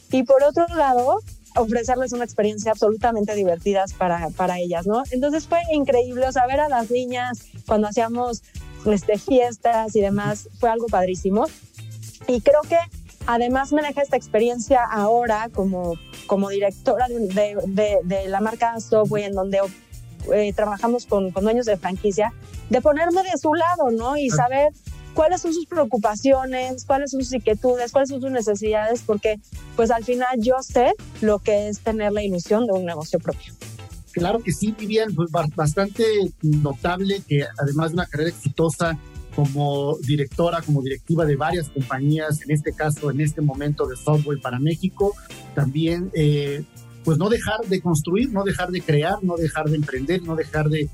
Y 0.10 0.24
por 0.24 0.42
otro 0.42 0.66
lado, 0.76 1.20
ofrecerles 1.56 2.14
una 2.14 2.24
experiencia 2.24 2.72
absolutamente 2.72 3.36
divertida 3.36 3.86
para, 4.00 4.32
para 4.32 4.58
ellas, 4.58 4.88
¿no? 4.88 5.04
Entonces 5.12 5.48
fue 5.48 5.60
increíble, 5.72 6.32
saber 6.32 6.60
a 6.60 6.68
las 6.68 6.90
niñas 6.90 7.46
cuando 7.68 7.90
hacíamos 7.90 8.42
este, 8.88 9.20
fiestas 9.20 9.96
y 9.96 10.02
demás, 10.02 10.50
fue 10.60 10.72
algo 10.72 10.88
padrísimo. 10.88 11.46
Y 12.28 12.42
creo 12.42 12.62
que 12.62 12.78
además 13.28 13.72
me 13.74 13.82
deja 13.82 14.02
esta 14.02 14.18
experiencia 14.18 14.82
ahora 14.90 15.50
como, 15.50 15.96
como 16.28 16.50
directora 16.50 17.08
de, 17.08 17.58
de, 17.68 17.98
de 18.04 18.28
la 18.28 18.42
marca 18.42 18.80
Subway, 18.80 19.24
en 19.24 19.34
donde 19.34 19.60
eh, 20.34 20.54
trabajamos 20.54 21.06
con, 21.06 21.32
con, 21.32 21.44
dueños 21.44 21.66
de 21.66 21.78
franquicia, 21.78 22.34
de 22.70 22.82
ponerme 22.82 23.24
de 23.24 23.38
su 23.38 23.54
lado, 23.54 23.92
¿no? 23.92 24.18
Y 24.18 24.30
saber 24.30 24.72
cuáles 25.14 25.42
son 25.42 25.54
sus 25.54 25.66
preocupaciones, 25.66 26.86
cuáles 26.86 27.12
son 27.12 27.22
sus 27.24 27.34
inquietudes, 27.34 27.92
cuáles 27.92 28.10
son 28.10 28.22
sus 28.22 28.32
necesidades, 28.32 29.04
porque 29.06 29.40
pues 29.76 29.92
al 29.92 30.04
final 30.04 30.40
yo 30.40 30.56
sé 30.62 30.94
lo 31.22 31.40
que 31.40 31.70
es 31.70 31.80
tener 31.80 32.12
la 32.12 32.24
ilusión 32.24 32.66
de 32.66 32.74
un 32.74 32.86
negocio 32.86 33.20
propio. 33.20 33.54
Claro 34.12 34.40
que 34.40 34.52
sí, 34.52 34.74
Vivian, 34.78 35.14
pues 35.16 35.32
bastante 35.32 36.06
notable 36.42 37.24
que 37.28 37.46
además 37.58 37.90
de 37.90 37.94
una 37.96 38.06
carrera 38.06 38.30
exitosa 38.30 38.98
como 39.36 39.98
directora, 40.06 40.62
como 40.62 40.82
directiva 40.82 41.26
de 41.26 41.36
varias 41.36 41.70
compañías, 41.70 42.42
en 42.42 42.52
este 42.52 42.74
caso, 42.74 43.12
en 43.12 43.22
este 43.22 43.42
momento 43.42 43.88
de 43.88 43.96
Software 43.96 44.40
para 44.42 44.60
México, 44.60 45.14
también 45.56 46.12
eh, 46.14 46.64
pues 47.04 47.18
no 47.18 47.30
dejar 47.30 47.62
de 47.68 47.82
construir, 47.82 48.32
no 48.32 48.44
dejar 48.44 48.72
de 48.72 48.82
crear, 48.82 49.24
no 49.24 49.36
dejar 49.36 49.70
de 49.70 49.76
emprender, 49.76 50.24
no 50.24 50.36
dejar 50.36 50.70
de, 50.70 50.90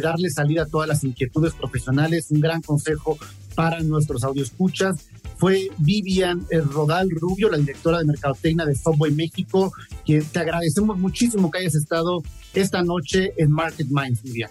darle 0.00 0.30
salida 0.30 0.62
a 0.62 0.66
todas 0.66 0.88
las 0.88 1.04
inquietudes 1.04 1.54
profesionales. 1.54 2.30
Un 2.30 2.40
gran 2.40 2.62
consejo 2.62 3.18
para 3.54 3.80
nuestros 3.82 4.22
escuchas 4.36 5.08
fue 5.36 5.68
Vivian 5.78 6.46
Rodal 6.50 7.10
Rubio, 7.10 7.50
la 7.50 7.58
directora 7.58 7.98
de 7.98 8.04
Mercadotecnia 8.04 8.64
de 8.64 8.74
Software 8.74 9.12
México, 9.12 9.72
que 10.04 10.22
te 10.22 10.38
agradecemos 10.38 10.98
muchísimo 10.98 11.50
que 11.50 11.58
hayas 11.58 11.74
estado 11.74 12.22
esta 12.54 12.82
noche 12.82 13.32
en 13.36 13.50
Market 13.50 13.88
Minds, 13.90 14.22
Vivian. 14.22 14.50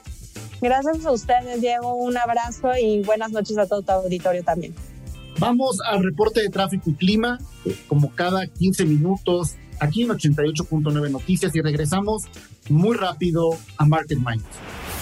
Gracias 0.62 1.05
a 1.05 1.12
ustedes, 1.12 1.59
Diego. 1.59 1.95
Un 1.95 2.18
abrazo 2.18 2.72
y 2.80 3.01
buenas 3.01 3.32
noches 3.32 3.57
a 3.57 3.66
todo 3.66 3.82
tu 3.82 3.91
auditorio 3.91 4.43
también. 4.43 4.76
Vamos 5.39 5.80
al 5.82 6.03
reporte 6.03 6.41
de 6.41 6.49
tráfico 6.49 6.91
y 6.91 6.93
clima, 6.93 7.39
eh, 7.66 7.76
como 7.88 8.14
cada 8.14 8.45
15 8.45 8.86
minutos, 8.86 9.55
aquí 9.80 10.03
en 10.03 10.09
88.9 10.09 11.09
Noticias 11.09 11.55
y 11.55 11.62
regresamos 11.62 12.26
muy 12.70 12.95
rápido 12.95 13.57
a 13.78 13.86
Market 13.86 14.20
Minds. 14.20 14.45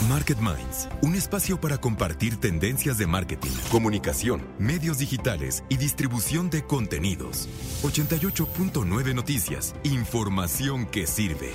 Market 0.08 0.38
Minds, 0.40 0.88
un 1.02 1.16
espacio 1.16 1.60
para 1.60 1.78
compartir 1.78 2.38
tendencias 2.38 2.98
de 2.98 3.06
marketing, 3.06 3.52
comunicación, 3.70 4.44
medios 4.58 5.00
digitales 5.00 5.66
y 5.68 5.76
distribución 5.76 6.50
de 6.50 6.64
contenidos. 6.64 7.50
88.9 7.84 9.14
Noticias, 9.14 9.76
información 9.84 10.86
que 10.86 11.06
sirve. 11.06 11.52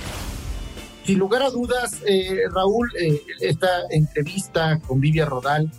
Sin 1.05 1.19
lugar 1.19 1.43
a 1.43 1.51
dudas, 1.51 2.01
eh, 2.07 2.45
Raúl, 2.51 2.91
eh, 2.99 3.21
esta 3.41 3.69
entrevista 3.91 4.81
con 4.81 5.01
Vivian 5.01 5.29
Rodal 5.29 5.71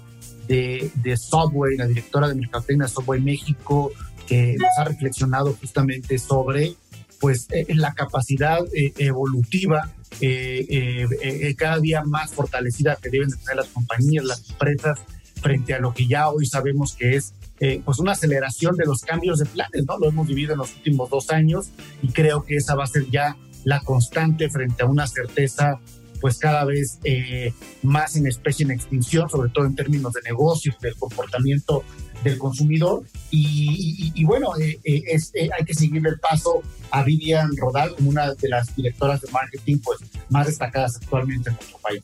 de, 0.48 0.92
de 1.02 1.18
Subway, 1.18 1.78
la 1.78 1.88
directora 1.88 2.28
de 2.28 2.36
Mercadotecnia 2.36 2.86
de 2.86 2.94
Subway 2.94 3.22
México, 3.22 3.92
que 4.28 4.56
nos 4.56 4.70
ha 4.78 4.84
reflexionado 4.84 5.56
justamente 5.60 6.20
sobre 6.20 6.76
pues 7.20 7.48
eh, 7.52 7.66
la 7.70 7.94
capacidad 7.94 8.60
evolutiva 8.74 9.90
cada 11.58 11.80
día 11.80 12.04
más 12.04 12.32
fortalecida 12.32 12.96
que 12.96 13.10
deben 13.10 13.30
tener 13.32 13.56
las 13.56 13.68
compañías, 13.68 14.26
las 14.26 14.48
empresas 14.50 15.00
frente 15.42 15.74
a 15.74 15.80
lo 15.80 15.94
que 15.94 16.08
ya 16.08 16.30
hoy 16.30 16.46
sabemos 16.46 16.96
que 16.96 17.16
es 17.16 17.34
pues 17.84 18.00
una 18.00 18.12
aceleración 18.12 18.76
de 18.76 18.86
los 18.86 19.02
cambios 19.02 19.40
de 19.40 19.46
planes, 19.46 19.86
¿no? 19.88 19.98
Lo 19.98 20.08
hemos 20.08 20.28
vivido 20.28 20.54
en 20.54 20.60
los 20.60 20.76
últimos 20.76 21.10
dos 21.10 21.32
años 21.32 21.70
y 22.02 22.10
creo 22.10 22.44
que 22.44 22.58
esa 22.58 22.76
va 22.76 22.84
a 22.84 22.88
ser 22.88 23.10
ya 23.10 23.36
la 23.66 23.82
constante 23.82 24.50
frente 24.50 24.84
a 24.84 24.86
una 24.86 25.06
certeza 25.08 25.80
pues 26.22 26.38
cada 26.40 26.64
vez 26.66 27.00
eh, 27.04 27.54
más 27.84 28.16
en 28.16 28.26
especie 28.26 28.64
en 28.64 28.72
extinción, 28.72 29.30
sobre 29.30 29.50
todo 29.50 29.66
en 29.66 29.76
términos 29.76 30.14
de 30.14 30.22
negocios, 30.22 30.76
del 30.80 30.96
comportamiento 30.96 31.84
del 32.24 32.38
consumidor. 32.38 33.04
Y, 33.30 34.24
bueno, 34.24 34.58
eh, 34.60 34.80
eh, 34.84 35.50
hay 35.56 35.66
que 35.66 35.74
seguirle 35.74 36.10
el 36.10 36.20
paso 36.20 36.62
a 36.90 37.04
Vivian 37.04 37.56
Rodal 37.58 37.94
como 37.96 38.10
una 38.10 38.34
de 38.34 38.50
las 38.50 38.76
directoras 38.76 39.22
de 39.22 39.30
marketing 39.32 39.78
pues, 39.84 40.00
más 40.30 40.48
destacadas 40.48 40.96
actualmente 40.96 41.50
en 41.50 41.58
nuestro 41.58 41.78
país. 41.80 42.02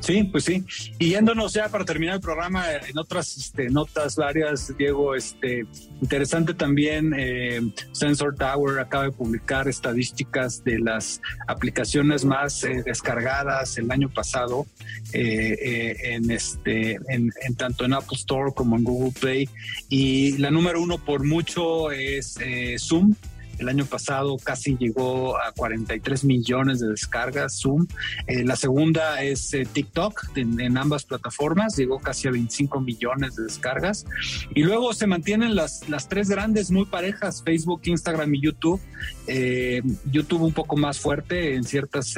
Sí, 0.00 0.24
pues 0.24 0.44
sí. 0.44 0.64
Y 0.98 1.10
yéndonos 1.10 1.52
ya 1.52 1.68
para 1.68 1.84
terminar 1.84 2.16
el 2.16 2.20
programa 2.20 2.64
en 2.72 2.98
otras 2.98 3.36
este, 3.36 3.68
notas 3.68 4.16
varias, 4.16 4.74
Diego, 4.76 5.14
este, 5.14 5.66
interesante 6.00 6.54
también, 6.54 7.14
eh, 7.16 7.60
Sensor 7.92 8.34
Tower 8.34 8.78
acaba 8.78 9.04
de 9.04 9.12
publicar 9.12 9.68
estadísticas 9.68 10.64
de 10.64 10.78
las 10.78 11.20
aplicaciones 11.46 12.24
más 12.24 12.64
eh, 12.64 12.82
descargadas 12.84 13.76
el 13.76 13.90
año 13.90 14.08
pasado 14.08 14.66
eh, 15.12 15.96
en, 16.02 16.30
este, 16.30 16.92
en, 17.08 17.30
en, 17.42 17.54
tanto 17.56 17.84
en 17.84 17.92
Apple 17.92 18.16
Store 18.16 18.52
como 18.54 18.76
en 18.76 18.84
Google 18.84 19.12
Play. 19.20 19.48
Y 19.90 20.38
la 20.38 20.50
número 20.50 20.80
uno 20.80 20.96
por 20.96 21.24
mucho 21.24 21.90
es 21.90 22.38
Zoom 22.78 23.14
el 23.60 23.68
año 23.68 23.84
pasado 23.84 24.36
casi 24.42 24.76
llegó 24.76 25.38
a 25.38 25.52
43 25.52 26.24
millones 26.24 26.80
de 26.80 26.88
descargas 26.88 27.60
Zoom. 27.60 27.86
Eh, 28.26 28.44
la 28.44 28.56
segunda 28.56 29.22
es 29.22 29.52
eh, 29.54 29.66
TikTok 29.70 30.36
en, 30.36 30.76
ambas 30.78 31.04
plataformas, 31.04 31.76
llegó 31.76 32.00
casi 32.00 32.28
a 32.28 32.30
25 32.30 32.80
millones 32.80 33.36
de 33.36 33.44
descargas. 33.44 34.06
Y 34.54 34.62
luego 34.62 34.92
se 34.94 35.06
mantienen 35.06 35.54
las, 35.54 35.88
las 35.88 36.08
tres 36.08 36.28
grandes 36.28 36.70
muy 36.70 36.86
parejas, 36.86 37.42
Facebook, 37.44 37.82
Instagram 37.84 38.34
y 38.34 38.40
YouTube. 38.40 38.80
Eh, 39.26 39.82
YouTube 40.10 40.42
un 40.42 40.52
poco 40.52 40.76
más 40.76 40.98
fuerte 40.98 41.54
en 41.54 41.64
ciertas 41.64 42.16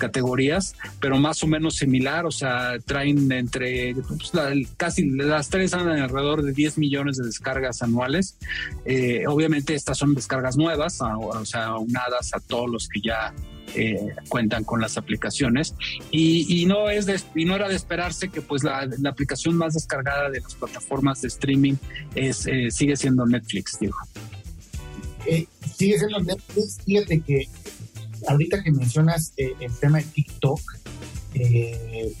categorías, 0.00 0.74
pero 0.98 1.16
más 1.18 1.42
o 1.44 1.46
menos 1.46 1.76
similar, 1.76 2.26
o 2.26 2.32
sea, 2.32 2.78
traen 2.84 3.30
entre 3.30 3.94
pues, 3.94 4.32
casi 4.76 5.08
las 5.10 5.48
tres 5.48 5.72
andan 5.74 6.00
alrededor 6.00 6.42
de 6.42 6.52
10 6.52 6.78
millones 6.78 7.18
de 7.18 7.26
descargas 7.26 7.82
anuales. 7.82 8.36
Eh, 8.84 9.24
obviamente 9.28 9.74
estas 9.74 9.98
son 9.98 10.14
descargas 10.14 10.56
nuevas, 10.56 10.98
o 11.00 11.44
sea, 11.44 11.76
unadas 11.76 12.34
a 12.34 12.40
todos 12.40 12.68
los 12.68 12.88
que 12.88 13.00
ya 13.00 13.32
eh, 13.74 14.14
cuentan 14.28 14.64
con 14.64 14.80
las 14.80 14.96
aplicaciones. 14.96 15.74
Y, 16.10 16.64
no 16.66 16.90
es 16.90 17.06
y 17.34 17.44
no 17.44 17.54
era 17.54 17.68
de 17.68 17.76
esperarse 17.76 18.28
que 18.28 18.42
pues 18.42 18.64
la, 18.64 18.88
aplicación 19.06 19.56
más 19.56 19.74
descargada 19.74 20.30
de 20.30 20.40
las 20.40 20.54
plataformas 20.54 21.20
de 21.22 21.28
streaming 21.28 21.74
es 22.14 22.46
eh, 22.46 22.70
sigue 22.70 22.96
siendo 22.96 23.26
Netflix 23.26 23.78
digo. 23.78 23.96
Sigue 25.76 25.98
siendo 25.98 26.20
Netflix. 26.20 26.78
Fíjate 26.84 27.20
que 27.20 27.48
ahorita 28.26 28.62
que 28.62 28.70
mencionas 28.70 29.32
eh, 29.36 29.54
el 29.60 29.72
tema 29.78 29.98
de 29.98 30.04
TikTok, 30.04 30.60
eh, 31.34 32.12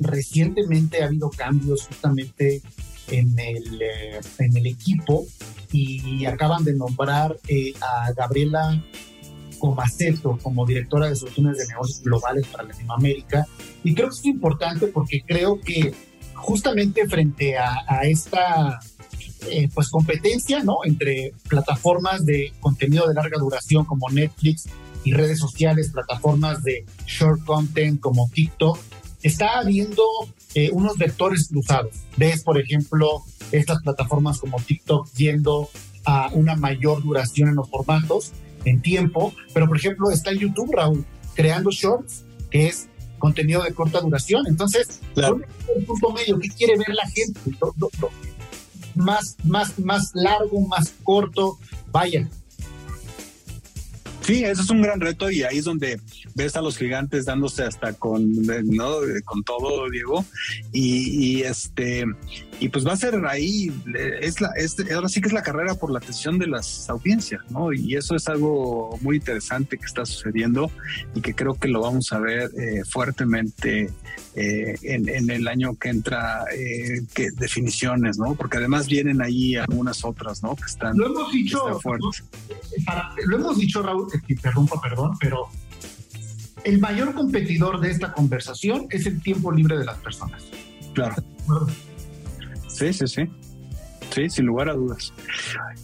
recientemente 0.00 1.02
ha 1.02 1.06
habido 1.06 1.30
cambios 1.30 1.86
justamente 1.86 2.62
en 3.10 3.38
el, 3.38 3.82
eh, 3.82 4.20
en 4.38 4.56
el 4.56 4.66
equipo 4.66 5.26
y 5.72 6.24
acaban 6.24 6.64
de 6.64 6.74
nombrar 6.74 7.36
a 7.80 8.12
Gabriela 8.12 8.82
Comaceto 9.58 10.38
como 10.42 10.64
directora 10.64 11.08
de 11.08 11.16
soluciones 11.16 11.58
de 11.58 11.66
negocios 11.66 12.02
globales 12.02 12.46
para 12.46 12.64
Latinoamérica. 12.64 13.46
Y 13.84 13.94
creo 13.94 14.08
que 14.08 14.14
es 14.14 14.24
importante 14.24 14.86
porque 14.86 15.22
creo 15.26 15.60
que 15.60 15.92
justamente 16.34 17.06
frente 17.08 17.58
a, 17.58 18.00
esta 18.04 18.78
pues 19.74 19.90
competencia 19.90 20.62
¿no? 20.62 20.78
entre 20.84 21.32
plataformas 21.48 22.24
de 22.24 22.52
contenido 22.60 23.06
de 23.06 23.14
larga 23.14 23.38
duración 23.38 23.84
como 23.84 24.08
Netflix 24.08 24.66
y 25.06 25.12
redes 25.12 25.38
sociales, 25.38 25.92
plataformas 25.92 26.64
de 26.64 26.84
short 27.06 27.44
content 27.44 28.00
como 28.00 28.28
TikTok, 28.34 28.76
está 29.22 29.60
habiendo 29.60 30.02
eh, 30.54 30.70
unos 30.72 30.98
vectores 30.98 31.46
cruzados. 31.48 31.94
Ves, 32.16 32.42
por 32.42 32.60
ejemplo, 32.60 33.22
estas 33.52 33.80
plataformas 33.82 34.40
como 34.40 34.60
TikTok 34.60 35.08
yendo 35.14 35.70
a 36.04 36.28
una 36.32 36.56
mayor 36.56 37.04
duración 37.04 37.50
en 37.50 37.54
los 37.54 37.70
formatos, 37.70 38.32
en 38.64 38.82
tiempo, 38.82 39.32
pero 39.54 39.68
por 39.68 39.76
ejemplo 39.76 40.10
está 40.10 40.32
YouTube, 40.32 40.74
Raúl, 40.74 41.06
creando 41.34 41.70
shorts, 41.70 42.24
que 42.50 42.66
es 42.66 42.88
contenido 43.18 43.62
de 43.62 43.72
corta 43.74 44.00
duración. 44.00 44.48
Entonces, 44.48 45.00
claro. 45.14 45.40
el 45.76 45.84
punto 45.84 46.10
medio, 46.10 46.36
¿qué 46.40 46.48
quiere 46.48 46.76
ver 46.76 46.94
la 46.94 47.08
gente? 47.08 47.40
más, 48.96 49.36
más, 49.44 49.78
más 49.78 50.10
largo, 50.14 50.60
más 50.62 50.94
corto, 51.04 51.58
vaya, 51.92 52.28
Sí, 54.26 54.42
eso 54.42 54.62
es 54.62 54.70
un 54.70 54.82
gran 54.82 55.00
reto 55.00 55.30
y 55.30 55.44
ahí 55.44 55.58
es 55.58 55.66
donde 55.66 56.00
ves 56.34 56.56
a 56.56 56.60
los 56.60 56.76
gigantes 56.76 57.26
dándose 57.26 57.62
hasta 57.62 57.92
con, 57.92 58.32
¿no? 58.64 58.96
con 59.24 59.44
todo, 59.44 59.88
Diego. 59.88 60.24
Y, 60.72 61.42
este, 61.42 62.04
y 62.58 62.68
pues 62.68 62.84
va 62.84 62.94
a 62.94 62.96
ser 62.96 63.24
ahí, 63.24 63.72
es 64.20 64.40
la, 64.40 64.50
es, 64.56 64.74
ahora 64.92 65.08
sí 65.08 65.20
que 65.20 65.28
es 65.28 65.32
la 65.32 65.44
carrera 65.44 65.76
por 65.76 65.92
la 65.92 65.98
atención 65.98 66.40
de 66.40 66.48
las 66.48 66.90
audiencias, 66.90 67.40
¿no? 67.50 67.72
Y 67.72 67.94
eso 67.94 68.16
es 68.16 68.26
algo 68.26 68.98
muy 69.00 69.18
interesante 69.18 69.78
que 69.78 69.86
está 69.86 70.04
sucediendo 70.04 70.72
y 71.14 71.20
que 71.20 71.32
creo 71.32 71.54
que 71.54 71.68
lo 71.68 71.82
vamos 71.82 72.12
a 72.12 72.18
ver 72.18 72.50
eh, 72.58 72.82
fuertemente 72.84 73.90
eh, 74.38 74.76
en, 74.82 75.30
el 75.30 75.48
año 75.48 75.76
que 75.76 75.88
entra, 75.88 76.44
eh, 76.54 77.00
que 77.14 77.30
definiciones, 77.30 78.18
¿no? 78.18 78.34
Porque 78.34 78.58
además 78.58 78.86
vienen 78.86 79.22
ahí 79.22 79.56
algunas 79.56 80.04
otras, 80.04 80.42
¿no? 80.42 80.54
Que 80.54 80.64
están, 80.64 80.94
lo 80.98 81.06
hemos 81.06 81.32
dicho, 81.32 81.80
fuertes. 81.80 82.22
lo 83.26 83.36
hemos 83.36 83.58
dicho, 83.58 83.82
Raúl, 83.82 84.08
que 84.10 84.34
interrumpa, 84.34 84.78
perdón, 84.82 85.12
pero 85.18 85.48
el 86.64 86.78
mayor 86.80 87.14
competidor 87.14 87.80
de 87.80 87.90
esta 87.90 88.12
conversación 88.12 88.88
es 88.90 89.06
el 89.06 89.22
tiempo 89.22 89.50
libre 89.50 89.78
de 89.78 89.86
las 89.86 89.96
personas. 89.98 90.44
Claro. 90.92 91.14
Sí, 92.68 92.92
sí, 92.92 93.06
sí. 93.06 93.30
Sí, 94.14 94.28
sin 94.28 94.44
lugar 94.44 94.68
a 94.68 94.74
dudas. 94.74 95.14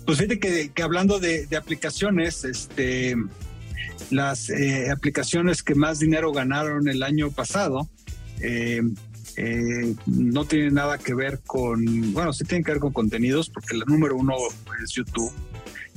Pues 0.05 0.19
fíjate 0.19 0.39
que, 0.75 0.83
hablando 0.83 1.19
de, 1.19 1.49
aplicaciones, 1.57 2.45
este, 2.45 3.17
las 4.11 4.51
eh, 4.51 4.91
aplicaciones 4.91 5.63
que 5.63 5.75
más 5.75 6.01
dinero 6.01 6.33
ganaron 6.33 6.87
el 6.89 7.03
año 7.03 7.31
pasado 7.31 7.89
eh, 8.43 8.83
eh, 9.37 9.95
no 10.07 10.45
tiene 10.45 10.71
nada 10.71 10.99
que 10.99 11.15
ver 11.15 11.41
con, 11.47 12.13
bueno, 12.13 12.33
sí 12.33 12.45
tienen 12.45 12.65
que 12.65 12.73
ver 12.73 12.81
con 12.81 12.93
contenidos, 12.93 13.49
porque 13.49 13.77
la 13.77 13.85
número 13.87 14.17
uno 14.17 14.35
es 14.83 14.91
YouTube 14.91 15.33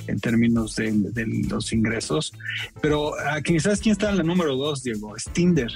en 0.07 0.19
términos 0.19 0.75
de, 0.75 1.25
los 1.49 1.73
ingresos. 1.73 2.33
Pero 2.81 3.13
¿sabes 3.59 3.81
quién 3.81 3.93
está 3.93 4.09
en 4.09 4.17
la 4.17 4.23
número 4.23 4.55
dos, 4.55 4.83
Diego? 4.83 5.15
Es 5.17 5.25
Tinder. 5.33 5.71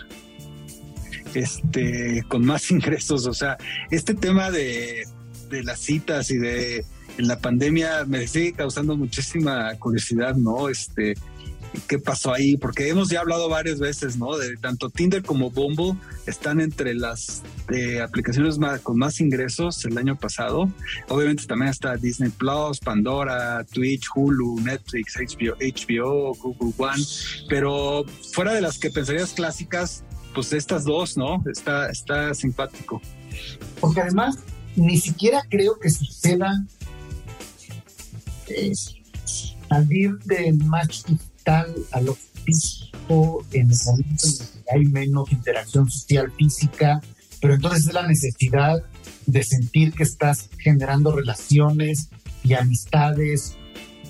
Este, 1.34 2.24
con 2.28 2.46
más 2.46 2.72
ingresos. 2.72 3.26
O 3.26 3.34
sea, 3.34 3.58
este 3.92 4.14
tema 4.14 4.52
de, 4.52 5.04
de 5.50 5.64
las 5.64 5.80
citas 5.80 6.32
y 6.32 6.38
de 6.38 6.86
la 7.18 7.40
pandemia 7.40 8.06
me 8.06 8.28
sigue 8.28 8.54
causando 8.54 8.96
muchísima 8.96 9.74
curiosidad, 9.76 10.36
¿no? 10.36 10.70
Este, 10.70 11.16
qué 11.88 12.00
pasó 12.00 12.34
ahí, 12.34 12.58
porque 12.58 12.90
hemos 12.90 13.10
ya 13.10 13.22
hablado 13.22 13.50
varias 13.50 13.80
veces, 13.80 14.18
¿no? 14.18 14.38
De 14.38 14.58
tanto 14.58 14.90
Tinder 14.90 15.24
como 15.24 15.50
Bumble 15.50 15.96
están 16.26 16.60
entre 16.62 16.94
las 16.94 17.44
eh, 17.72 18.02
aplicaciones 18.02 18.58
con 18.84 18.98
más 18.98 19.20
ingresos 19.20 19.84
el 19.86 19.98
año 19.98 20.16
pasado. 20.16 20.70
Obviamente 21.08 21.46
también 21.46 21.70
está 21.70 21.96
Disney 21.98 22.30
Plus, 22.30 22.80
Pandora, 22.80 23.64
Twitch, 23.66 24.08
Hulu, 24.14 24.62
Netflix, 24.62 25.16
HBO, 25.16 25.56
HBO, 25.60 26.34
Google 26.36 26.74
One, 26.78 27.04
pero 27.48 28.06
fuera 28.34 28.54
de 28.54 28.62
las 28.62 28.78
que 28.78 28.90
pensarías 28.90 29.34
clásicas, 29.34 30.04
pues 30.34 30.54
estas 30.54 30.84
dos, 30.84 31.18
¿no? 31.18 31.44
Está, 31.52 31.90
está 31.90 32.34
simpático. 32.34 33.02
Porque 33.80 34.02
además 34.02 34.38
ni 34.76 34.98
siquiera 34.98 35.44
creo 35.50 35.78
que 35.80 35.90
suceda 35.90 36.66
eh, 38.48 38.74
salir 39.70 40.18
del 40.20 40.58
match 40.66 41.04
a 41.50 42.02
lo 42.02 42.16
físico 42.16 43.46
en 43.52 43.72
el 43.72 43.78
momento 43.86 44.26
en 44.28 44.64
que 44.64 44.76
hay 44.76 44.86
menos 44.86 45.32
interacción 45.32 45.90
social 45.90 46.32
física, 46.38 47.02
pero 47.42 47.56
entonces 47.56 47.88
es 47.88 47.94
la 47.94 48.08
necesidad 48.08 48.84
de 49.26 49.44
sentir 49.44 49.94
que 49.94 50.04
estás 50.04 50.50
generando 50.58 51.12
relaciones 51.12 52.10
y 52.44 52.54
amistades. 52.54 53.56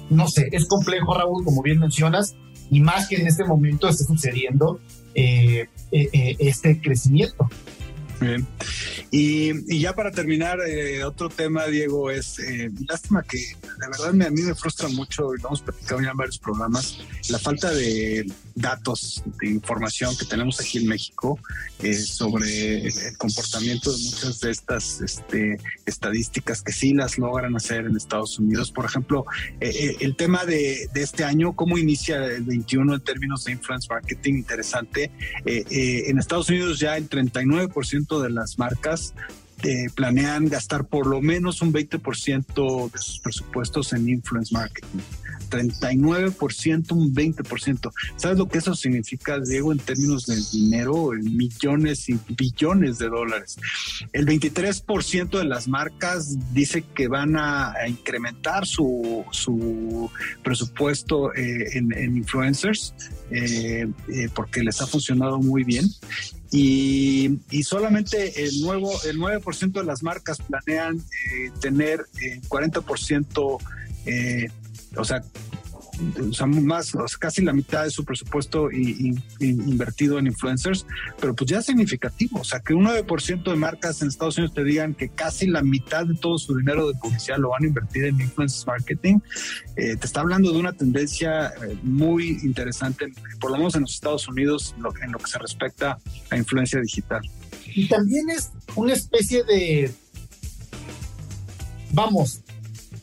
No 0.09 0.27
sé, 0.27 0.49
es 0.51 0.67
complejo, 0.67 1.13
Raúl, 1.13 1.43
como 1.43 1.61
bien 1.61 1.79
mencionas, 1.79 2.35
y 2.71 2.81
más 2.81 3.07
que 3.07 3.17
en 3.17 3.27
este 3.27 3.45
momento 3.45 3.87
esté 3.87 4.03
sucediendo 4.03 4.79
eh, 5.15 5.67
eh, 5.91 6.09
eh, 6.13 6.35
este 6.39 6.79
crecimiento. 6.81 7.49
Bien. 8.19 8.45
Y, 9.11 9.79
ya 9.79 9.93
para 9.93 10.11
terminar, 10.11 10.59
eh, 10.67 11.03
otro 11.03 11.29
tema, 11.29 11.65
Diego, 11.65 12.11
es 12.11 12.37
eh, 12.39 12.69
lástima 12.87 13.23
que 13.23 13.39
la 13.79 13.87
verdad 13.87 14.13
me, 14.13 14.25
a 14.25 14.29
mí 14.29 14.41
me 14.41 14.53
frustra 14.55 14.89
mucho, 14.89 15.33
y 15.35 15.41
lo 15.41 15.47
hemos 15.47 15.61
platicado 15.61 16.01
ya 16.01 16.11
en 16.11 16.17
varios 16.17 16.37
programas, 16.37 16.99
la 17.29 17.39
falta 17.39 17.71
de 17.71 18.29
datos, 18.55 19.23
de 19.39 19.49
información 19.49 20.15
que 20.17 20.25
tenemos 20.25 20.59
aquí 20.59 20.79
en 20.79 20.87
México 20.87 21.39
eh, 21.81 21.93
sobre 21.93 22.87
el, 22.87 23.17
comportamiento 23.17 23.91
de 23.91 23.97
muchas 24.03 24.39
de 24.41 24.51
estas 24.51 25.01
este, 25.01 25.57
estadísticas 25.85 26.61
que 26.61 26.73
sí 26.73 26.93
las 26.93 27.17
logran 27.17 27.55
hacer 27.55 27.85
en 27.85 27.95
Estados 27.95 28.37
Unidos. 28.37 28.71
Por 28.71 28.85
ejemplo, 28.85 29.25
el 29.59 30.15
tema 30.15 30.45
de, 30.45 30.89
de, 30.93 31.01
este 31.01 31.23
año, 31.23 31.53
cómo 31.53 31.77
inicia 31.77 32.25
el 32.25 32.43
21 32.43 32.95
en 32.95 33.01
términos 33.01 33.45
de 33.45 33.53
influence 33.53 33.87
marketing, 33.89 34.33
interesante. 34.35 35.09
en 35.45 36.19
Estados 36.19 36.49
Unidos 36.49 36.79
ya 36.79 36.97
el 36.97 37.09
39% 37.09 38.08
de 38.17 38.31
las 38.31 38.57
marcas 38.57 39.13
eh, 39.63 39.87
planean 39.93 40.47
gastar 40.47 40.85
por 40.85 41.05
lo 41.05 41.21
menos 41.21 41.61
un 41.61 41.73
20% 41.73 42.91
de 42.91 42.97
sus 42.97 43.19
presupuestos 43.19 43.93
en 43.93 44.09
influence 44.09 44.53
marketing. 44.53 44.99
39%, 45.49 46.91
un 46.91 47.13
20%. 47.13 47.91
¿Sabes 48.15 48.37
lo 48.37 48.47
que 48.47 48.59
eso 48.59 48.75
significa, 48.75 49.39
Diego, 49.39 49.71
en 49.71 49.79
términos 49.79 50.25
de 50.25 50.41
dinero? 50.51 51.13
En 51.13 51.35
millones 51.35 52.09
y 52.09 52.19
billones 52.29 52.97
de 52.99 53.09
dólares. 53.09 53.57
El 54.13 54.25
23% 54.25 55.37
de 55.37 55.45
las 55.45 55.67
marcas 55.67 56.37
dice 56.53 56.83
que 56.93 57.07
van 57.07 57.35
a, 57.37 57.73
incrementar 57.87 58.65
su, 58.65 59.25
su 59.31 60.09
presupuesto 60.43 61.33
eh, 61.33 61.77
en, 61.77 62.17
influencers 62.17 62.93
eh, 63.31 63.87
eh, 64.07 64.29
porque 64.33 64.63
les 64.63 64.81
ha 64.81 64.87
funcionado 64.87 65.39
muy 65.39 65.63
bien. 65.63 65.85
Y, 66.51 67.39
solamente 67.63 68.43
el 68.43 68.61
nuevo 68.61 68.91
el 69.03 69.19
9% 69.19 69.71
de 69.71 69.83
las 69.83 70.01
marcas 70.01 70.39
planean 70.39 70.99
tener 71.61 72.05
40% 72.47 73.59
o 74.95 75.03
sea, 75.03 75.21
más, 76.47 76.93
casi 77.19 77.43
la 77.43 77.53
mitad 77.53 77.83
de 77.83 77.91
su 77.91 78.05
presupuesto 78.05 78.69
invertido 78.71 80.17
en 80.17 80.27
influencers, 80.27 80.85
pero 81.19 81.35
pues 81.35 81.49
ya 81.49 81.59
es 81.59 81.65
significativo. 81.65 82.39
O 82.39 82.43
sea, 82.43 82.59
que 82.59 82.73
un 82.73 82.85
9% 82.85 83.43
de 83.43 83.55
marcas 83.55 84.01
en 84.01 84.07
Estados 84.07 84.37
Unidos 84.37 84.53
te 84.53 84.63
digan 84.63 84.93
que 84.93 85.09
casi 85.09 85.47
la 85.47 85.61
mitad 85.61 86.05
de 86.05 86.15
todo 86.15 86.37
su 86.37 86.57
dinero 86.57 86.87
de 86.87 86.97
publicidad 86.97 87.37
lo 87.37 87.49
van 87.49 87.63
a 87.63 87.67
invertir 87.67 88.05
en 88.05 88.19
influencers 88.21 88.65
marketing, 88.65 89.19
eh, 89.75 89.95
te 89.97 90.05
está 90.05 90.21
hablando 90.21 90.51
de 90.51 90.59
una 90.59 90.73
tendencia 90.73 91.47
eh, 91.47 91.77
muy 91.83 92.39
interesante, 92.43 93.11
por 93.39 93.51
lo 93.51 93.57
menos 93.57 93.75
en 93.75 93.81
los 93.81 93.93
Estados 93.93 94.27
Unidos, 94.27 94.75
en 94.77 95.11
lo 95.11 95.19
que 95.19 95.27
se 95.27 95.37
respecta 95.37 95.97
a 96.29 96.37
influencia 96.37 96.79
digital. 96.79 97.21
Y 97.65 97.87
también 97.87 98.29
es 98.29 98.51
una 98.75 98.93
especie 98.93 99.43
de, 99.43 99.91
vamos, 101.91 102.41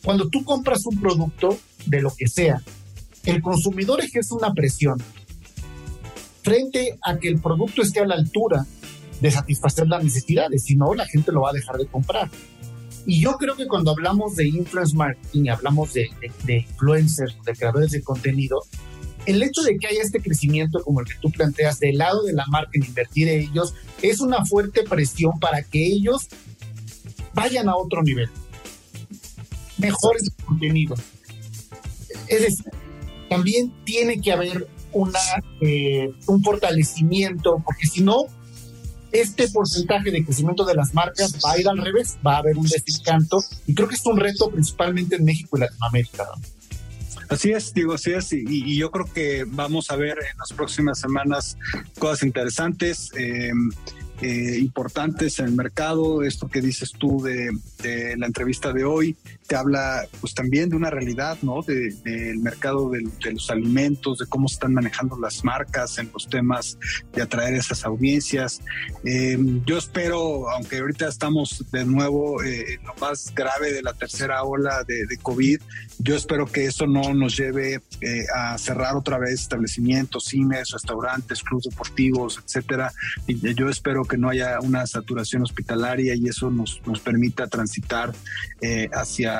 cuando 0.03 0.27
tú 0.29 0.43
compras 0.43 0.85
un 0.85 0.99
producto, 0.99 1.57
de 1.87 2.01
lo 2.01 2.13
que 2.15 2.27
sea, 2.27 2.61
el 3.25 3.41
consumidor 3.41 4.01
ejerce 4.01 4.33
una 4.33 4.53
presión 4.53 5.01
frente 6.43 6.97
a 7.03 7.17
que 7.17 7.27
el 7.27 7.41
producto 7.41 7.81
esté 7.81 7.99
a 7.99 8.05
la 8.05 8.15
altura 8.15 8.65
de 9.19 9.31
satisfacer 9.31 9.87
las 9.87 10.03
necesidades, 10.03 10.63
si 10.63 10.75
no, 10.75 10.93
la 10.93 11.05
gente 11.05 11.31
lo 11.31 11.41
va 11.41 11.49
a 11.49 11.53
dejar 11.53 11.77
de 11.77 11.87
comprar. 11.87 12.29
Y 13.05 13.21
yo 13.21 13.37
creo 13.37 13.55
que 13.55 13.67
cuando 13.67 13.91
hablamos 13.91 14.35
de 14.35 14.47
influence 14.47 14.95
marketing, 14.95 15.49
hablamos 15.49 15.93
de, 15.93 16.09
influencers, 16.47 17.35
de 17.45 17.53
creadores 17.53 17.91
de 17.91 18.01
contenido, 18.01 18.61
el 19.25 19.43
hecho 19.43 19.61
de 19.61 19.77
que 19.77 19.87
haya 19.87 20.01
este 20.01 20.21
crecimiento 20.21 20.81
como 20.83 21.01
el 21.01 21.05
que 21.05 21.15
tú 21.21 21.31
planteas 21.31 21.79
del 21.79 21.97
lado 21.97 22.23
de 22.23 22.33
la 22.33 22.45
marca 22.47 22.71
en 22.73 22.85
invertir 22.85 23.27
en 23.27 23.41
ellos 23.41 23.73
es 24.01 24.21
una 24.21 24.45
fuerte 24.45 24.83
presión 24.83 25.39
para 25.39 25.63
que 25.63 25.85
ellos 25.85 26.27
vayan 27.33 27.67
a 27.67 27.75
otro 27.75 28.03
nivel, 28.03 28.29
mejores 29.77 30.31
contenidos. 30.45 31.01
Es 32.27 32.41
decir, 32.41 32.65
también 33.29 33.73
tiene 33.83 34.21
que 34.21 34.31
haber 34.31 34.67
una, 34.91 35.19
eh, 35.61 36.11
un 36.27 36.43
fortalecimiento, 36.43 37.61
porque 37.63 37.87
si 37.87 38.01
no, 38.01 38.25
este 39.11 39.47
porcentaje 39.49 40.11
de 40.11 40.23
crecimiento 40.23 40.65
de 40.65 40.75
las 40.75 40.93
marcas 40.93 41.39
va 41.45 41.53
a 41.53 41.59
ir 41.59 41.67
al 41.67 41.77
revés, 41.77 42.17
va 42.25 42.35
a 42.35 42.37
haber 42.39 42.57
un 42.57 42.67
desencanto, 42.67 43.39
y 43.65 43.73
creo 43.73 43.87
que 43.87 43.95
es 43.95 44.05
un 44.05 44.17
reto 44.17 44.49
principalmente 44.49 45.15
en 45.15 45.25
México 45.25 45.57
y 45.57 45.61
Latinoamérica. 45.61 46.25
Así 47.29 47.51
es, 47.51 47.73
digo, 47.73 47.93
así 47.93 48.11
es, 48.11 48.31
y, 48.31 48.77
yo 48.77 48.89
creo 48.89 49.05
que 49.13 49.43
vamos 49.45 49.91
a 49.91 49.97
ver 49.97 50.17
en 50.19 50.37
las 50.37 50.53
próximas 50.53 50.99
semanas 50.99 51.57
cosas 51.99 52.23
interesantes. 52.23 53.11
Eh, 53.17 53.51
eh, 54.19 54.57
importantes 54.57 55.37
en 55.37 55.45
el 55.45 55.51
mercado. 55.51 56.23
Esto 56.23 56.47
que 56.47 56.59
dices 56.59 56.91
tú 56.97 57.21
de, 57.21 57.51
la 58.17 58.25
entrevista 58.25 58.73
de 58.73 58.83
hoy 58.83 59.15
te 59.47 59.55
habla 59.55 60.07
pues 60.19 60.33
también 60.33 60.69
de 60.69 60.75
una 60.75 60.89
realidad, 60.89 61.37
¿no? 61.41 61.61
Del 61.61 62.39
mercado 62.39 62.89
de 62.89 63.31
los 63.31 63.49
alimentos, 63.49 64.19
de 64.19 64.25
cómo 64.27 64.47
están 64.47 64.73
manejando 64.73 65.17
las 65.19 65.43
marcas 65.43 65.97
en 65.97 66.11
los 66.13 66.27
temas 66.27 66.77
de 67.13 67.21
atraer 67.21 67.55
esas 67.55 67.85
audiencias. 67.85 68.61
Eh, 69.03 69.37
yo 69.65 69.77
espero, 69.77 70.49
aunque 70.49 70.79
ahorita 70.79 71.07
estamos 71.07 71.65
de 71.71 71.85
nuevo 71.85 72.43
eh, 72.43 72.73
en 72.73 72.85
lo 72.85 72.93
más 72.95 73.33
grave 73.33 73.71
de 73.71 73.81
la 73.81 73.93
tercera 73.93 74.43
ola 74.43 74.83
de, 74.85 75.05
de 75.05 75.17
COVID, 75.17 75.59
yo 75.99 76.15
espero 76.15 76.45
que 76.45 76.65
eso 76.65 76.85
no 76.85 77.13
nos 77.13 77.37
lleve 77.37 77.81
a 78.35 78.57
cerrar 78.57 78.95
otra 78.95 79.17
vez 79.17 79.41
establecimientos, 79.41 80.25
cines, 80.25 80.69
restaurantes, 80.71 81.41
clubes 81.41 81.65
deportivos, 81.69 82.39
etcétera. 82.43 82.91
Y 83.25 83.53
yo 83.55 83.69
espero 83.69 84.03
que 84.03 84.17
no 84.17 84.29
haya 84.29 84.59
una 84.61 84.85
saturación 84.85 85.41
hospitalaria 85.43 86.15
y 86.15 86.27
eso 86.27 86.51
nos, 86.51 86.81
nos 86.85 86.99
permita 86.99 87.47
transitar 87.47 88.13
eh, 88.61 88.89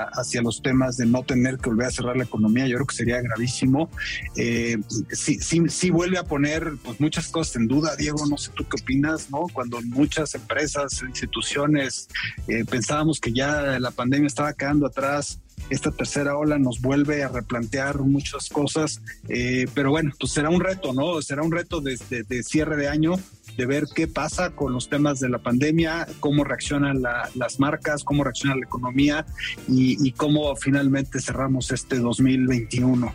hacia, 0.03 0.41
los 0.41 0.61
temas 0.61 0.97
de 0.97 1.05
no 1.05 1.23
tener 1.23 1.57
que 1.57 1.69
volver 1.69 1.87
a 1.87 1.91
cerrar 1.91 2.17
la 2.17 2.23
economía. 2.23 2.67
Yo 2.67 2.75
creo 2.75 2.87
que 2.87 2.95
sería 2.95 3.21
gravísimo. 3.21 3.89
Eh, 4.35 4.77
sí, 5.11 5.39
sí, 5.39 5.89
vuelve 5.89 6.17
a 6.17 6.23
poner 6.23 6.73
pues, 6.83 6.99
muchas 6.99 7.27
cosas 7.27 7.55
en 7.57 7.67
duda, 7.67 7.95
Diego. 7.95 8.25
No 8.27 8.37
sé 8.37 8.51
tú 8.55 8.65
qué 8.67 8.81
opinas, 8.81 9.29
¿no? 9.31 9.45
Cuando 9.53 9.81
muchas 9.81 10.35
empresas, 10.35 11.01
instituciones 11.01 12.07
eh, 12.47 12.65
pensábamos 12.65 13.19
que 13.19 13.31
ya 13.31 13.79
la 13.79 13.91
pandemia 13.91 14.27
estaba 14.27 14.53
quedando 14.53 14.87
atrás 14.87 15.39
esta 15.69 15.91
tercera 15.91 16.37
ola 16.37 16.57
nos 16.57 16.79
vuelve 16.79 17.23
a 17.23 17.27
replantear 17.27 17.99
muchas 17.99 18.47
cosas, 18.47 19.01
pero 19.73 19.89
bueno, 19.89 20.13
pues 20.17 20.31
será 20.31 20.49
un 20.49 20.61
reto, 20.61 20.93
¿no? 20.93 21.21
Será 21.21 21.41
un 21.41 21.51
reto 21.51 21.81
desde 21.81 22.23
de 22.23 22.43
cierre 22.43 22.77
de 22.77 22.87
año 22.87 23.15
de 23.57 23.65
ver 23.65 23.85
qué 23.93 24.07
pasa 24.07 24.51
con 24.51 24.71
los 24.71 24.87
temas 24.87 25.19
de 25.19 25.29
la 25.29 25.39
pandemia, 25.39 26.07
cómo 26.19 26.43
reaccionan 26.43 27.01
las 27.01 27.59
marcas, 27.59 28.03
cómo 28.03 28.23
reacciona 28.23 28.55
la 28.55 28.65
economía 28.65 29.25
y, 29.67 30.11
cómo 30.11 30.55
finalmente 30.55 31.19
cerramos 31.19 31.71
este 31.71 31.97
2021. 31.97 33.13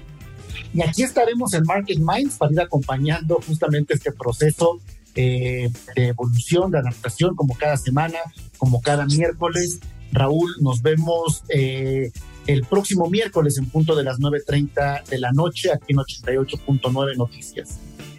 Y 0.75 0.83
aquí 0.83 1.03
estaremos 1.03 1.55
en 1.55 1.63
Market 1.65 1.99
Minds 1.99 2.37
para 2.37 2.53
ir 2.53 2.61
acompañando 2.61 3.41
justamente 3.47 3.95
este 3.95 4.13
proceso 4.13 4.81
eh, 5.15 5.71
de 5.95 6.09
evolución, 6.09 6.71
de 6.71 6.79
adaptación, 6.79 7.37
como 7.37 7.57
cada 7.57 7.77
semana, 7.77 8.19
como 8.59 8.81
cada 8.81 9.07
miércoles. 9.07 9.79
Raúl, 10.13 10.51
nos 10.61 10.83
vemos 10.83 11.45
eh, 11.49 12.11
el 12.47 12.65
próximo 12.65 13.09
miércoles 13.09 13.59
en 13.59 13.67
punto 13.67 13.95
de 13.95 14.05
las 14.05 14.19
9.30 14.19 15.05
de 15.05 15.19
la 15.19 15.33
noche 15.33 15.71
aquí 15.73 15.93
en 15.93 15.99
88.9 15.99 17.17
Noticias. 17.17 17.79